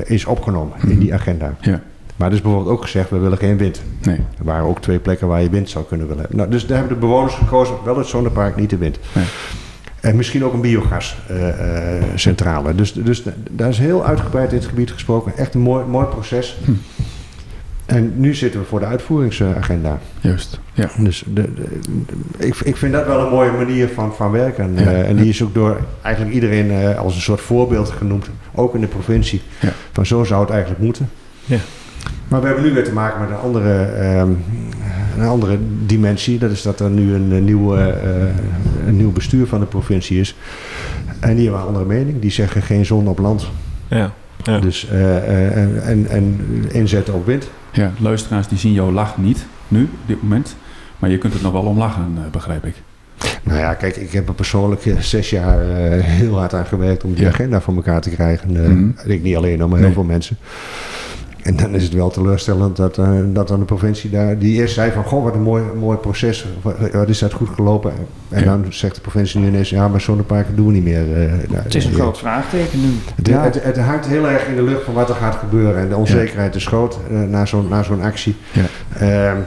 is 0.04 0.26
opgenomen 0.26 0.78
in 0.88 1.00
die 1.00 1.14
agenda. 1.14 1.54
Ja. 1.62 1.82
Maar 2.18 2.28
er 2.28 2.34
is 2.34 2.42
bijvoorbeeld 2.42 2.76
ook 2.76 2.82
gezegd, 2.82 3.10
we 3.10 3.18
willen 3.18 3.38
geen 3.38 3.58
wind. 3.58 3.82
Nee. 4.02 4.16
Er 4.18 4.44
waren 4.44 4.66
ook 4.66 4.82
twee 4.82 5.00
plekken 5.00 5.28
waar 5.28 5.42
je 5.42 5.50
wind 5.50 5.70
zou 5.70 5.86
kunnen 5.86 6.06
willen 6.08 6.22
hebben. 6.22 6.38
Nou, 6.40 6.50
dus 6.50 6.66
daar 6.66 6.78
hebben 6.78 6.96
de 6.96 7.02
bewoners 7.06 7.34
gekozen, 7.34 7.76
wel 7.86 7.98
het 7.98 8.08
zonnepark, 8.08 8.56
niet 8.56 8.70
de 8.70 8.78
wind. 8.78 9.00
Nee. 9.14 9.26
En 10.02 10.16
misschien 10.16 10.44
ook 10.46 10.54
een 10.54 10.62
biogascentrale. 10.62 12.76
dus, 12.76 12.94
dus 12.94 13.24
daar 13.52 13.70
is 13.70 13.78
heel 13.78 14.06
uitgebreid 14.06 14.52
in 14.52 14.58
het 14.58 14.68
gebied 14.68 14.92
gesproken. 14.92 15.38
Echt 15.38 15.54
een 15.54 15.62
mooi, 15.62 15.86
mooi 15.86 16.06
proces. 16.06 16.58
Hm. 16.66 16.72
En 17.86 18.14
nu 18.20 18.34
zitten 18.34 18.60
we 18.60 18.66
voor 18.66 18.80
de 18.80 18.86
uitvoeringsagenda. 18.86 20.00
Juist. 20.22 20.60
Ja. 20.74 20.90
Dus 20.98 21.24
de, 21.34 21.54
de- 21.54 21.80
ik, 22.46 22.56
ik 22.56 22.78
vind 22.78 22.94
dat 22.94 23.06
wel 23.06 23.20
een 23.26 23.32
mooie 23.32 23.52
manier 23.52 23.90
van, 23.90 24.16
van 24.16 24.32
werken. 24.32 24.74
Ja. 24.76 24.82
Eh, 24.82 25.10
en 25.10 25.16
die 25.16 25.30
is 25.30 25.44
ook 25.44 25.54
door 25.54 25.80
eigenlijk 26.02 26.36
iedereen 26.36 26.72
eh, 26.72 26.98
als 27.00 27.16
een 27.16 27.22
soort 27.22 27.42
voorbeeld 27.42 27.90
genoemd. 27.90 28.30
Ook 28.56 28.76
in 28.76 28.82
de 28.82 28.88
provincie. 28.88 29.42
Ja. 29.60 29.72
Van 29.92 30.06
zo 30.06 30.24
zou 30.24 30.42
het 30.42 30.50
eigenlijk 30.50 30.82
moeten. 30.82 31.10
Ja. 31.46 31.58
Maar 32.28 32.40
we 32.42 32.46
hebben 32.48 32.64
nu 32.66 32.74
weer 32.74 32.84
te 32.84 32.92
maken 32.94 33.20
met 33.22 33.30
een 33.30 33.36
andere, 33.36 33.84
ehm, 33.84 34.30
een 35.20 35.28
andere 35.28 35.58
dimensie. 35.86 36.40
Dat 36.40 36.52
is 36.52 36.62
dat 36.62 36.80
er 36.80 36.90
nu 36.90 37.14
een, 37.14 37.32
eh, 37.32 37.42
nieuw, 37.42 37.76
eh, 37.76 37.86
een 38.88 38.98
nieuw 38.98 39.12
bestuur 39.12 39.48
van 39.48 39.60
de 39.60 39.66
provincie 39.66 40.20
is. 40.20 40.36
En 41.20 41.36
die 41.36 41.44
hebben 41.44 41.62
een 41.62 41.68
andere 41.68 41.86
mening. 41.86 42.20
Die 42.22 42.32
zeggen 42.32 42.62
geen 42.62 42.86
zon 42.86 43.08
op 43.08 43.20
land. 43.20 43.48
Ja. 43.88 44.12
Ja. 44.44 44.60
Dus, 44.60 44.88
eh, 44.90 45.18
eh, 45.18 45.58
en, 45.58 45.82
en, 45.84 46.08
en 46.10 46.40
inzetten 46.72 47.14
op 47.14 47.26
wind. 47.26 47.50
ja, 47.72 47.92
luisteraars 48.00 48.48
die 48.48 48.58
zien 48.58 48.74
jouw 48.74 48.92
lach 48.92 49.18
niet 49.18 49.46
nu, 49.68 49.84
op 49.84 49.90
dit 50.08 50.22
moment. 50.22 50.56
Maar 51.00 51.10
je 51.10 51.18
kunt 51.18 51.34
het 51.34 51.42
nog 51.42 51.52
wel 51.52 51.62
om 51.62 51.78
lachen, 51.78 52.12
eh, 52.16 52.32
begrijp 52.32 52.66
ik. 52.66 52.76
Nou 53.44 53.60
ja, 53.60 53.74
kijk, 53.74 53.96
ik 53.96 54.12
heb 54.12 54.28
er 54.28 54.34
persoonlijk 54.34 54.82
zes 55.00 55.30
jaar 55.30 55.60
eh, 55.62 56.04
heel 56.04 56.38
hard 56.40 56.54
aan 56.54 56.66
gewerkt 56.66 57.04
om 57.04 57.14
die 57.14 57.24
Ja. 57.24 57.30
agenda 57.30 57.62
voor 57.62 57.76
elkaar 57.76 58.02
te 58.02 58.10
krijgen. 58.10 58.58
Eh, 58.64 58.70
Mhm. 58.70 59.12
Ik 59.12 59.24
niet 59.24 59.36
alleen, 59.36 59.58
maar 59.60 59.68
Nee. 59.70 59.80
heel 59.80 59.92
veel 59.94 60.04
mensen. 60.04 60.38
En 61.48 61.56
dan 61.56 61.76
is 61.76 61.84
het 61.84 61.94
wel 61.94 62.10
teleurstellend 62.10 62.76
dat, 62.76 62.98
eh, 62.98 63.12
dat 63.26 63.48
dan 63.48 63.60
de 63.60 63.66
provincie 63.66 64.10
daar... 64.10 64.38
Die 64.38 64.56
eerst 64.56 64.74
zei 64.74 64.92
van, 64.92 65.04
goh, 65.04 65.24
wat 65.24 65.34
een 65.36 65.42
mooi, 65.42 65.64
mooi 65.80 65.98
proces. 65.98 66.46
Wat, 66.62 66.76
wat 66.92 67.10
is 67.10 67.20
dat 67.20 67.34
goed 67.34 67.50
gelopen? 67.50 67.92
En 68.30 68.40
Ja. 68.40 68.46
dan 68.46 68.66
zegt 68.70 68.96
de 68.96 69.02
provincie 69.02 69.40
nu 69.40 69.48
ineens... 69.48 69.70
Ja, 69.70 69.88
maar 69.88 70.02
zonneparken 70.02 70.56
doen 70.56 70.66
we 70.68 70.72
niet 70.74 70.84
meer. 70.84 71.14
eh, 71.24 71.32
Het 71.52 71.76
is 71.76 71.86
een 71.86 71.92
eh, 71.92 71.98
groot 71.98 72.18
vraagteken 72.18 72.80
nu. 72.82 72.88
Het, 73.16 73.28
Ja. 73.28 73.44
het, 73.44 73.64
het 73.64 73.78
hangt 73.78 74.06
heel 74.08 74.28
erg 74.28 74.48
in 74.48 74.56
de 74.56 74.64
lucht 74.64 74.84
van 74.84 74.94
wat 74.94 75.10
er 75.10 75.16
gaat 75.16 75.36
gebeuren. 75.36 75.82
En 75.82 75.90
de 75.90 75.96
onzekerheid 75.96 76.56
is 76.56 76.66
groot 76.68 76.98
eh, 77.12 77.22
na 77.22 77.46
zo'n 77.46 77.68
na 77.70 77.84
zo'n 77.84 78.02
actie. 78.02 78.36
Ja. 78.52 78.64
Ehm, 79.00 79.38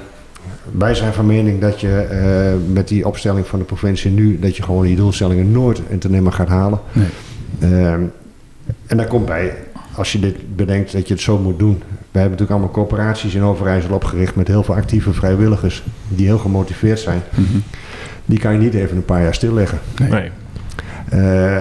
wij 0.72 0.94
zijn 0.94 1.12
van 1.12 1.26
mening 1.26 1.60
dat 1.60 1.80
je 1.80 1.96
eh, 2.00 2.72
met 2.72 2.88
die 2.88 3.06
opstelling 3.06 3.46
van 3.46 3.58
de 3.58 3.64
provincie 3.64 4.10
nu... 4.10 4.38
dat 4.38 4.56
je 4.56 4.62
gewoon 4.62 4.84
die 4.84 4.96
doelstellingen 4.96 5.52
nooit 5.52 5.80
in 5.88 5.98
te 5.98 6.10
nemen 6.10 6.32
gaat 6.32 6.48
halen. 6.48 6.78
Nee. 6.92 7.06
Ehm, 7.60 8.00
en 8.86 8.96
daar 8.96 9.06
komt 9.06 9.26
bij, 9.26 9.54
als 10.00 10.12
je 10.12 10.18
dit 10.20 10.56
bedenkt 10.56 10.92
dat 10.92 11.08
je 11.08 11.14
het 11.14 11.22
zo 11.22 11.38
moet 11.38 11.58
doen. 11.58 11.78
We 11.88 12.18
hebben 12.18 12.22
natuurlijk 12.38 12.50
allemaal 12.50 12.70
corporaties 12.70 13.34
in 13.34 13.42
Overijssel 13.42 13.94
opgericht... 13.94 14.34
met 14.34 14.48
heel 14.48 14.62
veel 14.62 14.74
actieve 14.74 15.12
vrijwilligers 15.12 15.82
die 16.08 16.26
heel 16.26 16.38
gemotiveerd 16.38 16.98
zijn. 16.98 17.22
Mhm. 17.34 17.58
Die 18.24 18.38
kan 18.38 18.52
je 18.52 18.58
niet 18.58 18.74
even 18.74 18.96
een 18.96 19.04
paar 19.04 19.22
jaar 19.22 19.34
stilleggen. 19.34 19.78
Nee. 20.10 20.30
Eh, 21.08 21.58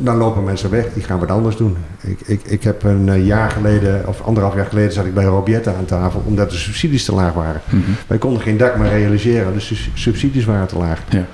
dan 0.00 0.16
lopen 0.16 0.44
mensen 0.44 0.70
weg, 0.70 0.86
die 0.94 1.02
gaan 1.02 1.18
wat 1.18 1.30
anders 1.30 1.56
doen. 1.56 1.76
Ik, 2.00 2.20
ik, 2.20 2.40
ik 2.44 2.62
heb 2.62 2.82
een 2.82 3.08
eh, 3.08 3.26
jaar 3.26 3.50
geleden, 3.50 4.08
of 4.08 4.20
anderhalf 4.22 4.54
jaar 4.54 4.66
geleden, 4.66 4.92
zat 4.92 5.06
ik 5.06 5.14
bij 5.14 5.24
Robietta 5.24 5.74
aan 5.74 5.84
tafel, 5.84 6.22
omdat 6.26 6.50
de 6.50 6.56
subsidies 6.56 7.04
te 7.04 7.14
laag 7.14 7.32
waren. 7.32 7.60
Mhm. 7.70 7.90
Wij 8.06 8.18
konden 8.18 8.42
geen 8.42 8.56
dak 8.56 8.76
meer 8.76 8.90
realiseren, 8.90 9.52
dus 9.52 9.68
de 9.68 9.74
su- 9.74 9.90
subsidies 9.94 10.44
waren 10.44 10.66
te 10.66 10.76
laag. 10.78 11.02
Ja. 11.08 11.26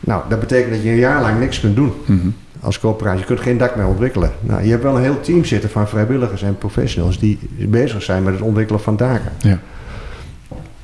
Nou, 0.00 0.22
dat 0.28 0.40
betekent 0.40 0.72
dat 0.74 0.82
je 0.82 0.90
een 0.90 0.96
jaar 0.96 1.20
lang 1.20 1.38
niks 1.38 1.60
kunt 1.60 1.76
doen 1.76 1.92
Mhm. 2.06 2.28
Als 2.60 2.80
coöperatie. 2.80 3.20
Je 3.20 3.26
kunt 3.26 3.40
geen 3.40 3.58
dak 3.58 3.76
meer 3.76 3.86
ontwikkelen. 3.86 4.30
Nou, 4.40 4.62
je 4.64 4.70
hebt 4.70 4.82
wel 4.82 4.96
een 4.96 5.02
heel 5.02 5.20
team 5.20 5.44
zitten 5.44 5.70
van 5.70 5.88
vrijwilligers 5.88 6.42
en 6.42 6.58
professionals 6.58 7.18
die 7.18 7.38
bezig 7.68 8.02
zijn 8.02 8.22
met 8.22 8.32
het 8.32 8.42
ontwikkelen 8.42 8.80
van 8.80 8.96
daken. 8.96 9.32
Ja. 9.38 9.58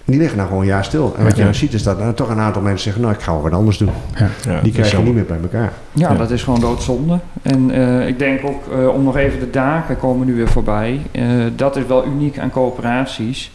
Die 0.06 0.18
liggen 0.18 0.36
nou 0.36 0.48
gewoon 0.48 0.62
een 0.62 0.68
jaar 0.68 0.84
stil. 0.84 1.14
En 1.18 1.24
wat 1.24 1.36
je 1.36 1.44
dan 1.44 1.54
ziet 1.54 1.72
is 1.72 1.82
dat 1.82 2.00
er 2.00 2.14
toch 2.14 2.28
een 2.28 2.38
aantal 2.38 2.62
mensen 2.62 2.82
zeggen, 2.82 3.02
nou 3.02 3.14
ik 3.14 3.20
ga 3.20 3.32
wel 3.32 3.42
wat 3.42 3.52
anders 3.52 3.78
doen. 3.78 3.88
Ja. 4.18 4.28
Ja, 4.44 4.60
Die 4.60 4.72
krijg 4.72 4.90
je 4.90 4.96
zo. 4.96 5.02
niet 5.02 5.14
meer 5.14 5.24
bij 5.24 5.38
elkaar. 5.42 5.72
Ja, 5.92 6.10
Ja. 6.10 6.16
dat 6.16 6.30
is 6.30 6.42
gewoon 6.42 6.60
doodzonde. 6.60 7.18
En 7.42 7.70
eh, 7.70 8.06
ik 8.08 8.18
denk 8.18 8.40
ook, 8.44 8.62
eh, 8.72 8.88
om 8.88 9.02
nog 9.04 9.16
even 9.16 9.38
de 9.40 9.50
daken 9.50 9.96
komen 9.98 10.26
nu 10.26 10.34
weer 10.34 10.48
voorbij. 10.48 11.00
Eh, 11.12 11.22
dat 11.56 11.76
is 11.76 11.86
wel 11.86 12.06
uniek 12.06 12.38
aan 12.38 12.50
coöperaties. 12.50 13.52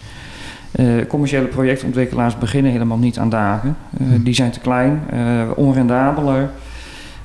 Eh, 0.72 0.86
commerciële 1.08 1.46
projectontwikkelaars 1.46 2.38
beginnen 2.38 2.72
helemaal 2.72 2.98
niet 2.98 3.18
aan 3.20 3.30
daken. 3.30 3.76
Eh, 4.00 4.08
Hm. 4.08 4.24
Die 4.24 4.34
zijn 4.34 4.52
te 4.52 4.60
klein, 4.60 5.02
eh, 5.10 5.20
onrendabeler. 5.56 6.50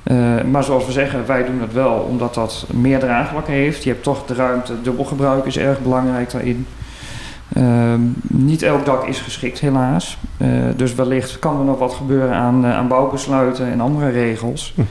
Eh, 0.05 0.41
maar 0.51 0.63
zoals 0.63 0.85
we 0.85 0.91
zeggen, 0.91 1.25
wij 1.25 1.45
doen 1.45 1.61
het 1.61 1.73
wel 1.73 1.93
omdat 2.09 2.33
dat 2.33 2.65
meer 2.73 2.99
draagvlak 2.99 3.47
heeft. 3.47 3.83
Je 3.83 3.89
hebt 3.89 4.03
toch 4.03 4.25
de 4.25 4.33
ruimte, 4.33 4.81
dubbelgebruik 4.81 5.45
is 5.45 5.57
erg 5.57 5.81
belangrijk 5.81 6.31
daarin. 6.31 6.67
Ehm, 7.53 8.01
niet 8.27 8.61
elk 8.61 8.85
dak 8.85 9.07
is 9.07 9.19
geschikt, 9.19 9.59
helaas. 9.59 10.17
Eh, 10.37 10.49
dus 10.75 10.95
wellicht 10.95 11.39
kan 11.39 11.59
er 11.59 11.65
nog 11.65 11.79
wat 11.79 11.93
gebeuren 11.93 12.35
aan, 12.35 12.65
eh, 12.65 12.75
aan 12.75 12.87
bouwbesluiten 12.87 13.71
en 13.71 13.81
andere 13.81 14.09
regels. 14.09 14.73
Hm. 14.75 14.81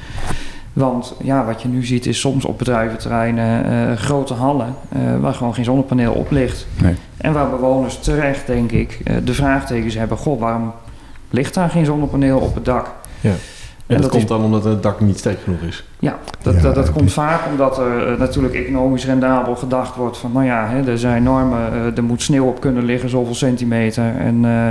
Want 0.73 1.15
ja, 1.23 1.45
wat 1.45 1.63
je 1.63 1.69
nu 1.69 1.85
ziet 1.85 2.07
is 2.07 2.21
soms 2.21 2.45
op 2.45 2.59
bedrijventerreinen 2.59 3.99
grote 3.99 4.35
hallen 4.35 4.75
waar 5.21 5.35
gewoon 5.35 5.55
geen 5.55 5.65
zonnepaneel 5.65 6.13
op 6.13 6.31
ligt. 6.31 6.67
Nee. 6.83 6.95
En 7.17 7.33
waar 7.33 7.51
bewoners 7.51 7.99
terecht, 7.99 8.47
denk 8.47 8.73
ik, 8.73 9.01
de 9.25 9.35
vraagtekens 9.35 9.95
hebben: 9.95 10.17
Goh, 10.17 10.41
waarom 10.41 10.73
ligt 11.31 11.55
daar 11.55 11.71
geen 11.71 11.85
zonnepaneel 11.85 12.39
op 12.39 12.55
het 12.55 12.65
dak? 12.65 12.91
En 13.87 13.95
dat, 13.95 14.03
dat 14.03 14.11
komt 14.11 14.23
is- 14.23 14.29
dan 14.29 14.43
omdat 14.45 14.65
het 14.65 14.83
dak 14.83 15.01
niet 15.01 15.19
sterk 15.19 15.39
genoeg 15.45 15.61
is. 15.61 15.85
Ja, 15.99 16.19
dat, 16.43 16.55
Ja, 16.55 16.61
dat, 16.61 16.75
dat 16.75 16.93
komt 16.93 17.13
vaak 17.13 17.41
omdat 17.51 17.79
er 17.79 18.13
eh, 18.13 18.19
natuurlijk 18.19 18.55
economisch 18.55 19.05
rendabel 19.07 19.57
gedacht 19.57 19.97
wordt 19.97 20.17
van, 20.19 20.33
nou 20.33 20.45
ja, 20.45 20.67
hè, 20.69 20.91
er 20.91 20.99
zijn 20.99 21.23
normen, 21.23 21.73
eh, 21.73 21.97
er 21.97 22.05
moet 22.05 22.23
sneeuw 22.23 22.45
op 22.47 22.61
kunnen 22.61 22.85
liggen, 22.85 23.09
zoveel 23.09 23.35
centimeter. 23.35 24.17
En, 24.17 24.45
eh, 24.45 24.67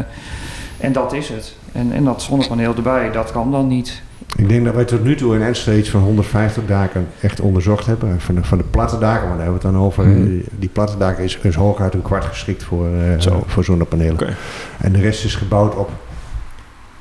en 0.86 0.92
dat 0.92 1.14
is 1.14 1.30
het. 1.30 1.56
En, 1.72 1.92
en 1.92 2.04
dat 2.04 2.22
zonnepaneel 2.22 2.76
erbij, 2.76 3.12
dat 3.12 3.32
kan 3.32 3.52
dan 3.52 3.68
niet. 3.68 4.02
Ik 4.38 4.50
denk 4.50 4.66
dat 4.66 4.74
wij 4.76 4.86
tot 4.86 5.04
nu 5.04 5.16
toe 5.16 5.36
in 5.36 5.42
Enschede 5.42 5.78
iets 5.78 5.90
van 5.90 6.02
150 6.02 6.64
daken 6.66 7.08
echt 7.22 7.40
onderzocht 7.40 7.86
hebben. 7.86 8.20
Van 8.22 8.36
de, 8.36 8.44
van 8.44 8.58
de 8.58 8.64
platte 8.64 8.98
daken, 8.98 9.28
maar 9.28 9.38
daar 9.38 9.46
hebben 9.46 9.62
we 9.62 9.68
het 9.68 9.76
dan 9.76 9.86
over. 9.86 10.06
Mhm. 10.06 10.40
Die 10.60 10.70
platte 10.70 10.98
daken 10.98 11.24
is, 11.24 11.38
is 11.42 11.56
hooguit 11.56 11.94
een 11.94 12.02
kwart 12.02 12.26
geschikt 12.26 12.64
voor, 12.64 12.86
eh, 12.88 13.20
Zo. 13.20 13.44
voor 13.48 13.64
zonnepanelen. 13.64 14.14
Oké. 14.14 14.36
En 14.82 14.92
de 14.92 15.00
rest 15.02 15.26
is 15.26 15.36
gebouwd 15.36 15.76
op 15.76 15.90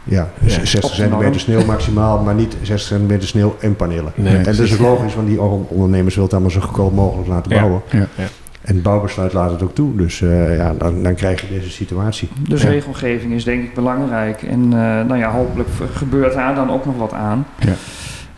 ja, 0.04 0.30
Ja, 0.40 0.48
60 0.48 0.84
op 0.84 0.90
de 0.90 0.96
centimeter 0.96 1.40
sneeuw 1.40 1.64
maximaal, 1.64 2.22
maar 2.22 2.34
niet 2.34 2.56
60 2.62 2.88
centimeter 2.88 3.28
sneeuw 3.28 3.56
en 3.60 3.76
panelen. 3.76 4.12
Nee, 4.14 4.36
en 4.36 4.42
dat 4.42 4.58
is 4.58 4.78
logisch, 4.78 5.14
want 5.14 5.26
die 5.28 5.40
on- 5.42 5.66
ondernemers 5.68 6.14
willen 6.14 6.30
het 6.30 6.32
allemaal 6.32 6.60
zo 6.60 6.60
goedkoop 6.66 6.94
mogelijk 6.94 7.28
laten 7.28 7.50
bouwen. 7.50 7.82
Ja. 7.90 7.98
Ja. 7.98 8.24
En 8.62 8.74
het 8.74 8.82
bouwbesluit 8.82 9.32
laat 9.32 9.50
het 9.50 9.62
ook 9.62 9.74
toe. 9.74 9.96
Dus 9.96 10.22
eh, 10.22 10.56
ja, 10.56 10.74
dan, 10.78 11.02
dan 11.02 11.14
krijg 11.14 11.40
je 11.40 11.46
deze 11.48 11.70
situatie. 11.70 12.28
Dus 12.48 12.62
Ja. 12.62 12.68
regelgeving 12.68 13.32
is 13.32 13.44
denk 13.44 13.62
ik 13.62 13.74
belangrijk. 13.74 14.42
En 14.42 14.62
eh, 14.62 14.78
nou 14.78 15.16
ja, 15.16 15.30
hopelijk 15.30 15.68
gebeurt 15.94 16.32
daar 16.34 16.54
dan 16.54 16.70
ook 16.70 16.84
nog 16.86 16.96
wat 16.96 17.12
aan. 17.12 17.46
Ja. 17.58 17.72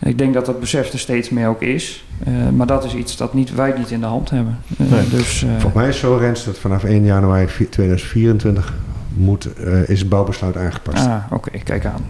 Ik 0.09 0.17
denk 0.17 0.33
dat 0.33 0.45
dat 0.45 0.59
besef 0.59 0.93
er 0.93 0.99
steeds 0.99 1.29
meer 1.29 1.47
ook 1.47 1.61
is. 1.61 2.05
Eh, 2.23 2.33
maar 2.55 2.67
dat 2.67 2.85
is 2.85 2.95
iets 2.95 3.17
dat 3.17 3.33
niet, 3.33 3.55
wij 3.55 3.73
niet 3.77 3.91
in 3.91 3.99
de 3.99 4.05
hand 4.05 4.29
hebben. 4.29 4.57
Nee. 4.77 5.09
Dus, 5.09 5.43
eh, 5.43 5.49
Volgens 5.49 5.73
mij 5.73 5.87
is 5.87 5.99
zo, 5.99 6.15
Rens, 6.15 6.45
dat 6.45 6.57
vanaf 6.57 6.83
1 6.83 7.05
januari 7.05 7.47
vi- 7.47 7.69
2024 7.69 8.73
moet, 9.17 9.53
eh, 9.53 9.89
is 9.89 9.99
het 9.99 10.09
bouwbesluit 10.09 10.57
aangepast. 10.57 11.05
Ah, 11.07 11.15
oké, 11.31 11.49
kijk 11.63 11.85
aan. 11.85 12.01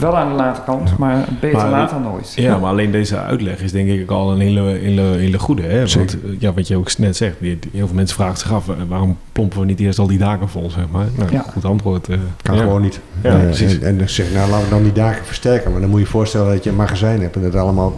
Wel 0.00 0.16
aan 0.16 0.28
de 0.28 0.34
late 0.34 0.60
kant, 0.66 0.98
maar 0.98 1.24
beter 1.40 1.58
Maar- 1.58 1.70
laat 1.70 1.90
dan 1.90 2.02
nooit. 2.02 2.32
Ja, 2.36 2.58
maar 2.58 2.70
alleen 2.70 2.90
deze 2.90 3.18
uitleg 3.18 3.60
is 3.60 3.72
denk 3.72 3.88
ik 3.88 4.02
ook 4.02 4.10
al 4.10 4.32
een 4.32 4.40
hele, 4.40 4.60
hele, 4.62 5.02
hele 5.02 5.38
goede. 5.38 5.62
Hè? 5.62 5.76
Want 5.78 5.90
Zeker. 5.90 6.18
eh, 6.24 6.30
ja, 6.38 6.52
wat 6.52 6.68
je 6.68 6.76
ook 6.76 6.98
net 6.98 7.16
zegt, 7.16 7.36
heel 7.40 7.56
veel 7.72 7.88
mensen 7.94 8.16
vragen 8.16 8.38
zich 8.38 8.52
af... 8.52 8.68
eh, 8.68 8.74
waarom 8.88 9.16
plompen 9.32 9.60
we 9.60 9.64
niet 9.66 9.80
eerst 9.80 9.98
al 9.98 10.06
die 10.06 10.18
daken 10.18 10.48
vol, 10.48 10.70
zeg 10.70 10.84
maar? 10.90 11.06
Nou, 11.16 11.32
Ja. 11.32 11.44
goed 11.52 11.64
antwoord. 11.64 12.08
eh, 12.08 12.18
Kan 12.42 12.56
ja. 12.56 12.62
gewoon 12.62 12.82
niet. 12.82 13.00
Ja, 13.22 13.36
precies. 13.36 13.78
en, 13.78 13.86
en 13.86 13.98
dan 13.98 14.08
zeg 14.08 14.32
nou 14.32 14.50
laten 14.50 14.64
we 14.64 14.70
dan 14.70 14.82
die 14.82 14.92
daken 14.92 15.24
versterken. 15.24 15.70
Maar 15.72 15.80
dan 15.80 15.90
moet 15.90 15.98
je 15.98 16.04
je 16.04 16.10
voorstellen 16.10 16.52
dat 16.54 16.64
je 16.64 16.70
een 16.70 16.76
magazijn 16.76 17.20
hebt 17.20 17.36
en 17.36 17.42
dat 17.42 17.54
allemaal 17.54 17.92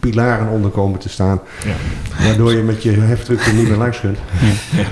pilaren 0.00 0.48
onder 0.48 0.70
komen 0.70 0.98
te 0.98 1.08
staan. 1.08 1.40
Ja. 1.64 2.24
Waardoor 2.24 2.52
je 2.52 2.62
met 2.62 2.82
je 2.82 2.90
heftruck 2.90 3.46
er 3.46 3.54
niet 3.54 3.68
meer 3.68 3.76
langs 3.76 4.00
kunt. 4.00 4.18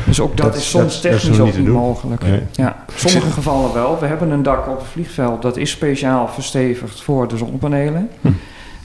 Dus 0.05 0.21
ook 0.21 0.37
dat, 0.37 0.47
Dat- 0.47 0.57
is 0.57 0.71
soms 0.71 0.93
dat- 0.95 1.03
dat 1.03 1.13
is 1.13 1.21
technisch 1.21 1.39
nog 1.39 1.39
ook 1.39 1.45
niet 1.45 1.55
te 1.55 1.59
niet 1.61 1.69
doen. 1.69 1.77
mogelijk. 1.79 2.23
Nee. 2.23 2.43
Ja, 2.53 2.77
sommige 2.95 3.31
gevallen 3.31 3.75
wel. 3.75 3.99
We 4.01 4.07
hebben 4.07 4.31
een 4.31 4.43
dak 4.43 4.69
op 4.69 4.79
het 4.79 4.89
vliegveld, 4.89 5.43
dat 5.43 5.57
is 5.57 5.71
speciaal 5.71 6.29
verstevigd 6.29 7.03
voor 7.03 7.29
de 7.29 7.37
zonnepanelen. 7.37 8.09
Hm. 8.21 8.29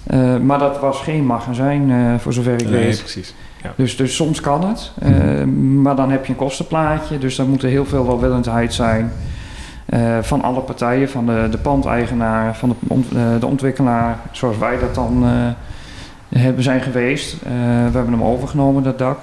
Eh, 0.08 0.38
maar 0.38 0.60
dat 0.60 0.80
was 0.80 1.00
geen 1.02 1.26
magazijn, 1.26 1.92
eh, 1.92 2.20
voor 2.20 2.34
zover 2.34 2.54
ik 2.54 2.70
Nee, 2.70 2.84
weet. 2.86 3.00
precies. 3.00 3.34
Dus, 3.76 3.98
dus 3.98 4.16
soms 4.16 4.42
kan 4.42 4.66
het, 4.68 4.92
eh, 5.02 5.44
maar 5.82 5.96
dan 5.96 6.12
heb 6.12 6.26
je 6.26 6.32
een 6.32 6.38
kostenplaatje. 6.38 7.18
Dus 7.18 7.36
dan 7.36 7.50
moet 7.50 7.64
er 7.64 7.70
heel 7.70 7.86
veel 7.86 8.06
welwillendheid 8.08 8.74
zijn 8.74 9.12
eh, 9.86 10.18
van 10.22 10.42
alle 10.42 10.60
partijen. 10.60 11.10
Van 11.10 11.26
de, 11.26 11.48
de 11.52 11.58
pandeigenaar, 11.58 12.56
van 12.56 12.70
de, 12.70 12.96
eh, 13.16 13.22
de 13.40 13.46
ontwikkelaar, 13.46 14.20
zoals 14.32 14.58
wij 14.58 14.80
dat 14.80 14.96
dan 14.96 15.24
eh, 15.24 15.32
hebben 16.40 16.64
zijn 16.64 16.82
geweest. 16.82 17.34
Eh, 17.34 17.52
we 17.92 17.98
hebben 17.98 18.12
hem 18.12 18.24
overgenomen, 18.24 18.84
dat 18.84 18.98
dak. 18.98 19.20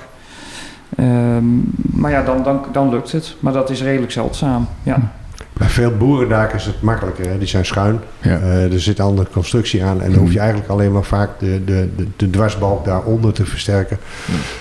Ehm, 0.96 1.44
maar 1.74 2.10
ja, 2.10 2.22
dan, 2.22 2.42
dan, 2.42 2.64
dan 2.72 2.90
lukt 2.90 3.12
het. 3.12 3.36
Maar 3.40 3.52
dat 3.52 3.70
is 3.70 3.82
redelijk 3.82 4.12
zeldzaam. 4.12 4.68
Ja. 4.82 5.12
Bij 5.52 5.68
veel 5.68 5.96
boerendaken 5.96 6.56
is 6.58 6.66
het 6.66 6.82
makkelijker. 6.82 7.28
Hè? 7.28 7.38
Die 7.38 7.48
zijn 7.48 7.66
schuin. 7.66 8.00
Ja. 8.20 8.38
Eh, 8.38 8.72
er 8.72 8.80
zit 8.80 8.98
een 8.98 9.04
andere 9.04 9.28
constructie 9.32 9.84
aan. 9.84 10.02
En 10.02 10.10
dan 10.10 10.20
hoef 10.20 10.32
je 10.32 10.38
eigenlijk 10.38 10.70
alleen 10.70 10.92
maar 10.92 11.04
vaak 11.04 11.30
de, 11.38 11.64
de, 11.64 11.88
de, 11.96 12.06
de 12.16 12.30
dwarsbalk 12.30 12.84
daaronder 12.84 13.32
te 13.32 13.46
versterken. 13.46 13.98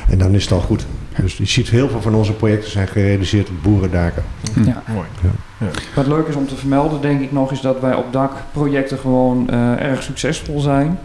En 0.09 0.17
dan 0.17 0.33
is 0.33 0.43
het 0.43 0.51
al 0.51 0.59
goed. 0.59 0.85
Dus 1.21 1.37
je 1.37 1.45
ziet 1.45 1.69
heel 1.69 1.89
veel 1.89 2.01
van 2.01 2.15
onze 2.15 2.33
projecten 2.33 2.71
zijn 2.71 2.87
gerealiseerd 2.87 3.49
op 3.49 3.63
boerendaken. 3.63 4.23
Ja. 4.65 4.83
Mooi. 4.93 5.07
Wat 5.95 6.07
leuk 6.07 6.27
is 6.27 6.35
om 6.35 6.47
te 6.47 6.55
vermelden, 6.55 7.01
denk 7.01 7.21
ik 7.21 7.31
nog, 7.31 7.51
is 7.51 7.61
dat 7.61 7.79
wij 7.79 7.93
op 7.93 8.13
dakprojecten 8.13 8.97
gewoon 8.97 9.49
eh, 9.49 9.81
erg 9.81 10.03
succesvol 10.03 10.59
zijn. 10.59 10.99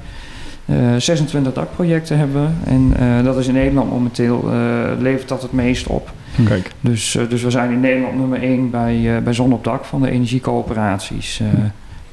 Eh 0.67 0.77
26 0.99 1.53
dakprojecten 1.53 2.19
hebben. 2.19 2.57
En 2.65 2.93
eh, 2.99 3.25
dat 3.25 3.37
is 3.39 3.47
in 3.47 3.55
Nederland 3.55 3.91
momenteel, 3.91 4.51
eh, 4.53 4.59
levert 5.01 5.29
dat 5.29 5.43
het 5.43 5.53
meest 5.53 5.87
op. 5.87 6.11
Kijk. 6.45 6.71
Dus, 6.81 7.17
eh, 7.17 7.29
dus 7.29 7.43
we 7.43 7.51
zijn 7.51 7.71
in 7.71 7.81
Nederland 7.81 8.17
nummer 8.17 8.43
1 8.43 8.71
bij, 8.71 9.17
eh, 9.17 9.23
bij 9.23 9.33
Zon 9.33 9.53
op 9.53 9.65
Dak 9.65 9.85
van 9.85 10.03
de 10.03 10.11
energiecoöperaties. 10.11 11.41
eh, 11.41 11.47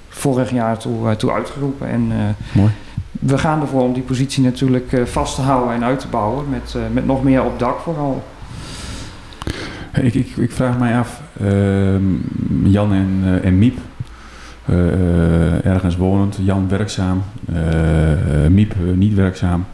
vorig 0.10 0.52
jaar 0.52 0.78
toe, 0.78 1.10
eh, 1.10 1.16
toe 1.16 1.32
uitgeroepen. 1.32 1.88
En 1.89 2.08
eh, 2.12 2.18
Mooi. 2.52 2.70
we 3.12 3.38
gaan 3.38 3.62
ervoor 3.62 3.82
om 3.82 3.93
die 3.93 4.04
positie 4.04 4.43
natuurlijk 4.43 4.93
eh, 4.93 5.06
vast 5.06 5.36
te 5.36 5.41
houden 5.41 5.74
en 5.76 5.84
uit 5.84 5.99
te 5.99 6.08
bouwen. 6.08 6.45
Met, 6.49 6.74
eh, 6.76 6.82
met 6.93 7.06
nog 7.06 7.24
meer 7.24 7.43
op 7.43 7.60
dak 7.60 7.80
vooral. 7.80 8.24
Ik, 10.02 10.14
ik, 10.14 10.28
ik 10.38 10.52
vraag 10.52 10.78
mij 10.80 10.97
af, 10.97 11.22
ehm, 11.41 12.04
Jan 12.64 12.93
en, 12.93 13.20
eh, 13.24 13.45
en 13.45 13.58
Miep, 13.58 13.78
eh, 13.78 13.82
eh, 13.82 14.01
ergens 15.64 15.95
wonend, 15.95 16.38
Jan 16.41 16.70
werkzaam, 16.70 17.24
eh, 17.53 18.45
eh, 18.45 18.51
Miep 18.51 18.72
eh, 18.72 18.93
niet 18.95 19.14
werkzaam, 19.14 19.66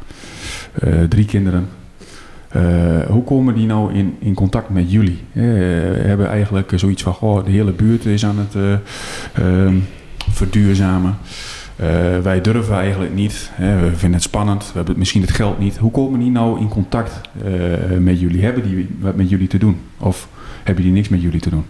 eh, 0.74 1.04
drie 1.04 1.26
kinderen. 1.26 1.68
Eh, 2.48 3.06
hoe 3.08 3.24
komen 3.24 3.56
die 3.56 3.66
nou 3.66 3.94
in, 3.94 4.16
in 4.20 4.34
contact 4.34 4.70
met 4.70 4.92
jullie? 4.92 5.20
Eh, 5.34 5.44
hebben 6.06 6.30
eigenlijk 6.30 6.72
zoiets 6.76 7.04
van, 7.04 7.14
goh, 7.14 7.46
de 7.46 7.52
hele 7.52 7.72
buurt 7.72 8.06
is 8.06 8.26
aan 8.26 8.38
het 8.38 8.56
eh, 8.56 8.74
ehm, 9.34 9.76
verduurzamen. 10.30 11.18
Eh, 11.76 12.20
wij 12.24 12.42
durven 12.42 12.76
eigenlijk 12.76 13.14
niet. 13.14 13.52
We 13.58 13.92
vinden 13.94 14.14
het 14.14 14.22
spannend. 14.22 14.64
We 14.66 14.78
hebben 14.78 14.98
misschien 14.98 15.22
het 15.22 15.32
geld 15.32 15.60
niet. 15.60 15.78
Hoe 15.78 15.92
komen 15.92 16.20
die 16.20 16.32
nou 16.32 16.60
in 16.60 16.68
contact 16.68 17.22
eh, 17.44 17.98
met 18.00 18.20
jullie? 18.20 18.44
Hebben 18.44 18.64
die 18.64 18.88
wat 19.00 19.16
met 19.16 19.30
jullie 19.30 19.48
te 19.48 19.58
doen? 19.58 19.78
Of 19.98 20.28
hebben 20.64 20.84
die 20.84 20.94
niks 20.94 21.10
met 21.10 21.22
jullie 21.22 21.40
te 21.40 21.50
doen? 21.50 21.66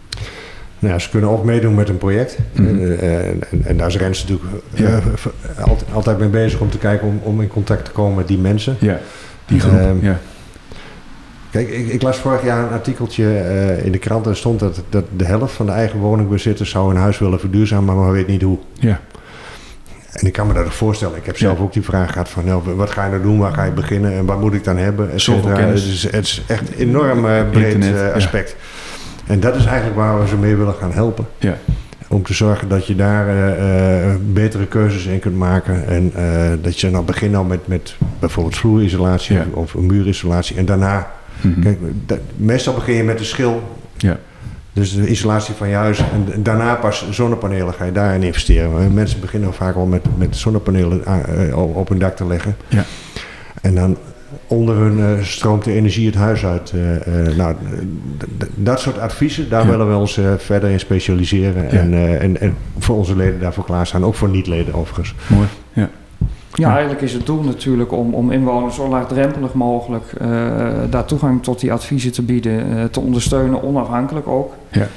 Nou 0.79 0.93
ja, 0.93 0.99
ze 0.99 1.09
kunnen 1.09 1.29
ook 1.29 1.43
meedoen 1.43 1.75
met 1.75 1.89
een 1.89 1.97
project. 1.97 2.37
Mhm. 2.53 2.67
Eh, 2.79 3.27
en, 3.27 3.39
en, 3.51 3.61
en 3.65 3.77
daar 3.77 3.87
is 3.87 3.97
Rens 3.97 4.21
natuurlijk 4.27 4.49
eh, 4.73 4.79
Ja. 4.79 4.99
altijd, 5.61 5.91
altijd 5.93 6.19
mee 6.19 6.29
bezig 6.29 6.59
om 6.59 6.69
te 6.69 6.77
kijken 6.77 7.07
om, 7.07 7.19
om 7.23 7.41
in 7.41 7.47
contact 7.47 7.85
te 7.85 7.91
komen 7.91 8.15
met 8.15 8.27
die 8.27 8.37
mensen. 8.37 8.75
Ja, 8.79 8.99
die 9.45 9.59
groep. 9.59 9.79
Ehm, 9.79 9.95
ja. 10.01 10.19
Kijk, 11.51 11.69
ik, 11.69 11.87
ik 11.87 12.01
las 12.01 12.17
vorig 12.17 12.43
jaar 12.43 12.63
een 12.63 12.69
artikeltje 12.73 13.37
eh, 13.37 13.85
in 13.85 13.91
de 13.91 13.97
krant 13.97 14.27
en 14.27 14.35
stond 14.35 14.59
dat, 14.59 14.83
dat 14.89 15.05
de 15.17 15.25
helft 15.25 15.53
van 15.53 15.65
de 15.65 15.71
eigen 15.71 15.99
woningbezitters 15.99 16.69
zou 16.69 16.91
een 16.91 17.01
huis 17.01 17.17
willen 17.19 17.39
verduurzamen, 17.39 17.95
maar 17.95 18.11
weet 18.11 18.27
niet 18.27 18.41
hoe. 18.41 18.57
Ja. 18.73 18.99
En 20.11 20.27
ik 20.27 20.33
kan 20.33 20.47
me 20.47 20.53
dat 20.53 20.65
ook 20.65 20.71
voorstellen. 20.71 21.17
Ik 21.17 21.25
heb 21.25 21.37
zelf 21.37 21.57
Ja. 21.57 21.63
ook 21.63 21.73
die 21.73 21.81
vraag 21.81 22.11
gehad 22.11 22.29
van, 22.29 22.45
nou, 22.45 22.61
wat 22.75 22.89
ga 22.91 23.03
je 23.03 23.09
nou 23.09 23.21
doen, 23.21 23.39
waar 23.39 23.53
ga 23.53 23.63
je 23.63 23.71
beginnen 23.71 24.11
en 24.13 24.25
wat 24.25 24.39
moet 24.39 24.53
ik 24.53 24.63
dan 24.63 24.77
hebben? 24.77 25.11
et 25.11 25.21
Zoveel 25.21 25.41
cetera. 25.43 25.59
kennis. 25.59 25.81
Het 25.83 25.91
is, 25.93 26.03
het 26.03 26.23
is 26.25 26.43
echt 26.47 26.61
een 26.69 26.75
enorm 26.77 27.21
breed 27.51 27.73
Internet, 27.73 28.13
eh, 28.13 28.21
ja. 28.21 28.43
En 29.27 29.39
dat 29.39 29.55
is 29.55 29.65
eigenlijk 29.65 29.95
waar 29.97 30.19
we 30.19 30.27
ze 30.27 30.35
mee 30.37 30.55
willen 30.55 30.73
gaan 30.73 30.91
helpen. 30.91 31.25
Ja. 31.37 31.57
Om 32.09 32.23
te 32.23 32.33
zorgen 32.33 32.67
dat 32.69 32.87
je 32.87 32.95
daar 32.95 33.27
eh, 33.27 34.03
eh, 34.09 34.15
betere 34.31 34.65
keuzes 34.65 35.05
in 35.05 35.19
kunt 35.19 35.35
maken. 35.35 35.87
En 35.87 36.11
eh, 36.15 36.51
dat 36.61 36.79
je 36.79 36.89
nou 36.89 37.05
begint 37.05 37.31
nou 37.31 37.45
met, 37.47 37.67
met 37.67 37.95
bijvoorbeeld 38.19 38.55
vloerisolatie 38.57 39.35
Ja. 39.35 39.45
of 39.53 39.75
muurisolatie. 39.75 40.55
En 40.55 40.65
daarna, 40.65 41.11
Mhm. 41.41 41.61
kijk, 41.61 41.77
meestal 42.35 42.73
begin 42.73 42.95
je 42.95 43.03
met 43.03 43.17
de 43.17 43.23
schil. 43.23 43.61
Ja. 43.97 44.17
Dus 44.73 44.95
de 44.95 45.07
isolatie 45.07 45.53
van 45.55 45.67
je 45.69 45.75
huis. 45.75 45.99
En 46.33 46.43
daarna 46.43 46.75
pas 46.75 47.05
zonnepanelen 47.11 47.73
ga 47.73 47.85
je 47.85 47.91
daarin 47.91 48.23
investeren. 48.23 48.93
Mensen 48.93 49.19
beginnen 49.19 49.53
vaak 49.53 49.75
al 49.75 49.85
met, 49.85 50.05
met 50.17 50.35
zonnepanelen 50.35 51.01
op 51.75 51.89
hun 51.89 51.99
dak 51.99 52.15
te 52.15 52.25
leggen. 52.27 52.55
Ja. 52.67 52.83
En 53.61 53.75
dan 53.75 53.97
onder 54.47 54.75
hun 54.75 54.99
eh, 54.99 55.23
stroomt 55.23 55.63
de 55.63 55.71
energie 55.73 56.05
het 56.05 56.15
huis 56.15 56.45
uit. 56.45 56.71
eh, 56.75 57.27
eh, 57.29 57.35
nou, 57.37 57.55
dat 58.55 58.79
soort 58.79 58.99
adviezen, 58.99 59.49
daar 59.49 59.63
Ja. 59.63 59.69
willen 59.69 59.89
we 59.89 59.95
ons 59.95 60.17
eh, 60.17 60.25
verder 60.37 60.69
in 60.69 60.79
specialiseren. 60.79 61.63
Ja. 61.63 61.69
En, 61.69 61.93
eh, 61.93 62.21
en, 62.23 62.39
en 62.41 62.55
voor 62.77 62.95
onze 62.97 63.15
leden 63.15 63.39
daarvoor 63.39 63.63
klaarstaan. 63.65 64.03
Ook 64.05 64.15
voor 64.15 64.29
niet-leden 64.29 64.73
overigens. 64.73 65.15
Mooi. 65.27 65.47
Ja. 65.73 65.89
Ja, 66.53 66.69
eigenlijk 66.71 67.01
is 67.01 67.13
het 67.13 67.25
doel 67.25 67.41
natuurlijk 67.43 67.91
om, 67.91 68.13
om 68.13 68.31
inwoners 68.31 68.75
zo 68.75 68.87
laagdrempelig 68.89 69.53
mogelijk 69.53 70.03
eh, 70.19 70.27
daar 70.89 71.05
toegang 71.05 71.43
tot 71.43 71.59
die 71.59 71.71
adviezen 71.73 72.11
te 72.11 72.21
bieden, 72.21 72.77
eh, 72.77 72.83
te 72.83 72.99
ondersteunen, 72.99 73.63
onafhankelijk 73.63 74.27
ook. 74.27 74.53
Ja. 74.71 74.87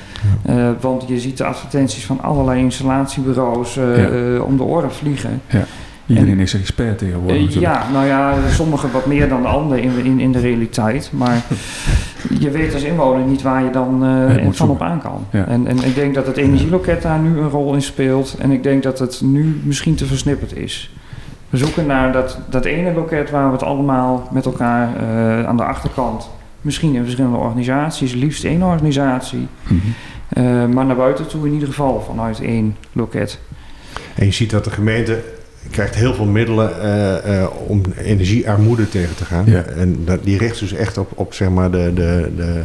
Eh, 0.42 0.68
want 0.80 1.04
je 1.06 1.20
ziet 1.20 1.36
de 1.36 1.44
advertenties 1.44 2.06
van 2.06 2.20
allerlei 2.20 2.60
installatiebureaus 2.60 3.74
Ja. 3.74 4.40
om 4.40 4.56
de 4.56 4.62
oren 4.62 4.92
vliegen. 4.92 5.40
Iedereen 6.10 6.40
is 6.40 6.54
expert 6.54 6.98
tegenwoordig. 6.98 7.36
Eh, 7.36 7.42
natuurlijk. 7.42 7.72
ja, 7.74 7.90
nou 7.92 8.06
ja, 8.06 8.34
sommigen 8.48 8.92
wat 8.92 9.06
meer 9.06 9.28
dan 9.28 9.42
de 9.42 9.48
anderen 9.48 9.82
in, 9.82 10.04
in, 10.04 10.20
in 10.20 10.32
de 10.32 10.38
realiteit. 10.38 11.10
Maar 11.12 11.42
je 12.44 12.50
weet 12.50 12.74
als 12.74 12.82
inwoner 12.82 13.24
niet 13.24 13.42
waar 13.42 13.64
je 13.64 13.70
dan 13.70 14.04
eh, 14.04 14.46
van 14.50 14.68
op 14.68 14.82
aan 14.82 15.00
kan. 15.00 15.26
Ja. 15.30 15.46
En, 15.46 15.66
en 15.66 15.84
ik 15.84 15.94
denk 15.94 16.14
dat 16.14 16.26
het 16.26 16.36
energieloket 16.36 17.02
daar 17.02 17.18
nu 17.18 17.38
een 17.38 17.48
rol 17.48 17.74
in 17.74 17.82
speelt. 17.82 18.36
En 18.38 18.50
ik 18.50 18.62
denk 18.62 18.82
dat 18.82 18.98
het 18.98 19.20
nu 19.24 19.60
misschien 19.64 19.94
te 19.94 20.06
versnipperd 20.06 20.56
is. 20.56 20.90
We 21.50 21.56
zoeken 21.56 21.86
naar 21.86 22.12
dat, 22.12 22.38
dat 22.48 22.64
ene 22.64 22.92
loket 22.92 23.30
waar 23.30 23.46
we 23.46 23.52
het 23.52 23.62
allemaal 23.62 24.28
met 24.32 24.44
elkaar 24.44 24.96
eh, 24.96 25.46
aan 25.46 25.56
de 25.56 25.64
achterkant... 25.64 26.30
misschien 26.60 26.94
in 26.94 27.02
verschillende 27.02 27.36
organisaties, 27.36 28.12
liefst 28.12 28.44
één 28.44 28.62
organisatie... 28.62 29.46
Mhm. 29.62 29.74
eh, 30.28 30.66
maar 30.66 30.86
naar 30.86 30.96
buiten 30.96 31.26
toe 31.26 31.46
in 31.46 31.52
ieder 31.52 31.68
geval 31.68 32.00
vanuit 32.00 32.40
één 32.40 32.76
loket. 32.92 33.38
En 34.14 34.26
je 34.26 34.32
ziet 34.32 34.50
dat 34.50 34.64
de 34.64 34.70
gemeente 34.70 35.22
krijgt 35.70 35.94
heel 35.94 36.14
veel 36.14 36.24
middelen 36.24 36.80
eh, 36.82 37.40
eh, 37.42 37.48
om 37.66 37.82
energiearmoede 37.98 38.88
tegen 38.88 39.14
te 39.14 39.24
gaan. 39.24 39.44
Ja. 39.46 39.62
En 39.62 40.04
dat, 40.04 40.24
die 40.24 40.38
richt 40.38 40.58
dus 40.58 40.72
echt 40.72 40.98
op, 40.98 41.12
op 41.14 41.34
zeg 41.34 41.48
maar 41.50 41.70
de, 41.70 41.90
de, 41.94 42.30
de, 42.36 42.62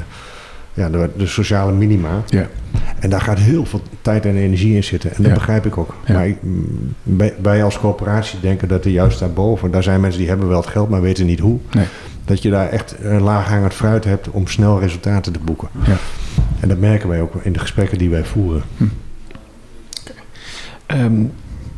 ja, 0.74 0.90
de, 0.90 1.10
de 1.18 1.28
sociale 1.28 1.72
minima. 1.72 2.24
Ja. 2.28 2.48
En 3.00 3.10
daar 3.10 3.22
gaat 3.22 3.40
heel 3.40 3.66
veel 3.66 3.82
tijd 4.02 4.26
en 4.26 4.36
energie 4.36 4.76
in 4.76 4.84
zitten. 4.84 5.10
En 5.10 5.16
dat 5.18 5.26
Ja. 5.32 5.34
begrijp 5.34 5.66
ik 5.66 5.78
ook. 5.78 5.96
Ja. 6.06 6.14
Maar 6.14 6.28
ik- 6.28 6.44
mm, 6.44 6.94
wij, 7.42 7.64
als 7.64 7.80
coöperatie 7.80 8.40
denken 8.40 8.68
dat 8.68 8.86
er 8.86 8.92
juist 8.92 9.20
daarboven... 9.20 9.72
daar 9.72 9.84
zijn 9.84 10.02
mensen 10.02 10.20
die 10.20 10.30
hebben 10.30 10.48
wel 10.48 10.60
het 10.62 10.70
geld, 10.70 10.90
maar 10.90 11.02
weten 11.02 11.26
niet 11.26 11.40
hoe. 11.40 11.60
Nee. 11.74 11.86
Dat 12.26 12.42
je 12.42 12.50
daar 12.50 12.70
echt 12.70 12.96
uh, 13.04 13.22
laaghangend 13.24 13.74
fruit 13.74 14.04
hebt 14.04 14.30
om 14.30 14.48
snel 14.48 14.80
resultaten 14.80 15.34
te 15.34 15.40
boeken. 15.40 15.68
Ja. 15.86 15.98
En 16.60 16.68
dat 16.68 16.78
merken 16.80 17.10
wij 17.10 17.22
ook 17.22 17.34
in 17.44 17.54
de 17.54 17.60
gesprekken 17.60 17.98
die 17.98 18.10
wij 18.10 18.24
voeren. 18.24 18.62
Ehm, 20.86 21.22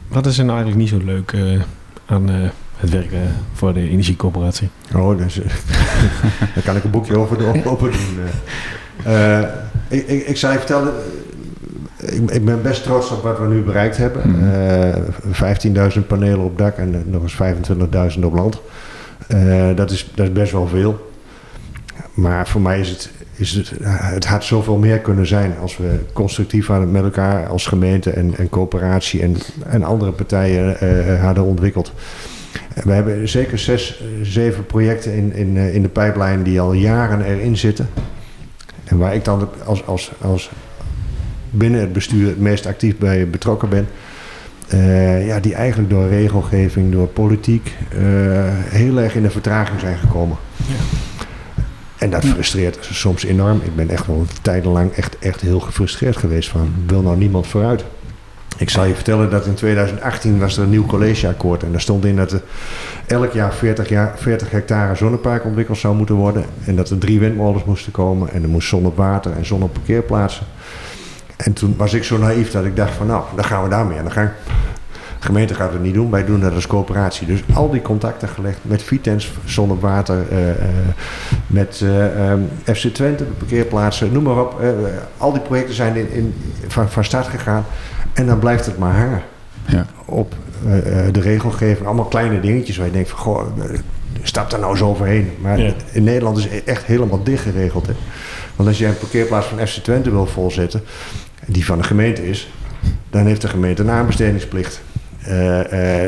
wat 0.07 0.25
is 0.25 0.37
er 0.37 0.45
nou 0.45 0.57
eigenlijk 0.57 0.91
niet 0.91 1.01
zo 1.01 1.05
leuk 1.05 1.31
eh, 1.31 1.61
aan 2.05 2.29
eh, 2.29 2.35
het 2.77 2.89
werken 2.89 3.21
voor 3.53 3.73
de 3.73 3.89
energiecoöperatie? 3.89 4.69
Oh, 4.95 5.17
dus, 5.17 5.35
daar 6.55 6.63
kan 6.63 6.75
ik 6.75 6.83
een 6.83 6.91
boekje 6.91 7.17
over 7.17 7.47
op, 7.47 7.65
open 7.65 7.91
doen. 7.91 8.19
Uh, 9.07 9.39
ik, 9.87 10.07
ik, 10.07 10.27
ik 10.27 10.37
zou 10.37 10.53
je 10.53 10.59
vertellen, 10.59 10.93
ik, 11.97 12.31
ik, 12.31 12.45
ben 12.45 12.61
best 12.61 12.83
trots 12.83 13.11
op 13.11 13.23
wat 13.23 13.39
we 13.39 13.47
nu 13.47 13.61
bereikt 13.61 13.97
hebben. 13.97 14.29
Mhm. 14.29 14.43
Uh, 15.75 15.91
15.000 15.95 16.07
panelen 16.07 16.45
op 16.45 16.57
dak 16.57 16.77
en 16.77 17.03
nog 17.05 17.21
eens 17.21 17.37
25.000 18.15 18.23
op 18.23 18.33
land. 18.33 18.61
Uh, 19.27 19.75
dat, 19.75 19.91
is, 19.91 20.11
dat 20.15 20.25
is 20.27 20.33
best 20.33 20.51
wel 20.51 20.67
veel. 20.67 21.06
Maar 22.17 22.47
voor 22.47 22.61
mij 22.61 22.79
is 22.79 22.89
het 22.89 23.09
is 23.35 23.51
het, 23.51 23.71
het 23.83 24.25
had 24.25 24.43
zoveel 24.43 24.77
meer 24.77 24.99
kunnen 24.99 25.27
zijn 25.27 25.57
als 25.61 25.77
we 25.77 25.99
constructief 26.13 26.67
hadden 26.67 26.91
met 26.91 27.03
elkaar 27.03 27.47
als 27.47 27.65
gemeente 27.65 28.09
en, 28.09 28.37
en 28.37 28.49
coöperatie 28.49 29.21
en, 29.21 29.35
en 29.65 29.83
andere 29.83 30.11
partijen 30.11 30.79
eh, 30.79 31.23
hadden 31.23 31.43
ontwikkeld. 31.43 31.93
We 32.83 32.91
hebben 32.91 33.29
zeker 33.29 33.59
zes, 33.59 34.03
zeven 34.21 34.65
projecten 34.65 35.13
in, 35.13 35.33
in, 35.33 35.57
in 35.57 35.81
de 35.81 35.89
pijplijn 35.89 36.43
die 36.43 36.61
al 36.61 36.73
jaren 36.73 37.21
erin 37.21 37.57
zitten. 37.57 37.89
En 38.83 38.97
waar 38.97 39.15
ik 39.15 39.25
dan 39.25 39.49
als, 39.65 39.85
als, 39.85 40.11
als 40.21 40.51
binnen 41.49 41.79
het 41.79 41.93
bestuur 41.93 42.27
het 42.27 42.39
meest 42.39 42.65
actief 42.65 42.97
bij 42.97 43.29
betrokken 43.29 43.69
ben. 43.69 43.87
Uh, 44.73 45.27
ja, 45.27 45.39
die 45.39 45.53
eigenlijk 45.53 45.89
door 45.89 46.07
regelgeving, 46.07 46.91
door 46.91 47.07
politiek, 47.07 47.73
uh, 47.93 47.99
heel 48.49 48.97
erg 48.97 49.15
in 49.15 49.21
de 49.21 49.29
vertraging 49.29 49.79
zijn 49.79 49.97
gekomen. 49.97 50.37
Ja. 50.55 51.07
En 51.97 52.09
dat 52.09 52.25
frustreert 52.25 52.89
soms 52.91 53.23
enorm. 53.23 53.61
Ik 53.63 53.75
ben 53.75 53.89
echt 53.89 54.07
wel 54.07 54.25
tijdenlang 54.41 54.91
echt, 54.91 55.19
echt 55.19 55.41
heel 55.41 55.59
gefrustreerd 55.59 56.17
geweest 56.17 56.49
van, 56.49 56.73
wil 56.85 57.01
nou 57.01 57.17
niemand 57.17 57.47
vooruit? 57.47 57.83
Ik 58.57 58.69
zal 58.69 58.85
je 58.85 58.93
vertellen 58.95 59.29
dat 59.29 59.45
in 59.45 59.53
2018 59.53 60.39
was 60.39 60.57
er 60.57 60.63
een 60.63 60.69
nieuw 60.69 60.85
collegeakkoord. 60.85 61.63
En 61.63 61.71
daar 61.71 61.81
stond 61.81 62.05
in 62.05 62.15
dat 62.15 62.41
elk 63.07 63.33
jaar 63.33 63.53
40, 63.53 63.89
jaar 63.89 64.13
40 64.17 64.51
hectare 64.51 64.95
zonnepark 64.95 65.45
ontwikkeld 65.45 65.77
zou 65.77 65.95
moeten 65.95 66.15
worden. 66.15 66.45
En 66.65 66.75
dat 66.75 66.89
er 66.89 66.97
drie 66.97 67.19
windmolens 67.19 67.63
moesten 67.63 67.91
komen. 67.91 68.31
En 68.31 68.43
er 68.43 68.49
moest 68.49 68.67
zon 68.67 68.85
op 68.85 68.97
water 68.97 69.31
en 69.31 69.45
zon 69.45 69.63
op 69.63 69.73
parkeerplaatsen. 69.73 70.45
En 71.37 71.53
toen 71.53 71.73
was 71.77 71.93
ik 71.93 72.03
zo 72.03 72.17
naïef 72.17 72.51
dat 72.51 72.65
ik 72.65 72.75
dacht 72.75 72.93
van 72.93 73.07
nou, 73.07 73.23
dan 73.35 73.45
gaan 73.45 73.63
we 73.63 73.69
daarmee 73.69 73.97
aan 73.97 74.05
de 74.05 74.11
gang. 74.11 74.29
De 75.19 75.25
gemeente 75.25 75.53
gaat 75.53 75.73
het 75.73 75.81
niet 75.81 75.93
doen, 75.93 76.11
wij 76.11 76.25
doen 76.25 76.39
dat 76.39 76.53
als 76.53 76.67
coöperatie. 76.67 77.27
Dus 77.27 77.43
al 77.53 77.69
die 77.69 77.81
contacten 77.81 78.29
gelegd 78.29 78.57
met 78.61 78.83
Vitens, 78.83 79.31
Zon 79.45 79.71
op 79.71 79.81
Water, 79.81 80.25
uh, 80.31 80.47
uh, 80.47 80.53
met 81.47 81.81
uh, 81.83 82.29
um, 82.29 82.49
FC 82.63 82.87
Twente, 82.87 83.23
parkeerplaatsen, 83.23 84.11
noem 84.11 84.23
maar 84.23 84.39
op. 84.39 84.61
al 85.17 85.31
die 85.31 85.41
projecten 85.41 85.75
zijn 85.75 85.95
in, 85.95 86.11
in, 86.11 86.33
van, 86.67 86.89
van 86.89 87.03
start 87.03 87.27
gegaan. 87.27 87.65
En 88.13 88.25
dan 88.25 88.39
blijft 88.39 88.65
het 88.65 88.77
maar 88.77 88.95
hangen 88.95 89.21
ja. 89.65 89.85
op 90.05 90.35
de 91.11 91.21
regelgeving. 91.21 91.85
Allemaal 91.85 92.05
kleine 92.05 92.39
dingetjes 92.39 92.77
waar 92.77 92.85
je 92.85 92.91
denkt 92.91 93.09
van, 93.09 93.19
goh, 93.19 93.45
stap 94.23 94.49
daar 94.49 94.59
nou 94.59 94.77
zo 94.77 94.87
overheen. 94.87 95.31
Maar 95.41 95.59
ja. 95.59 95.73
in 95.91 96.03
Nederland 96.03 96.37
is 96.37 96.43
het 96.43 96.63
echt 96.63 96.83
helemaal 96.83 97.23
dicht 97.23 97.43
geregeld. 97.43 97.87
Hè? 97.87 97.93
Want 98.55 98.69
als 98.69 98.77
jij 98.77 98.89
een 98.89 98.97
parkeerplaats 98.97 99.47
van 99.47 99.67
FC 99.67 99.77
Twente 99.83 100.11
wil 100.11 100.25
volzetten, 100.25 100.83
die 101.45 101.65
van 101.65 101.77
de 101.77 101.83
gemeente 101.83 102.29
is, 102.29 102.49
dan 103.09 103.25
heeft 103.25 103.41
de 103.41 103.47
gemeente 103.47 103.81
een 103.81 103.89
aanbestedingsplicht. 103.89 104.81
Uh, 105.27 105.33
uh, 105.33 106.03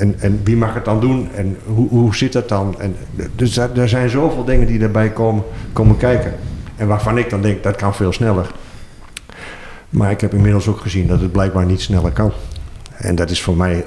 en, 0.00 0.14
en, 0.18 0.40
wie 0.44 0.56
mag 0.56 0.74
het 0.74 0.84
dan 0.84 1.00
doen 1.00 1.28
en 1.34 1.58
hoe, 1.64 1.88
hoe 1.88 2.14
zit 2.14 2.32
dat 2.32 2.48
dan? 2.48 2.80
En, 2.80 2.96
dus 3.36 3.56
er 3.56 3.88
zijn 3.88 4.08
zoveel 4.08 4.44
dingen 4.44 4.66
die 4.66 4.78
daarbij 4.78 5.10
komen, 5.10 5.44
komen 5.72 5.96
kijken. 5.96 6.32
En 6.76 6.86
waarvan 6.86 7.18
ik 7.18 7.30
dan 7.30 7.42
denk 7.42 7.62
dat 7.62 7.76
kan 7.76 7.94
veel 7.94 8.12
sneller. 8.12 8.50
Maar 9.90 10.10
ik 10.10 10.20
heb 10.20 10.34
inmiddels 10.34 10.68
ook 10.68 10.80
gezien 10.80 11.06
dat 11.06 11.20
het 11.20 11.32
blijkbaar 11.32 11.66
niet 11.66 11.80
sneller 11.80 12.12
kan. 12.12 12.32
En 12.96 13.14
dat 13.14 13.30
is 13.30 13.42
voor 13.42 13.56
mij 13.56 13.84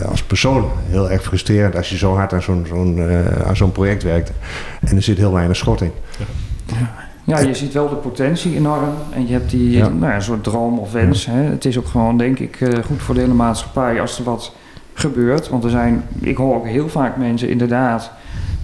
uh, 0.00 0.08
als 0.08 0.22
persoon 0.22 0.70
heel 0.88 1.10
erg 1.10 1.22
frustrerend 1.22 1.76
als 1.76 1.88
je 1.88 1.96
zo 1.96 2.14
hard 2.14 2.32
aan 2.32 2.42
zo'n 2.42 2.66
zo'n 2.68 3.00
aan 3.46 3.56
zo'n 3.56 3.72
project 3.72 4.02
werkt. 4.02 4.32
En 4.80 4.96
er 4.96 5.02
zit 5.02 5.16
heel 5.16 5.32
weinig 5.32 5.56
schot 5.56 5.80
in. 5.80 5.92
Ja. 6.66 7.01
Ja, 7.24 7.38
je 7.38 7.54
ziet 7.54 7.72
wel 7.72 7.88
de 7.88 7.94
potentie 7.94 8.56
enorm. 8.56 8.94
En 9.10 9.26
je 9.26 9.32
hebt 9.32 9.50
die 9.50 9.70
ja. 9.70 9.88
nou 9.88 10.12
ja, 10.12 10.20
soort 10.20 10.44
droom 10.44 10.78
of 10.78 10.92
wens. 10.92 11.26
Hè. 11.26 11.42
Het 11.42 11.64
is 11.64 11.78
ook 11.78 11.86
gewoon, 11.86 12.18
denk 12.18 12.38
ik, 12.38 12.60
uh, 12.60 12.84
goed 12.84 13.02
voor 13.02 13.14
de 13.14 13.20
hele 13.20 13.34
maatschappij 13.34 14.00
als 14.00 14.18
er 14.18 14.24
wat 14.24 14.52
gebeurt. 14.92 15.48
Want 15.48 15.64
er 15.64 15.70
zijn, 15.70 16.04
ik 16.20 16.36
hoor 16.36 16.54
ook 16.54 16.66
heel 16.66 16.88
vaak 16.88 17.16
mensen 17.16 17.48
inderdaad 17.48 18.10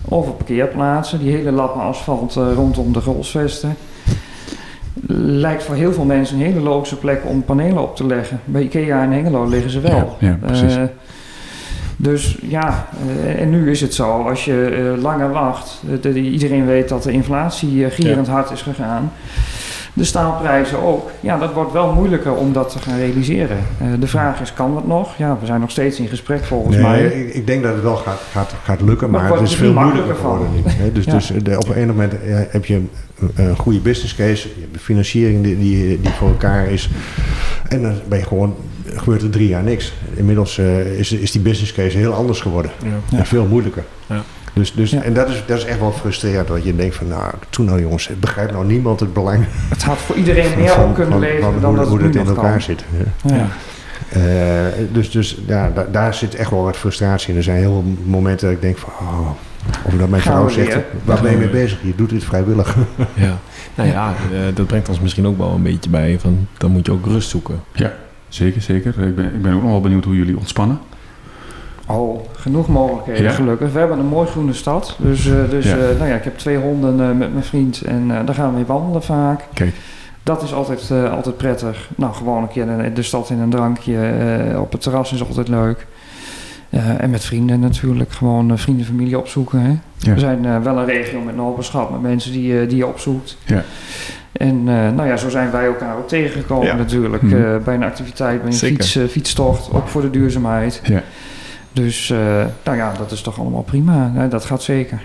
over 0.08 0.32
parkeerplaatsen. 0.32 1.18
Die 1.18 1.30
hele 1.30 1.50
lappen 1.50 1.80
asfalt 1.80 2.36
uh, 2.36 2.52
rondom 2.54 2.92
de 2.92 3.00
grolsvesten. 3.00 3.76
Lijkt 5.16 5.62
voor 5.62 5.74
heel 5.74 5.92
veel 5.92 6.04
mensen 6.04 6.36
een 6.36 6.44
hele 6.44 6.60
logische 6.60 6.96
plek 6.96 7.22
om 7.24 7.44
panelen 7.44 7.82
op 7.82 7.96
te 7.96 8.06
leggen. 8.06 8.40
Bij 8.44 8.62
Ikea 8.62 9.02
en 9.02 9.12
Hengelo 9.12 9.48
liggen 9.48 9.70
ze 9.70 9.80
wel. 9.80 10.16
Ja, 10.18 10.28
ja 10.28 10.38
precies. 10.40 10.76
Uh, 10.76 10.82
dus 12.00 12.38
ja, 12.42 12.88
uh, 13.06 13.40
en 13.40 13.50
nu 13.50 13.70
is 13.70 13.80
het 13.80 13.94
zo, 13.94 14.22
als 14.28 14.44
je 14.44 14.92
uh, 14.96 15.02
langer 15.02 15.30
wacht, 15.30 15.82
iedereen 16.14 16.66
weet 16.66 16.88
dat 16.88 17.02
de 17.02 17.12
inflatie 17.12 17.90
gierend 17.90 18.26
ja. 18.26 18.32
hard 18.32 18.50
is 18.50 18.62
gegaan. 18.62 19.12
De 19.92 20.04
staalprijzen 20.04 20.82
ook. 20.82 21.10
Ja, 21.20 21.38
dat 21.38 21.52
wordt 21.52 21.72
wel 21.72 21.92
moeilijker 21.92 22.34
om 22.34 22.52
dat 22.52 22.70
te 22.70 22.78
gaan 22.78 22.98
realiseren. 22.98 23.56
de 23.98 24.06
vraag 24.06 24.40
is, 24.40 24.52
kan 24.52 24.74
dat 24.74 24.86
nog? 24.86 25.16
Ja, 25.16 25.36
we 25.40 25.46
zijn 25.46 25.60
nog 25.60 25.70
steeds 25.70 26.00
in 26.00 26.08
gesprek 26.08 26.44
volgens 26.44 26.76
nee, 26.76 26.84
mij. 26.84 27.04
Ik, 27.04 27.34
ik, 27.34 27.46
denk 27.46 27.62
dat 27.62 27.74
het 27.74 27.82
wel 27.82 27.96
gaat, 27.96 28.20
gaat, 28.30 28.54
gaat 28.62 28.80
lukken, 28.80 29.10
maar, 29.10 29.22
maar 29.22 29.32
het 29.32 29.40
is 29.40 29.54
veel 29.54 29.72
moeilijker 29.72 30.14
geworden? 30.14 30.48
Dus, 30.92 31.04
ja. 31.04 31.12
dus 31.12 31.32
de, 31.42 31.58
op 31.58 31.76
een 31.76 31.86
moment 31.86 32.12
heb 32.50 32.64
je 32.64 32.74
een, 32.74 32.90
een, 33.34 33.56
goede 33.56 33.80
business 33.80 34.14
case, 34.14 34.48
je 34.48 34.60
hebt 34.60 34.72
de 34.72 34.80
financiering 34.80 35.42
die, 35.42 35.58
die, 35.58 36.00
die 36.00 36.10
voor 36.10 36.28
elkaar 36.28 36.66
is. 36.66 36.90
En 37.68 37.82
dan 37.82 37.94
ben 38.08 38.18
je 38.18 38.24
gewoon 38.24 38.54
gebeurt 38.98 39.22
er 39.22 39.30
drie 39.30 39.48
jaar 39.48 39.62
niks. 39.62 39.92
Inmiddels 40.14 40.58
uh, 40.58 40.98
is, 40.98 41.12
is 41.12 41.30
die 41.30 41.40
business 41.40 41.72
case 41.72 41.96
heel 41.96 42.12
anders 42.12 42.40
geworden. 42.40 42.70
Ja. 42.82 43.18
En 43.18 43.26
veel 43.26 43.46
moeilijker. 43.46 43.84
Ja. 44.06 44.22
Dus, 44.52 44.72
dus, 44.72 44.90
ja. 44.90 45.02
En 45.02 45.14
dat 45.14 45.28
is, 45.28 45.42
dat 45.46 45.58
is 45.58 45.64
echt 45.64 45.80
wel 45.80 45.92
frustrerend. 45.92 46.48
Dat 46.48 46.64
je 46.64 46.76
denkt 46.76 46.96
van, 46.96 47.08
nou, 47.08 47.32
toen 47.50 47.64
nou 47.64 47.80
jongens, 47.80 48.10
begrijpt 48.20 48.52
nou 48.52 48.66
niemand 48.66 49.00
het 49.00 49.12
belang. 49.12 49.44
Het 49.68 49.82
had 49.82 49.98
voor 49.98 50.16
iedereen 50.16 50.58
meer 50.58 50.68
van, 50.68 50.84
op 50.84 50.94
kunnen 50.94 51.40
van, 51.40 51.60
dan 51.60 51.70
hoe, 51.70 51.76
dat 51.76 51.88
hoe 51.88 51.96
het, 51.96 52.06
het 52.06 52.16
in 52.16 52.26
elkaar 52.26 52.50
kan. 52.50 52.60
zit. 52.60 52.84
Ja. 53.24 53.48
Uh, 54.16 54.22
dus 54.92 55.10
dus 55.10 55.38
ja, 55.46 55.70
da, 55.74 55.86
daar 55.92 56.14
zit 56.14 56.34
echt 56.34 56.50
wel 56.50 56.62
wat 56.62 56.76
frustratie 56.76 57.30
in. 57.30 57.36
Er 57.36 57.42
zijn 57.42 57.56
heel 57.56 57.72
veel 57.72 57.94
momenten 58.04 58.46
dat 58.46 58.56
ik 58.56 58.62
denk 58.62 58.78
van, 58.78 58.92
oh, 59.00 59.30
of 59.84 59.94
dat 59.94 60.08
mijn 60.08 60.22
vrouw 60.22 60.48
zegt, 60.48 60.76
waar 61.04 61.22
ben 61.22 61.30
je 61.30 61.36
mee 61.36 61.48
bezig? 61.48 61.78
Je 61.82 61.94
doet 61.94 62.10
dit 62.10 62.24
vrijwillig. 62.24 62.76
Ja, 63.14 63.38
nou 63.74 63.88
ja, 63.88 64.14
uh, 64.32 64.38
dat 64.54 64.66
brengt 64.66 64.88
ons 64.88 65.00
misschien 65.00 65.26
ook 65.26 65.38
wel 65.38 65.50
een 65.50 65.62
beetje 65.62 65.90
bij 65.90 66.18
van, 66.20 66.46
dan 66.56 66.70
moet 66.70 66.86
je 66.86 66.92
ook 66.92 67.06
rust 67.06 67.28
zoeken. 67.28 67.60
Ja. 67.72 67.92
Zeker, 68.28 68.62
zeker. 68.62 69.06
Ik 69.06 69.16
ben, 69.16 69.24
ik 69.24 69.42
ben 69.42 69.54
ook 69.54 69.62
nog 69.62 69.70
wel 69.70 69.80
benieuwd 69.80 70.04
hoe 70.04 70.16
jullie 70.16 70.36
ontspannen. 70.36 70.78
Oh, 71.86 72.20
genoeg 72.32 72.68
mogelijkheden, 72.68 73.22
ja? 73.22 73.30
gelukkig. 73.30 73.72
We 73.72 73.78
hebben 73.78 73.98
een 73.98 74.06
mooi 74.06 74.28
groene 74.28 74.52
stad. 74.52 74.96
Dus, 74.98 75.26
uh, 75.26 75.50
dus 75.50 75.64
ja. 75.64 75.76
Uh, 75.76 75.82
nou 75.82 76.08
ja, 76.08 76.14
ik 76.14 76.24
heb 76.24 76.38
twee 76.38 76.56
honden 76.56 77.00
uh, 77.00 77.06
met 77.06 77.32
mijn 77.32 77.44
vriend 77.44 77.80
en 77.80 78.08
daar 78.08 78.34
gaan 78.34 78.48
we 78.48 78.54
mee 78.54 78.64
wandelen 78.64 79.02
vaak. 79.02 79.44
Kijk. 79.54 79.74
Dat 80.22 80.42
is 80.42 80.52
altijd, 80.54 80.90
altijd 81.10 81.36
prettig. 81.36 81.90
Nou, 81.96 82.14
gewoon 82.14 82.42
een 82.42 82.48
keer 82.48 82.66
de, 82.66 82.92
de 82.92 83.02
stad 83.02 83.30
in 83.30 83.38
een 83.38 83.50
drankje. 83.50 83.96
op 84.58 84.72
het 84.72 84.80
terras 84.80 85.12
is 85.12 85.24
altijd 85.26 85.48
leuk. 85.48 85.86
en 86.98 87.10
met 87.10 87.24
vrienden 87.24 87.60
natuurlijk. 87.60 88.12
Gewoon 88.12 88.58
vrienden, 88.58 88.86
familie 88.86 89.18
opzoeken. 89.18 89.60
Hè? 89.60 89.78
Ja. 89.96 90.14
We 90.14 90.20
zijn 90.20 90.62
wel 90.62 90.78
een 90.78 90.86
regio 90.86 91.20
met 91.20 91.34
een 91.34 91.40
hopenschap 91.40 91.90
met 91.90 92.02
mensen 92.02 92.32
die, 92.32 92.66
die 92.66 92.76
je 92.76 92.86
opzoekt. 92.86 93.36
Ja. 93.44 93.64
En 94.38 94.56
uh, 94.56 94.64
nou 94.66 95.06
ja, 95.06 95.16
zo 95.16 95.28
zijn 95.28 95.50
wij 95.50 95.64
elkaar 95.64 95.96
ook 95.96 96.08
tegengekomen 96.08 96.66
ja. 96.66 96.74
natuurlijk. 96.74 97.22
Mm. 97.22 97.32
Uh, 97.32 97.56
bij 97.56 97.74
een 97.74 97.82
activiteit, 97.82 98.42
bij 98.42 98.50
een 98.50 98.56
fiets, 98.56 98.96
uh, 98.96 99.08
fietstocht, 99.08 99.72
ook 99.72 99.88
voor 99.88 100.00
de 100.00 100.10
duurzaamheid. 100.10 100.80
Ja. 100.84 101.02
Dus 101.72 102.08
nou 102.64 102.76
ja, 102.76 102.92
dat 102.98 103.10
is 103.10 103.20
toch 103.20 103.38
allemaal 103.40 103.62
prima. 103.62 104.08
Nee, 104.14 104.28
dat 104.28 104.44
gaat 104.44 104.62
zeker. 104.62 105.00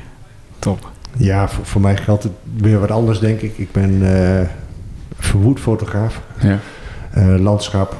Top. 0.60 0.92
Ja, 1.18 1.48
voor, 1.48 1.66
voor, 1.66 1.82
mij 1.82 1.98
geldt 1.98 2.24
het 2.24 2.32
weer 2.58 2.80
wat 2.80 2.92
anders, 2.92 3.20
denk 3.20 3.42
ik. 3.42 3.58
Ik 3.58 3.72
ben 3.72 4.02
verwoed 5.20 5.60
fotograaf. 5.60 6.22
Ja. 6.40 6.58
landschap, 7.38 7.96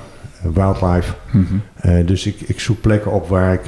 wildlife. 0.54 1.14
Mm 1.32 1.48
-hmm. 1.82 2.06
dus 2.06 2.26
ik, 2.26 2.42
ik 2.42 2.60
zoek 2.60 2.82
plekken 2.82 3.12
op 3.12 3.28
waar 3.28 3.54
ik 3.54 3.66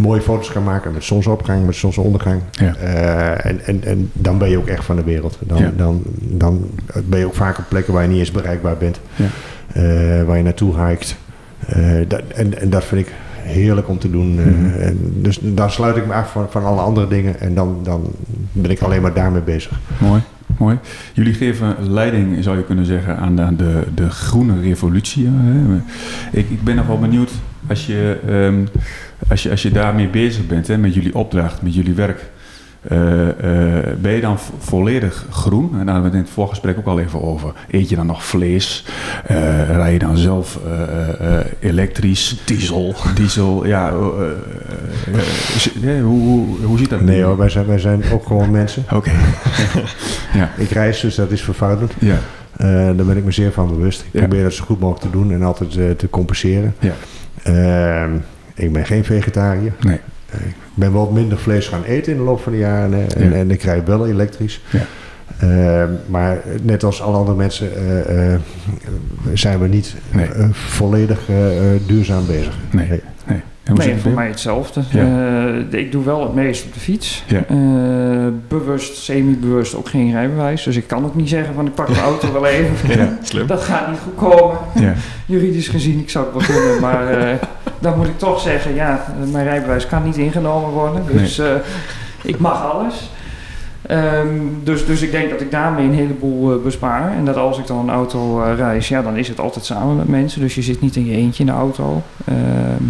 mooie 0.00 0.20
foto's 0.20 0.52
kan 0.52 0.64
maken 0.64 0.92
met 0.92 1.04
zonsopgang, 1.04 1.66
met 1.66 1.74
zonsondergang. 1.74 2.42
Ja. 2.50 2.76
Uh, 2.82 3.44
en, 3.44 3.64
en, 3.64 3.84
en 3.84 4.10
dan 4.12 4.38
ben 4.38 4.50
je 4.50 4.58
ook 4.58 4.66
echt 4.66 4.84
van 4.84 4.96
de 4.96 5.04
wereld. 5.04 5.38
Dan, 5.40 5.58
ja. 5.58 5.72
dan, 5.76 6.02
dan 6.20 6.66
ben 7.04 7.18
je 7.18 7.26
ook 7.26 7.34
vaak 7.34 7.58
op 7.58 7.64
plekken 7.68 7.92
waar 7.92 8.02
je 8.02 8.08
niet 8.08 8.18
eens 8.18 8.30
bereikbaar 8.30 8.76
bent. 8.76 9.00
Ja. 9.16 9.26
Uh, 9.76 10.24
waar 10.24 10.36
je 10.36 10.42
naartoe 10.42 10.80
hikt. 10.80 11.16
Uh, 11.76 12.00
dat, 12.08 12.22
en, 12.34 12.60
en 12.60 12.70
dat 12.70 12.84
vind 12.84 13.06
ik 13.06 13.12
heerlijk 13.42 13.88
om 13.88 13.98
te 13.98 14.10
doen. 14.10 14.34
Mhm. 14.34 14.80
en 14.80 14.98
dus 15.14 15.38
dan 15.42 15.70
sluit 15.70 15.96
ik 15.96 16.06
me 16.06 16.12
af 16.12 16.30
van, 16.30 16.46
van 16.50 16.64
alle 16.64 16.80
andere 16.80 17.08
dingen. 17.08 17.40
En 17.40 17.54
dan, 17.54 17.80
dan 17.82 18.12
ben 18.52 18.70
ik 18.70 18.80
alleen 18.80 19.02
maar 19.02 19.14
daarmee 19.14 19.42
bezig. 19.42 19.80
Mooi. 19.98 20.22
Mooi. 20.58 20.78
Jullie 21.12 21.34
geven 21.34 21.92
leiding, 21.92 22.44
zou 22.44 22.56
je 22.56 22.64
kunnen 22.64 22.84
zeggen, 22.84 23.16
aan 23.16 23.36
de, 23.36 23.56
de, 23.56 23.82
de 23.94 24.10
groene 24.10 24.60
revolutie. 24.60 25.28
Ik, 26.32 26.50
ik 26.50 26.62
ben 26.62 26.76
nog 26.76 26.86
wel 26.86 26.98
benieuwd 26.98 27.30
als 27.68 27.86
je, 27.86 28.18
um, 28.28 28.68
als 29.28 29.42
je, 29.42 29.50
als 29.50 29.62
je 29.62 29.70
daarmee 29.70 30.08
bezig 30.08 30.46
bent, 30.46 30.66
hè, 30.66 30.78
met 30.78 30.94
jullie 30.94 31.14
opdracht, 31.14 31.62
met 31.62 31.74
jullie 31.74 31.94
werk. 31.94 32.30
Uh, 32.92 32.98
uh, 33.26 33.32
ben 34.00 34.12
je 34.12 34.20
dan 34.20 34.38
volledig 34.58 35.26
groen? 35.30 35.70
En 35.78 35.86
daar 35.86 35.94
hebben 35.94 36.02
we 36.02 36.08
het 36.08 36.14
in 36.14 36.20
het 36.22 36.30
voorgesprek 36.30 36.78
ook 36.78 36.86
al 36.86 37.00
even 37.00 37.22
over. 37.22 37.52
Eet 37.70 37.88
je 37.88 37.96
dan 37.96 38.06
nog 38.06 38.24
vlees? 38.24 38.84
Uh, 39.30 39.70
rij 39.70 39.92
je 39.92 39.98
dan 39.98 40.16
zelf 40.16 40.58
elektrisch? 41.58 42.42
Diesel. 42.44 42.94
Diesel, 43.14 43.66
ja. 43.66 43.92
hoe, 45.82 46.02
hoe, 46.02 46.46
hoe 46.64 46.78
ziet 46.78 46.90
dat? 46.90 47.00
Nee 47.00 47.22
hoor, 47.22 47.36
wij 47.36 47.48
zijn, 47.48 47.66
wij 47.66 47.78
zijn 47.78 48.02
ook 48.12 48.26
gewoon 48.26 48.50
mensen. 48.50 48.84
Oké. 48.92 48.96
Okay. 48.96 49.14
ja. 50.40 50.50
Ik 50.56 50.70
reis, 50.70 51.00
dus 51.00 51.14
dat 51.14 51.30
is 51.30 51.42
vervuilend. 51.42 51.92
Ja. 51.98 52.18
daar 52.92 52.94
ben 53.06 53.16
ik 53.16 53.24
me 53.24 53.32
zeer 53.32 53.52
van 53.52 53.68
bewust. 53.68 54.00
Ik 54.00 54.06
Ja. 54.12 54.18
probeer 54.18 54.42
dat 54.42 54.52
zo 54.52 54.64
goed 54.64 54.80
mogelijk 54.80 55.04
te 55.04 55.10
doen 55.18 55.32
en 55.32 55.42
altijd 55.42 55.98
te 55.98 56.10
compenseren. 56.10 56.74
Ja. 56.78 56.94
Ik 58.60 58.72
ben 58.72 58.86
geen 58.86 59.04
vegetariër. 59.04 59.72
Nee. 59.80 59.98
ik 60.32 60.54
ben 60.74 60.92
wel 60.92 61.10
minder 61.10 61.38
vlees 61.38 61.68
gaan 61.68 61.82
eten 61.84 62.12
in 62.12 62.18
de 62.18 62.24
loop 62.24 62.40
van 62.40 62.52
de 62.52 62.58
jaren. 62.58 63.10
En, 63.16 63.28
Ja. 63.30 63.34
en 63.36 63.50
ik 63.50 63.62
rijd 63.62 63.86
wel 63.86 64.06
elektrisch. 64.06 64.60
Ja. 64.70 64.80
Eh, 65.38 65.84
maar 66.06 66.38
net 66.62 66.84
als 66.84 67.02
alle 67.02 67.16
andere 67.16 67.36
mensen 67.36 67.76
eh, 67.76 68.34
eh, 68.34 68.40
zijn 69.34 69.58
we 69.60 69.68
niet 69.68 69.94
Nee. 70.12 70.26
eh, 70.26 70.48
volledig 70.52 71.28
eh, 71.28 71.74
eh, 71.74 71.80
duurzaam 71.86 72.26
bezig. 72.26 72.58
Nee. 72.70 72.88
Nee. 73.26 73.40
Nee, 73.74 73.96
voor 73.96 74.10
mij 74.10 74.28
hetzelfde. 74.28 74.82
Ja. 74.90 75.04
Eh, 75.70 75.80
ik 75.80 75.92
doe 75.92 76.04
wel 76.04 76.22
het 76.22 76.34
meest 76.34 76.64
op 76.64 76.74
de 76.74 76.80
fiets. 76.80 77.24
Ja. 77.26 77.44
Eh, 77.48 77.56
bewust, 78.48 78.96
semi-bewust 78.96 79.74
ook 79.74 79.88
geen 79.88 80.10
rijbewijs. 80.10 80.62
Dus 80.62 80.76
ik 80.76 80.86
kan 80.86 81.04
ook 81.04 81.14
niet 81.14 81.28
zeggen 81.28 81.54
van 81.54 81.66
ik 81.66 81.74
pak 81.74 81.86
de 81.86 82.00
auto 82.00 82.32
wel 82.32 82.46
even. 82.46 82.68
Ja, 83.00 83.18
slim. 83.22 83.46
Dat 83.46 83.62
gaat 83.62 83.90
niet 83.90 83.98
goed 84.04 84.28
komen. 84.28 84.58
Ja. 84.74 84.94
Juridisch 85.26 85.68
gezien, 85.68 85.98
ik 85.98 86.10
zou 86.10 86.24
het 86.24 86.46
wel 86.46 86.56
kunnen. 86.56 86.80
maar 86.80 87.08
eh, 87.10 87.34
dan 87.78 87.96
moet 87.96 88.06
ik 88.06 88.18
toch 88.18 88.40
zeggen, 88.40 88.74
ja, 88.74 89.04
mijn 89.32 89.44
rijbewijs 89.44 89.86
kan 89.86 90.04
niet 90.04 90.16
ingenomen 90.16 90.70
worden. 90.70 91.02
Dus 91.12 91.42
ik 92.22 92.38
mag 92.38 92.72
alles. 92.72 93.10
Ehm, 93.90 94.38
dus, 94.64 94.86
dus 94.86 95.02
ik 95.02 95.10
denk 95.10 95.30
dat 95.30 95.40
ik 95.40 95.50
daarmee 95.50 95.84
een 95.84 95.94
heleboel 95.94 96.60
bespaar. 96.60 97.12
En 97.12 97.24
dat 97.24 97.36
als 97.36 97.58
ik 97.58 97.66
dan 97.66 97.78
een 97.78 97.94
auto 97.94 98.38
reis, 98.56 98.88
ja, 98.88 99.02
dan 99.02 99.16
is 99.16 99.28
het 99.28 99.40
altijd 99.40 99.64
samen 99.64 99.96
met 99.96 100.08
mensen. 100.08 100.40
Dus 100.40 100.54
je 100.54 100.62
zit 100.62 100.80
niet 100.80 100.96
in 100.96 101.06
je 101.06 101.16
eentje 101.16 101.40
in 101.44 101.50
de 101.50 101.56
auto. 101.56 102.02
Ehm, 102.24 102.84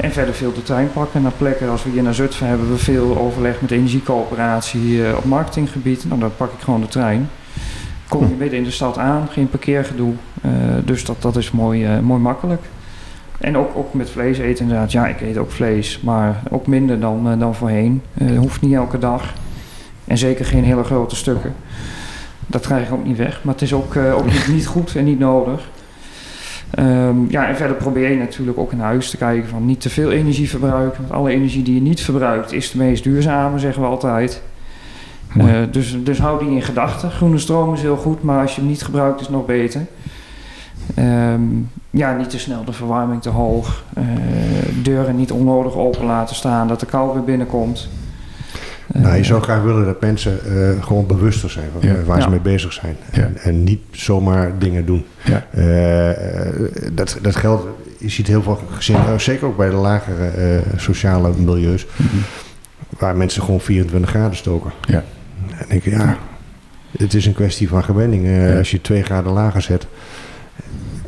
en 0.00 0.12
verder 0.12 0.34
veel 0.34 0.52
de 0.52 0.62
trein 0.62 0.92
pakken 0.92 1.22
naar 1.22 1.32
plekken. 1.38 1.70
Als 1.70 1.84
we 1.84 1.90
hier 1.90 2.02
naar 2.02 2.14
Zutphen 2.14 2.46
hebben 2.46 2.70
we 2.70 2.78
veel 2.78 3.18
overleg 3.18 3.60
met 3.60 3.68
de 3.68 3.76
energiecoöperatie 3.76 5.06
eh, 5.06 5.16
op 5.16 5.24
marketinggebied. 5.24 6.04
Nou, 6.08 6.20
dan 6.20 6.36
pak 6.36 6.52
ik 6.52 6.60
gewoon 6.60 6.80
de 6.80 6.88
trein. 6.88 7.28
Kom 8.08 8.28
je 8.28 8.34
midden 8.38 8.58
in 8.58 8.64
de 8.64 8.70
stad 8.70 8.98
aan, 8.98 9.28
geen 9.30 9.48
parkeergedoe. 9.48 10.12
Eh, 10.42 10.50
dus 10.84 11.04
dat, 11.04 11.22
dat 11.22 11.36
is 11.36 11.50
mooi, 11.50 11.84
eh, 11.84 11.98
mooi 11.98 12.20
makkelijk. 12.20 12.62
En 13.38 13.56
ook, 13.56 13.76
ook 13.76 13.94
met 13.94 14.10
vlees 14.10 14.38
eten 14.38 14.64
inderdaad. 14.64 14.92
Ja, 14.92 15.06
ik 15.06 15.20
eet 15.20 15.36
ook 15.36 15.50
vlees, 15.50 16.00
maar 16.00 16.42
ook 16.50 16.66
minder 16.66 17.00
dan, 17.00 17.30
eh, 17.30 17.38
dan 17.38 17.54
voorheen. 17.54 18.02
Hoeft 18.36 18.60
niet 18.60 18.74
elke 18.74 18.98
dag. 18.98 19.32
En 20.04 20.18
zeker 20.18 20.44
geen 20.44 20.64
hele 20.64 20.84
grote 20.84 21.16
stukken. 21.16 21.54
Dat 22.46 22.66
krijg 22.66 22.86
ik 22.86 22.92
ook 22.92 23.04
niet 23.04 23.16
weg. 23.16 23.40
Maar 23.42 23.54
het 23.54 23.62
is 23.62 23.72
ook, 23.72 23.96
ook 23.96 24.24
niet, 24.24 24.48
niet 24.48 24.66
goed 24.66 24.96
en 24.96 25.04
niet 25.04 25.18
nodig. 25.18 25.68
Ehm, 26.70 27.16
ja, 27.28 27.48
en 27.48 27.56
verder 27.56 27.76
probeer 27.76 28.10
je 28.10 28.18
natuurlijk 28.18 28.58
ook 28.58 28.72
in 28.72 28.80
huis 28.80 29.10
te 29.10 29.16
kijken 29.16 29.48
van 29.48 29.66
niet 29.66 29.80
te 29.80 29.90
veel 29.90 30.10
energie 30.10 30.48
verbruiken. 30.48 31.00
Want 31.00 31.12
alle 31.12 31.30
energie 31.30 31.62
die 31.62 31.74
je 31.74 31.80
niet 31.80 32.00
verbruikt 32.00 32.52
is 32.52 32.70
de 32.70 32.78
meest 32.78 33.02
duurzame, 33.02 33.58
zeggen 33.58 33.82
we 33.82 33.88
altijd. 33.88 34.42
Eh, 35.36 35.46
dus, 35.70 35.96
dus 36.02 36.18
hou 36.18 36.44
die 36.44 36.54
in 36.54 36.62
gedachten. 36.62 37.10
Groene 37.10 37.38
stroom 37.38 37.74
is 37.74 37.80
heel 37.80 37.96
goed, 37.96 38.22
maar 38.22 38.40
als 38.40 38.54
je 38.54 38.60
hem 38.60 38.70
niet 38.70 38.82
gebruikt 38.82 39.20
is 39.20 39.26
het 39.26 39.34
nog 39.34 39.46
beter. 39.46 39.86
Ehm, 40.94 41.42
ja, 41.90 42.16
niet 42.16 42.30
te 42.30 42.38
snel 42.38 42.64
de 42.64 42.72
verwarming 42.72 43.22
te 43.22 43.28
hoog. 43.28 43.84
Eh, 43.94 44.04
deuren 44.82 45.16
niet 45.16 45.32
onnodig 45.32 45.74
open 45.74 46.04
laten 46.04 46.36
staan, 46.36 46.68
dat 46.68 46.80
de 46.80 46.86
kou 46.86 47.12
weer 47.14 47.24
binnenkomt. 47.24 47.88
Nou, 48.92 49.14
je 49.14 49.20
Eh, 49.20 49.24
zou 49.26 49.42
graag 49.42 49.62
willen 49.62 49.84
dat 49.84 50.00
mensen 50.00 50.38
eh, 50.44 50.82
gewoon 50.84 51.06
bewuster 51.06 51.50
zijn 51.50 51.66
van 51.78 51.88
Ja. 51.88 52.02
waar 52.04 52.16
ze 52.18 52.24
Ja. 52.24 52.30
mee 52.30 52.40
bezig 52.40 52.72
zijn. 52.72 52.96
Ja. 53.12 53.22
En, 53.22 53.36
en 53.36 53.64
niet 53.64 53.80
zomaar 53.90 54.58
dingen 54.58 54.86
doen. 54.86 55.04
Ja. 55.24 55.46
Eh, 55.50 56.10
eh, 56.10 56.70
dat, 56.92 57.18
dat 57.22 57.36
geldt, 57.36 57.64
je 57.98 58.08
ziet 58.08 58.26
heel 58.26 58.42
veel 58.42 58.60
gezinnen, 58.70 59.06
eh, 59.06 59.18
zeker 59.18 59.46
ook 59.46 59.56
bij 59.56 59.70
de 59.70 59.76
lagere 59.76 60.26
eh, 60.26 60.58
sociale 60.76 61.30
milieus, 61.38 61.86
Mhm. 61.96 62.16
waar 62.98 63.16
mensen 63.16 63.42
gewoon 63.42 63.60
24 63.60 64.10
graden 64.10 64.36
stoken. 64.36 64.72
Ja. 64.80 65.04
En 65.68 65.76
ik, 65.76 65.84
ja, 65.84 66.16
het 66.98 67.14
is 67.14 67.26
een 67.26 67.32
kwestie 67.34 67.68
van 67.68 67.84
gewenning. 67.84 68.24
Eh, 68.24 68.50
Ja. 68.52 68.58
Als 68.58 68.70
je 68.70 68.80
2 68.80 69.02
graden 69.02 69.32
lager 69.32 69.62
zet, 69.62 69.86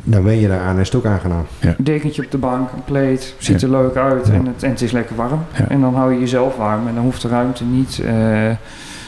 dan 0.03 0.23
wen 0.23 0.39
je 0.39 0.47
daaraan 0.47 0.75
en 0.75 0.81
is 0.81 0.87
het 0.87 0.95
ook 0.95 1.05
aangenaam. 1.05 1.45
Een 1.59 1.75
dekentje 1.77 2.23
op 2.23 2.31
de 2.31 2.37
bank, 2.37 2.71
een 2.71 2.83
kleed, 2.85 3.35
ziet 3.37 3.61
Ja. 3.61 3.67
er 3.67 3.73
leuk 3.73 3.95
uit 3.95 4.27
Ja. 4.27 4.33
en, 4.33 4.45
het, 4.45 4.63
en 4.63 4.69
het 4.69 4.81
is 4.81 4.91
lekker 4.91 5.15
warm. 5.15 5.39
Ja. 5.57 5.69
En 5.69 5.81
dan 5.81 5.95
hou 5.95 6.13
je 6.13 6.19
jezelf 6.19 6.55
warm 6.57 6.87
en 6.87 6.93
dan 6.95 7.03
hoeft 7.03 7.21
de 7.21 7.27
ruimte 7.27 7.63
niet 7.63 7.99
eh, 8.05 8.49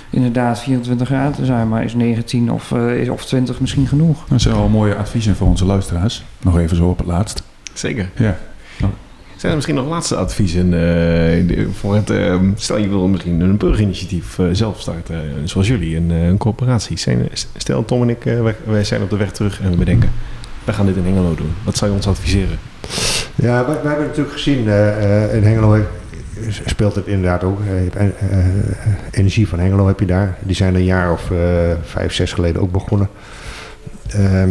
inderdaad 0.09 0.59
24 0.59 1.07
graden 1.07 1.33
te 1.33 1.45
zijn, 1.45 1.67
maar 1.69 1.83
is 1.83 1.93
19 1.95 2.51
of, 2.51 2.71
eh, 2.71 2.95
is- 2.97 3.09
of 3.09 3.25
20 3.25 3.59
misschien 3.59 3.87
genoeg. 3.87 4.23
Dat 4.27 4.41
zijn 4.41 4.55
wel 4.55 4.67
mooie 4.67 4.95
adviezen 4.95 5.35
voor 5.35 5.47
onze 5.47 5.65
luisteraars. 5.65 6.23
Nog 6.41 6.57
even 6.59 6.75
zo 6.77 6.87
op 6.89 6.97
het 6.97 7.07
laatst. 7.07 7.43
Zeker. 7.73 8.09
Ja. 8.15 8.37
Zijn 9.35 9.55
er 9.55 9.55
misschien 9.67 9.83
nog 9.83 9.93
laatste 9.93 10.15
adviezen 10.15 10.73
eh, 10.73 11.65
voor 11.73 11.95
het... 11.95 12.09
eh, 12.09 12.35
stel 12.55 12.77
je 12.77 12.87
wil 12.89 13.07
misschien 13.07 13.39
een 13.39 13.57
burgerinitiatief 13.57 14.39
zelf 14.51 14.79
starten, 14.81 15.15
eh, 15.15 15.21
zoals 15.43 15.67
jullie, 15.67 15.95
een, 15.97 16.11
eh, 16.11 16.27
een 16.27 16.37
coöperatie. 16.37 16.97
Zijn, 16.97 17.29
stel 17.57 17.85
Tom 17.85 18.01
en 18.01 18.09
ik, 18.09 18.25
eh, 18.25 18.41
wij, 18.41 18.55
wij 18.65 18.83
zijn 18.83 19.01
op 19.01 19.09
de 19.09 19.17
weg 19.17 19.31
terug 19.31 19.61
en 19.61 19.69
we 19.71 19.77
bedenken... 19.77 20.09
wij 20.65 20.73
gaan 20.73 20.85
dit 20.85 20.95
in 20.95 21.03
Hengelo 21.03 21.35
doen. 21.35 21.53
Wat 21.63 21.77
zou 21.77 21.91
je 21.91 21.97
ons 21.97 22.07
adviseren? 22.07 22.59
Ja, 23.35 23.65
wij, 23.65 23.75
hebben 23.83 24.05
natuurlijk 24.05 24.33
gezien, 24.33 24.67
eh, 24.67 25.23
eh, 25.23 25.35
in 25.35 25.43
Hengelo 25.43 25.77
speelt 26.65 26.95
het 26.95 27.07
inderdaad 27.07 27.43
ook. 27.43 27.59
Eh, 27.95 28.05
energie 29.11 29.47
van 29.47 29.59
Hengelo 29.59 29.87
heb 29.87 29.99
je 29.99 30.05
daar. 30.05 30.37
Die 30.39 30.55
zijn 30.55 30.75
een 30.75 30.83
jaar 30.83 31.11
of 31.11 31.31
vijf, 31.81 32.13
zes 32.13 32.33
geleden 32.33 32.61
ook 32.61 32.71
begonnen. 32.71 33.09
Ehm, 34.09 34.49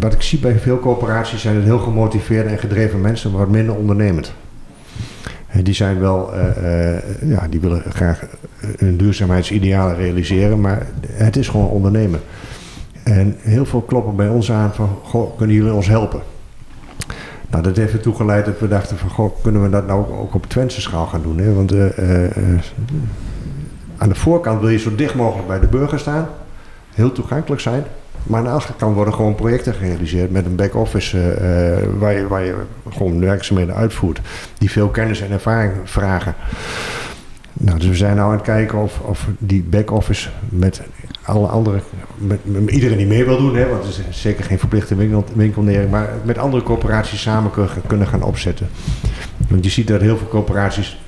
wat 0.00 0.12
ik 0.12 0.22
zie 0.22 0.38
bij 0.38 0.58
veel 0.58 0.80
coöperaties 0.80 1.40
zijn 1.40 1.54
het 1.54 1.64
heel 1.64 1.78
gemotiveerde 1.78 2.50
en 2.50 2.58
gedreven 2.58 3.00
mensen, 3.00 3.30
maar 3.30 3.40
wat 3.40 3.50
minder 3.50 3.74
ondernemend. 3.74 4.32
En 5.46 5.64
die 5.64 5.74
zijn 5.74 6.00
wel, 6.00 6.34
ja, 7.24 7.46
die 7.50 7.60
willen 7.60 7.82
graag 7.88 8.22
hun 8.78 8.96
duurzaamheidsidealen 8.96 9.96
realiseren, 9.96 10.60
maar 10.60 10.86
het 11.12 11.36
is 11.36 11.48
gewoon 11.48 11.68
ondernemen. 11.68 12.20
En 13.10 13.36
heel 13.38 13.66
veel 13.66 13.80
kloppen 13.80 14.16
bij 14.16 14.28
ons 14.28 14.52
aan 14.52 14.74
van, 14.74 14.98
goh, 15.02 15.36
kunnen 15.36 15.56
jullie 15.56 15.72
ons 15.72 15.86
helpen? 15.86 16.20
Nou, 17.48 17.62
dat 17.62 17.76
heeft 17.76 17.92
ertoe 17.92 18.14
geleid 18.14 18.44
dat 18.44 18.58
we 18.58 18.68
dachten 18.68 18.98
van, 18.98 19.10
goh, 19.10 19.42
kunnen 19.42 19.62
we 19.62 19.70
dat 19.70 19.86
nou 19.86 20.12
ook 20.12 20.34
op 20.34 20.46
Twentse 20.46 20.80
schaal 20.80 21.06
gaan 21.06 21.22
doen? 21.22 21.38
Hè? 21.38 21.54
Want 21.54 21.72
eh, 21.72 22.26
eh, 22.26 22.60
aan 23.96 24.08
de 24.08 24.14
voorkant 24.14 24.60
wil 24.60 24.68
je 24.68 24.78
zo 24.78 24.94
dicht 24.94 25.14
mogelijk 25.14 25.48
bij 25.48 25.60
de 25.60 25.66
burger 25.66 25.98
staan, 25.98 26.28
heel 26.94 27.12
toegankelijk 27.12 27.60
zijn. 27.60 27.84
Maar 28.22 28.38
aan 28.38 28.44
de 28.44 28.50
achterkant 28.50 28.94
worden 28.94 29.14
gewoon 29.14 29.34
projecten 29.34 29.74
gerealiseerd 29.74 30.30
met 30.30 30.46
een 30.46 30.56
back-office 30.56 31.30
eh, 31.30 31.98
waar, 31.98 32.12
je, 32.12 32.28
waar 32.28 32.44
je 32.44 32.54
gewoon 32.90 33.20
werkzaamheden 33.20 33.74
uitvoert. 33.74 34.20
Die 34.58 34.70
veel 34.70 34.88
kennis 34.88 35.20
en 35.20 35.30
ervaring 35.30 35.72
vragen. 35.84 36.34
Nou, 37.52 37.78
dus 37.78 37.88
we 37.88 37.94
zijn 37.94 38.16
nou 38.16 38.28
aan 38.28 38.36
het 38.36 38.44
kijken 38.44 38.78
of, 38.78 39.00
of 39.00 39.26
die 39.38 39.62
back-office 39.62 40.28
met 40.48 40.82
alle 41.22 41.46
andere, 41.46 41.80
met, 42.18 42.38
met 42.44 42.70
iedereen 42.70 42.96
die 42.96 43.06
mee 43.06 43.24
wil 43.24 43.38
doen, 43.38 43.56
hè, 43.56 43.68
want 43.68 43.84
het 43.84 44.02
is 44.08 44.20
zeker 44.20 44.44
geen 44.44 44.58
verplichte 44.58 44.94
winkel, 44.94 45.24
winkelnering, 45.34 45.90
maar 45.90 46.08
met 46.24 46.38
andere 46.38 46.62
coöperaties 46.62 47.22
samen 47.22 47.50
kunnen, 47.86 48.06
gaan 48.06 48.22
opzetten. 48.22 48.68
Want 49.48 49.64
je 49.64 49.70
ziet 49.70 49.88
dat 49.88 50.00
heel 50.00 50.16
veel 50.16 50.28
coöperaties 50.28 50.98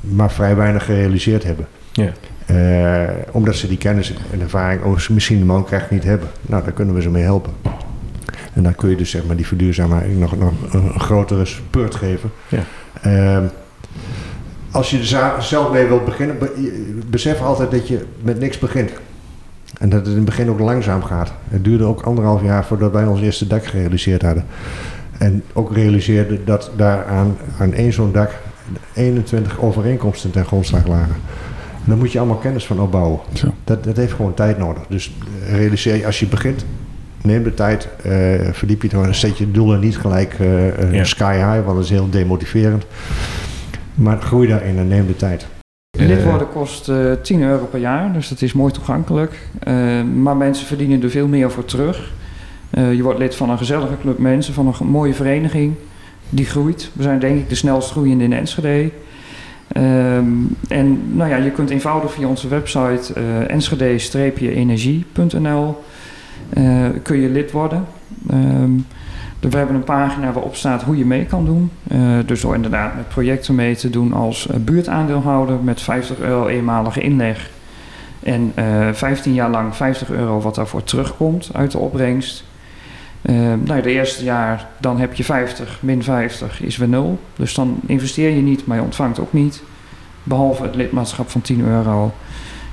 maar 0.00 0.30
vrij 0.30 0.56
weinig 0.56 0.84
gerealiseerd 0.84 1.44
hebben. 1.44 1.66
Ja. 1.92 2.12
Eh, 2.46 3.14
omdat 3.30 3.54
ze 3.54 3.68
die 3.68 3.78
kennis 3.78 4.14
en 4.32 4.40
ervaring 4.40 4.82
ook 4.82 5.08
misschien 5.08 5.38
de 5.38 5.44
mankracht 5.44 5.90
niet 5.90 6.04
hebben. 6.04 6.28
Nou, 6.42 6.62
daar 6.62 6.72
kunnen 6.72 6.94
we 6.94 7.02
ze 7.02 7.10
mee 7.10 7.22
helpen. 7.22 7.52
En 8.52 8.62
dan 8.62 8.74
kun 8.74 8.90
je 8.90 8.96
dus 8.96 9.10
zeg 9.10 9.24
maar 9.24 9.36
die 9.36 9.46
verduurzaming 9.46 10.18
nog, 10.18 10.38
nog 10.38 10.52
een 10.70 11.00
grotere 11.00 11.44
spurt 11.44 11.94
geven. 11.94 12.30
Ja. 12.48 12.62
Ehm, 13.02 13.44
als 14.70 14.90
je 14.90 14.98
er 14.98 15.42
zelf 15.42 15.72
mee 15.72 15.86
wilt 15.86 16.04
beginnen, 16.04 16.38
besef 17.06 17.40
altijd 17.40 17.70
dat 17.70 17.88
je 17.88 18.04
met 18.22 18.40
niks 18.40 18.58
begint. 18.58 18.90
En 19.78 19.88
dat 19.88 19.98
het 20.00 20.08
in 20.08 20.14
het 20.16 20.24
begin 20.24 20.50
ook 20.50 20.58
langzaam 20.58 21.02
gaat. 21.02 21.32
Het 21.48 21.64
duurde 21.64 21.84
ook 21.84 22.02
anderhalf 22.02 22.42
jaar 22.42 22.64
voordat 22.64 22.92
wij 22.92 23.04
ons 23.06 23.20
eerste 23.20 23.46
dak 23.46 23.64
gerealiseerd 23.66 24.22
hadden. 24.22 24.44
En 25.18 25.42
ook 25.52 25.74
realiseerden 25.74 26.44
dat 26.44 26.70
daar 26.76 27.06
aan, 27.06 27.36
één 27.74 27.92
zo'n 27.92 28.12
dak 28.12 28.30
21 28.94 29.60
overeenkomsten 29.60 30.30
ten 30.30 30.44
grondslag 30.44 30.86
lagen. 30.86 31.14
En 31.74 31.84
daar 31.84 31.96
moet 31.96 32.12
je 32.12 32.18
allemaal 32.18 32.36
kennis 32.36 32.66
van 32.66 32.80
opbouwen. 32.80 33.20
Zo. 33.32 33.54
Dat, 33.64 33.84
dat 33.84 33.96
heeft 33.96 34.12
gewoon 34.12 34.34
tijd 34.34 34.58
nodig. 34.58 34.82
Dus 34.88 35.12
eh, 35.46 35.56
realiseer 35.56 35.96
je, 35.96 36.06
als 36.06 36.20
je 36.20 36.26
begint, 36.26 36.64
neem 37.22 37.42
de 37.42 37.54
tijd, 37.54 37.88
eh, 38.02 38.12
verdiep 38.52 38.82
je 38.82 38.88
het, 38.88 38.96
maar 38.96 39.14
zet 39.14 39.38
je 39.38 39.50
doelen 39.50 39.80
niet 39.80 39.98
gelijk 39.98 40.36
eh, 40.38 40.92
Ja. 40.92 41.04
sky 41.04 41.34
high, 41.34 41.64
want 41.64 41.74
dat 41.76 41.84
is 41.84 41.90
heel 41.90 42.10
demotiverend. 42.10 42.84
Maar 43.94 44.20
groei 44.20 44.48
daarin 44.48 44.78
en 44.78 44.88
neem 44.88 45.06
de 45.06 45.16
tijd. 45.16 45.46
Lid 46.06 46.18
Eh, 46.18 46.24
worden 46.24 46.48
kost 46.48 46.88
eh 46.88 47.12
10 47.22 47.42
euro 47.42 47.64
per 47.64 47.80
jaar, 47.80 48.12
dus 48.12 48.28
dat 48.28 48.42
is 48.42 48.52
mooi 48.52 48.72
toegankelijk. 48.72 49.48
Eh, 49.58 50.02
maar 50.02 50.36
mensen 50.36 50.66
verdienen 50.66 51.02
er 51.02 51.10
veel 51.10 51.26
meer 51.26 51.50
voor 51.50 51.64
terug. 51.64 52.12
Eh, 52.70 52.94
je 52.94 53.02
wordt 53.02 53.18
lid 53.18 53.34
van 53.34 53.50
een 53.50 53.58
gezellige 53.58 53.98
club 54.00 54.18
mensen, 54.18 54.54
van 54.54 54.66
een 54.66 54.86
mooie 54.86 55.14
vereniging 55.14 55.74
die 56.28 56.46
groeit. 56.46 56.90
We 56.92 57.02
zijn 57.02 57.18
denk 57.18 57.38
ik 57.38 57.48
de 57.48 57.54
snelst 57.54 57.90
groeiende 57.90 58.24
in 58.24 58.32
Enschede. 58.32 58.90
Ehm, 59.68 60.26
en 60.68 61.16
nou 61.16 61.30
ja, 61.30 61.36
je 61.36 61.50
kunt 61.50 61.70
eenvoudig 61.70 62.12
via 62.12 62.28
onze 62.28 62.48
website 62.48 63.12
eh 63.12 63.50
enschede-energie.nl 63.50 65.82
eh, 66.48 66.84
kun 67.02 67.20
je 67.20 67.28
lid 67.28 67.50
worden. 67.50 67.84
Ehm, 68.30 68.70
we 69.40 69.56
hebben 69.56 69.76
een 69.76 69.84
pagina 69.84 70.32
waarop 70.32 70.54
staat 70.54 70.82
hoe 70.82 70.98
je 70.98 71.04
mee 71.04 71.24
kan 71.24 71.44
doen. 71.44 71.70
Eh, 71.88 72.00
dus 72.26 72.40
door 72.40 72.54
inderdaad 72.54 72.96
met 72.96 73.08
projecten 73.08 73.54
mee 73.54 73.76
te 73.76 73.90
doen 73.90 74.12
als 74.12 74.46
eh, 74.46 74.56
buurtaandeelhouder 74.56 75.56
met 75.62 75.80
50 75.80 76.18
euro 76.18 76.46
eenmalige 76.46 77.00
inleg. 77.00 77.50
En 78.22 78.52
eh 78.54 78.88
15 78.92 79.34
jaar 79.34 79.50
lang 79.50 79.76
50 79.76 80.10
euro 80.10 80.40
wat 80.40 80.54
daarvoor 80.54 80.84
terugkomt 80.84 81.50
uit 81.52 81.70
de 81.70 81.78
opbrengst. 81.78 82.44
Uh, 83.22 83.36
nou, 83.64 83.82
de 83.82 83.90
eerste 83.90 84.24
jaar 84.24 84.66
dan 84.80 84.98
heb 84.98 85.14
je 85.14 85.24
50, 85.24 85.78
min 85.82 86.02
50 86.02 86.62
is 86.62 86.76
weer 86.76 86.88
0. 86.88 87.18
Dus 87.36 87.54
dan 87.54 87.80
investeer 87.86 88.30
je 88.30 88.42
niet, 88.42 88.66
maar 88.66 88.76
je 88.76 88.82
ontvangt 88.82 89.20
ook 89.20 89.32
niet. 89.32 89.62
Behalve 90.22 90.62
het 90.62 90.74
lidmaatschap 90.74 91.30
van 91.30 91.40
10 91.40 91.66
euro. 91.66 92.12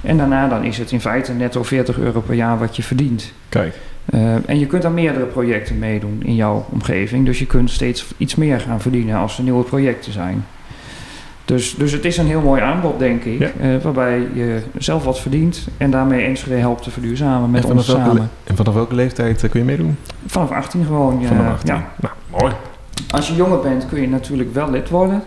En 0.01 0.18
daarna 0.18 0.47
dan 0.47 0.63
is 0.63 0.78
het 0.78 0.91
in 0.91 1.01
feite 1.01 1.34
netto 1.34 1.63
40 1.63 1.99
euro 1.99 2.22
per 2.22 2.36
jaar 2.36 2.57
wat 2.57 2.76
je 2.76 2.84
verdient. 2.84 3.34
Kijk. 3.49 3.80
Uh, 4.14 4.49
en 4.49 4.60
je 4.60 4.66
kunt 4.66 4.86
aan 4.86 4.93
meerdere 4.93 5.26
projecten 5.26 5.80
meedoen 5.80 6.22
in 6.24 6.36
jouw 6.36 6.66
omgeving. 6.70 7.26
Dus 7.26 7.39
je 7.39 7.45
kunt 7.45 7.72
steeds 7.72 8.06
iets 8.18 8.36
meer 8.36 8.60
gaan 8.60 8.82
verdienen 8.82 9.18
als 9.18 9.38
er 9.38 9.43
nieuwe 9.43 9.64
projecten 9.64 10.12
zijn. 10.12 10.45
Dus, 11.45 11.76
dus 11.76 11.91
het 11.91 12.06
is 12.06 12.18
een 12.18 12.28
heel 12.28 12.41
mooi 12.41 12.62
aanbod, 12.62 12.99
denk 12.99 13.24
ik. 13.24 13.39
Ja. 13.39 13.51
Uh, 13.62 13.82
waarbij 13.82 14.28
je 14.34 14.62
zelf 14.78 15.03
wat 15.03 15.20
verdient 15.20 15.68
en 15.78 15.91
daarmee 15.91 16.24
Enschede 16.24 16.56
helpt 16.56 16.84
te 16.84 16.91
verduurzamen 16.91 17.51
met 17.51 17.66
ons 17.66 17.88
welke, 17.88 18.01
samen. 18.01 18.30
en 18.43 18.56
vanaf 18.56 18.74
welke 18.74 18.95
leeftijd 18.95 19.43
eh, 19.43 19.49
kun 19.49 19.60
je 19.60 19.66
meedoen? 19.66 19.97
Vanaf 20.26 20.51
18 20.51 20.86
gewoon. 20.86 21.26
Vanaf 21.26 21.51
18. 21.51 21.74
ja. 21.74 21.89
Nou, 22.01 22.14
mooi. 22.39 22.53
Als 23.10 23.28
je 23.28 23.36
jonger 23.36 23.60
bent 23.60 23.86
kun 23.86 24.01
je 24.01 24.08
natuurlijk 24.08 24.53
wel 24.53 24.72
lid 24.72 24.89
worden. 24.89 25.24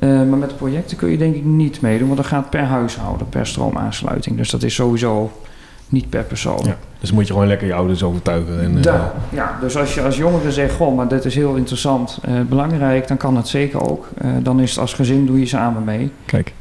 Maar 0.00 0.26
met 0.26 0.48
de 0.50 0.54
projecten 0.54 0.96
kun 0.96 1.10
je 1.10 1.16
denk 1.16 1.34
ik 1.34 1.44
niet 1.44 1.80
meedoen. 1.80 2.06
Want 2.06 2.20
dat 2.20 2.28
gaat 2.28 2.50
per 2.50 2.64
huishouden, 2.64 3.28
per 3.28 3.46
stroomaansluiting. 3.46 4.36
Dus 4.36 4.50
dat 4.50 4.62
is 4.62 4.74
sowieso 4.74 5.32
niet 5.94 6.10
per 6.10 6.22
persoon. 6.24 6.60
Ja. 6.64 6.76
Dus 7.00 7.12
moet 7.12 7.26
je 7.26 7.32
gewoon 7.32 7.48
lekker 7.48 7.66
je 7.66 7.74
ouders 7.74 8.02
overtuigen. 8.02 8.60
En, 8.60 8.76
eh, 8.76 8.82
Da- 8.82 9.14
ja, 9.30 9.58
dus 9.60 9.76
als 9.76 9.94
je 9.94 10.02
als 10.02 10.16
jongere 10.16 10.52
zegt, 10.52 10.74
goh, 10.74 10.96
maar 10.96 11.08
dit 11.08 11.24
is 11.24 11.34
heel 11.34 11.54
interessant, 11.54 12.18
eh, 12.22 12.32
belangrijk, 12.48 13.08
dan 13.08 13.16
kan 13.16 13.36
het 13.36 13.48
zeker 13.48 13.90
ook. 13.90 14.08
Eh, 14.18 14.30
dan 14.42 14.60
is 14.60 14.70
het 14.70 14.78
als 14.78 14.92
gezin, 14.94 15.26
doe 15.26 15.38
je 15.38 15.46
samen 15.46 15.84
mee. 15.84 16.10
Kijk. 16.26 16.52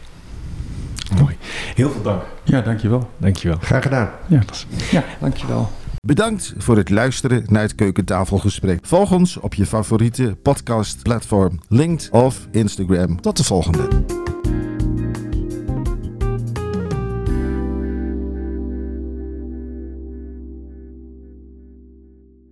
Mooi. 1.21 1.38
Heel 1.75 1.89
veel 1.91 2.01
dank. 2.01 2.21
Ja, 2.43 2.61
dankjewel. 2.61 3.09
Dankjewel. 3.17 3.57
Graag 3.61 3.84
gedaan. 3.84 4.09
Ja, 4.27 4.39
dat 4.39 4.51
is... 4.51 4.67
Ja, 4.91 5.03
dankjewel. 5.19 5.69
Bedankt 6.07 6.53
voor 6.57 6.77
het 6.77 6.89
luisteren 6.89 7.43
naar 7.47 7.61
het 7.61 7.75
keukentafelgesprek. 7.75 8.79
Volg 8.86 9.11
ons 9.11 9.38
op 9.38 9.53
je 9.53 9.65
favoriete 9.65 10.36
podcastplatform, 10.43 11.59
LinkedIn 11.69 12.13
of 12.13 12.47
Instagram. 12.51 13.21
Tot 13.21 13.38
de 13.38 13.43
volgende. 13.43 14.12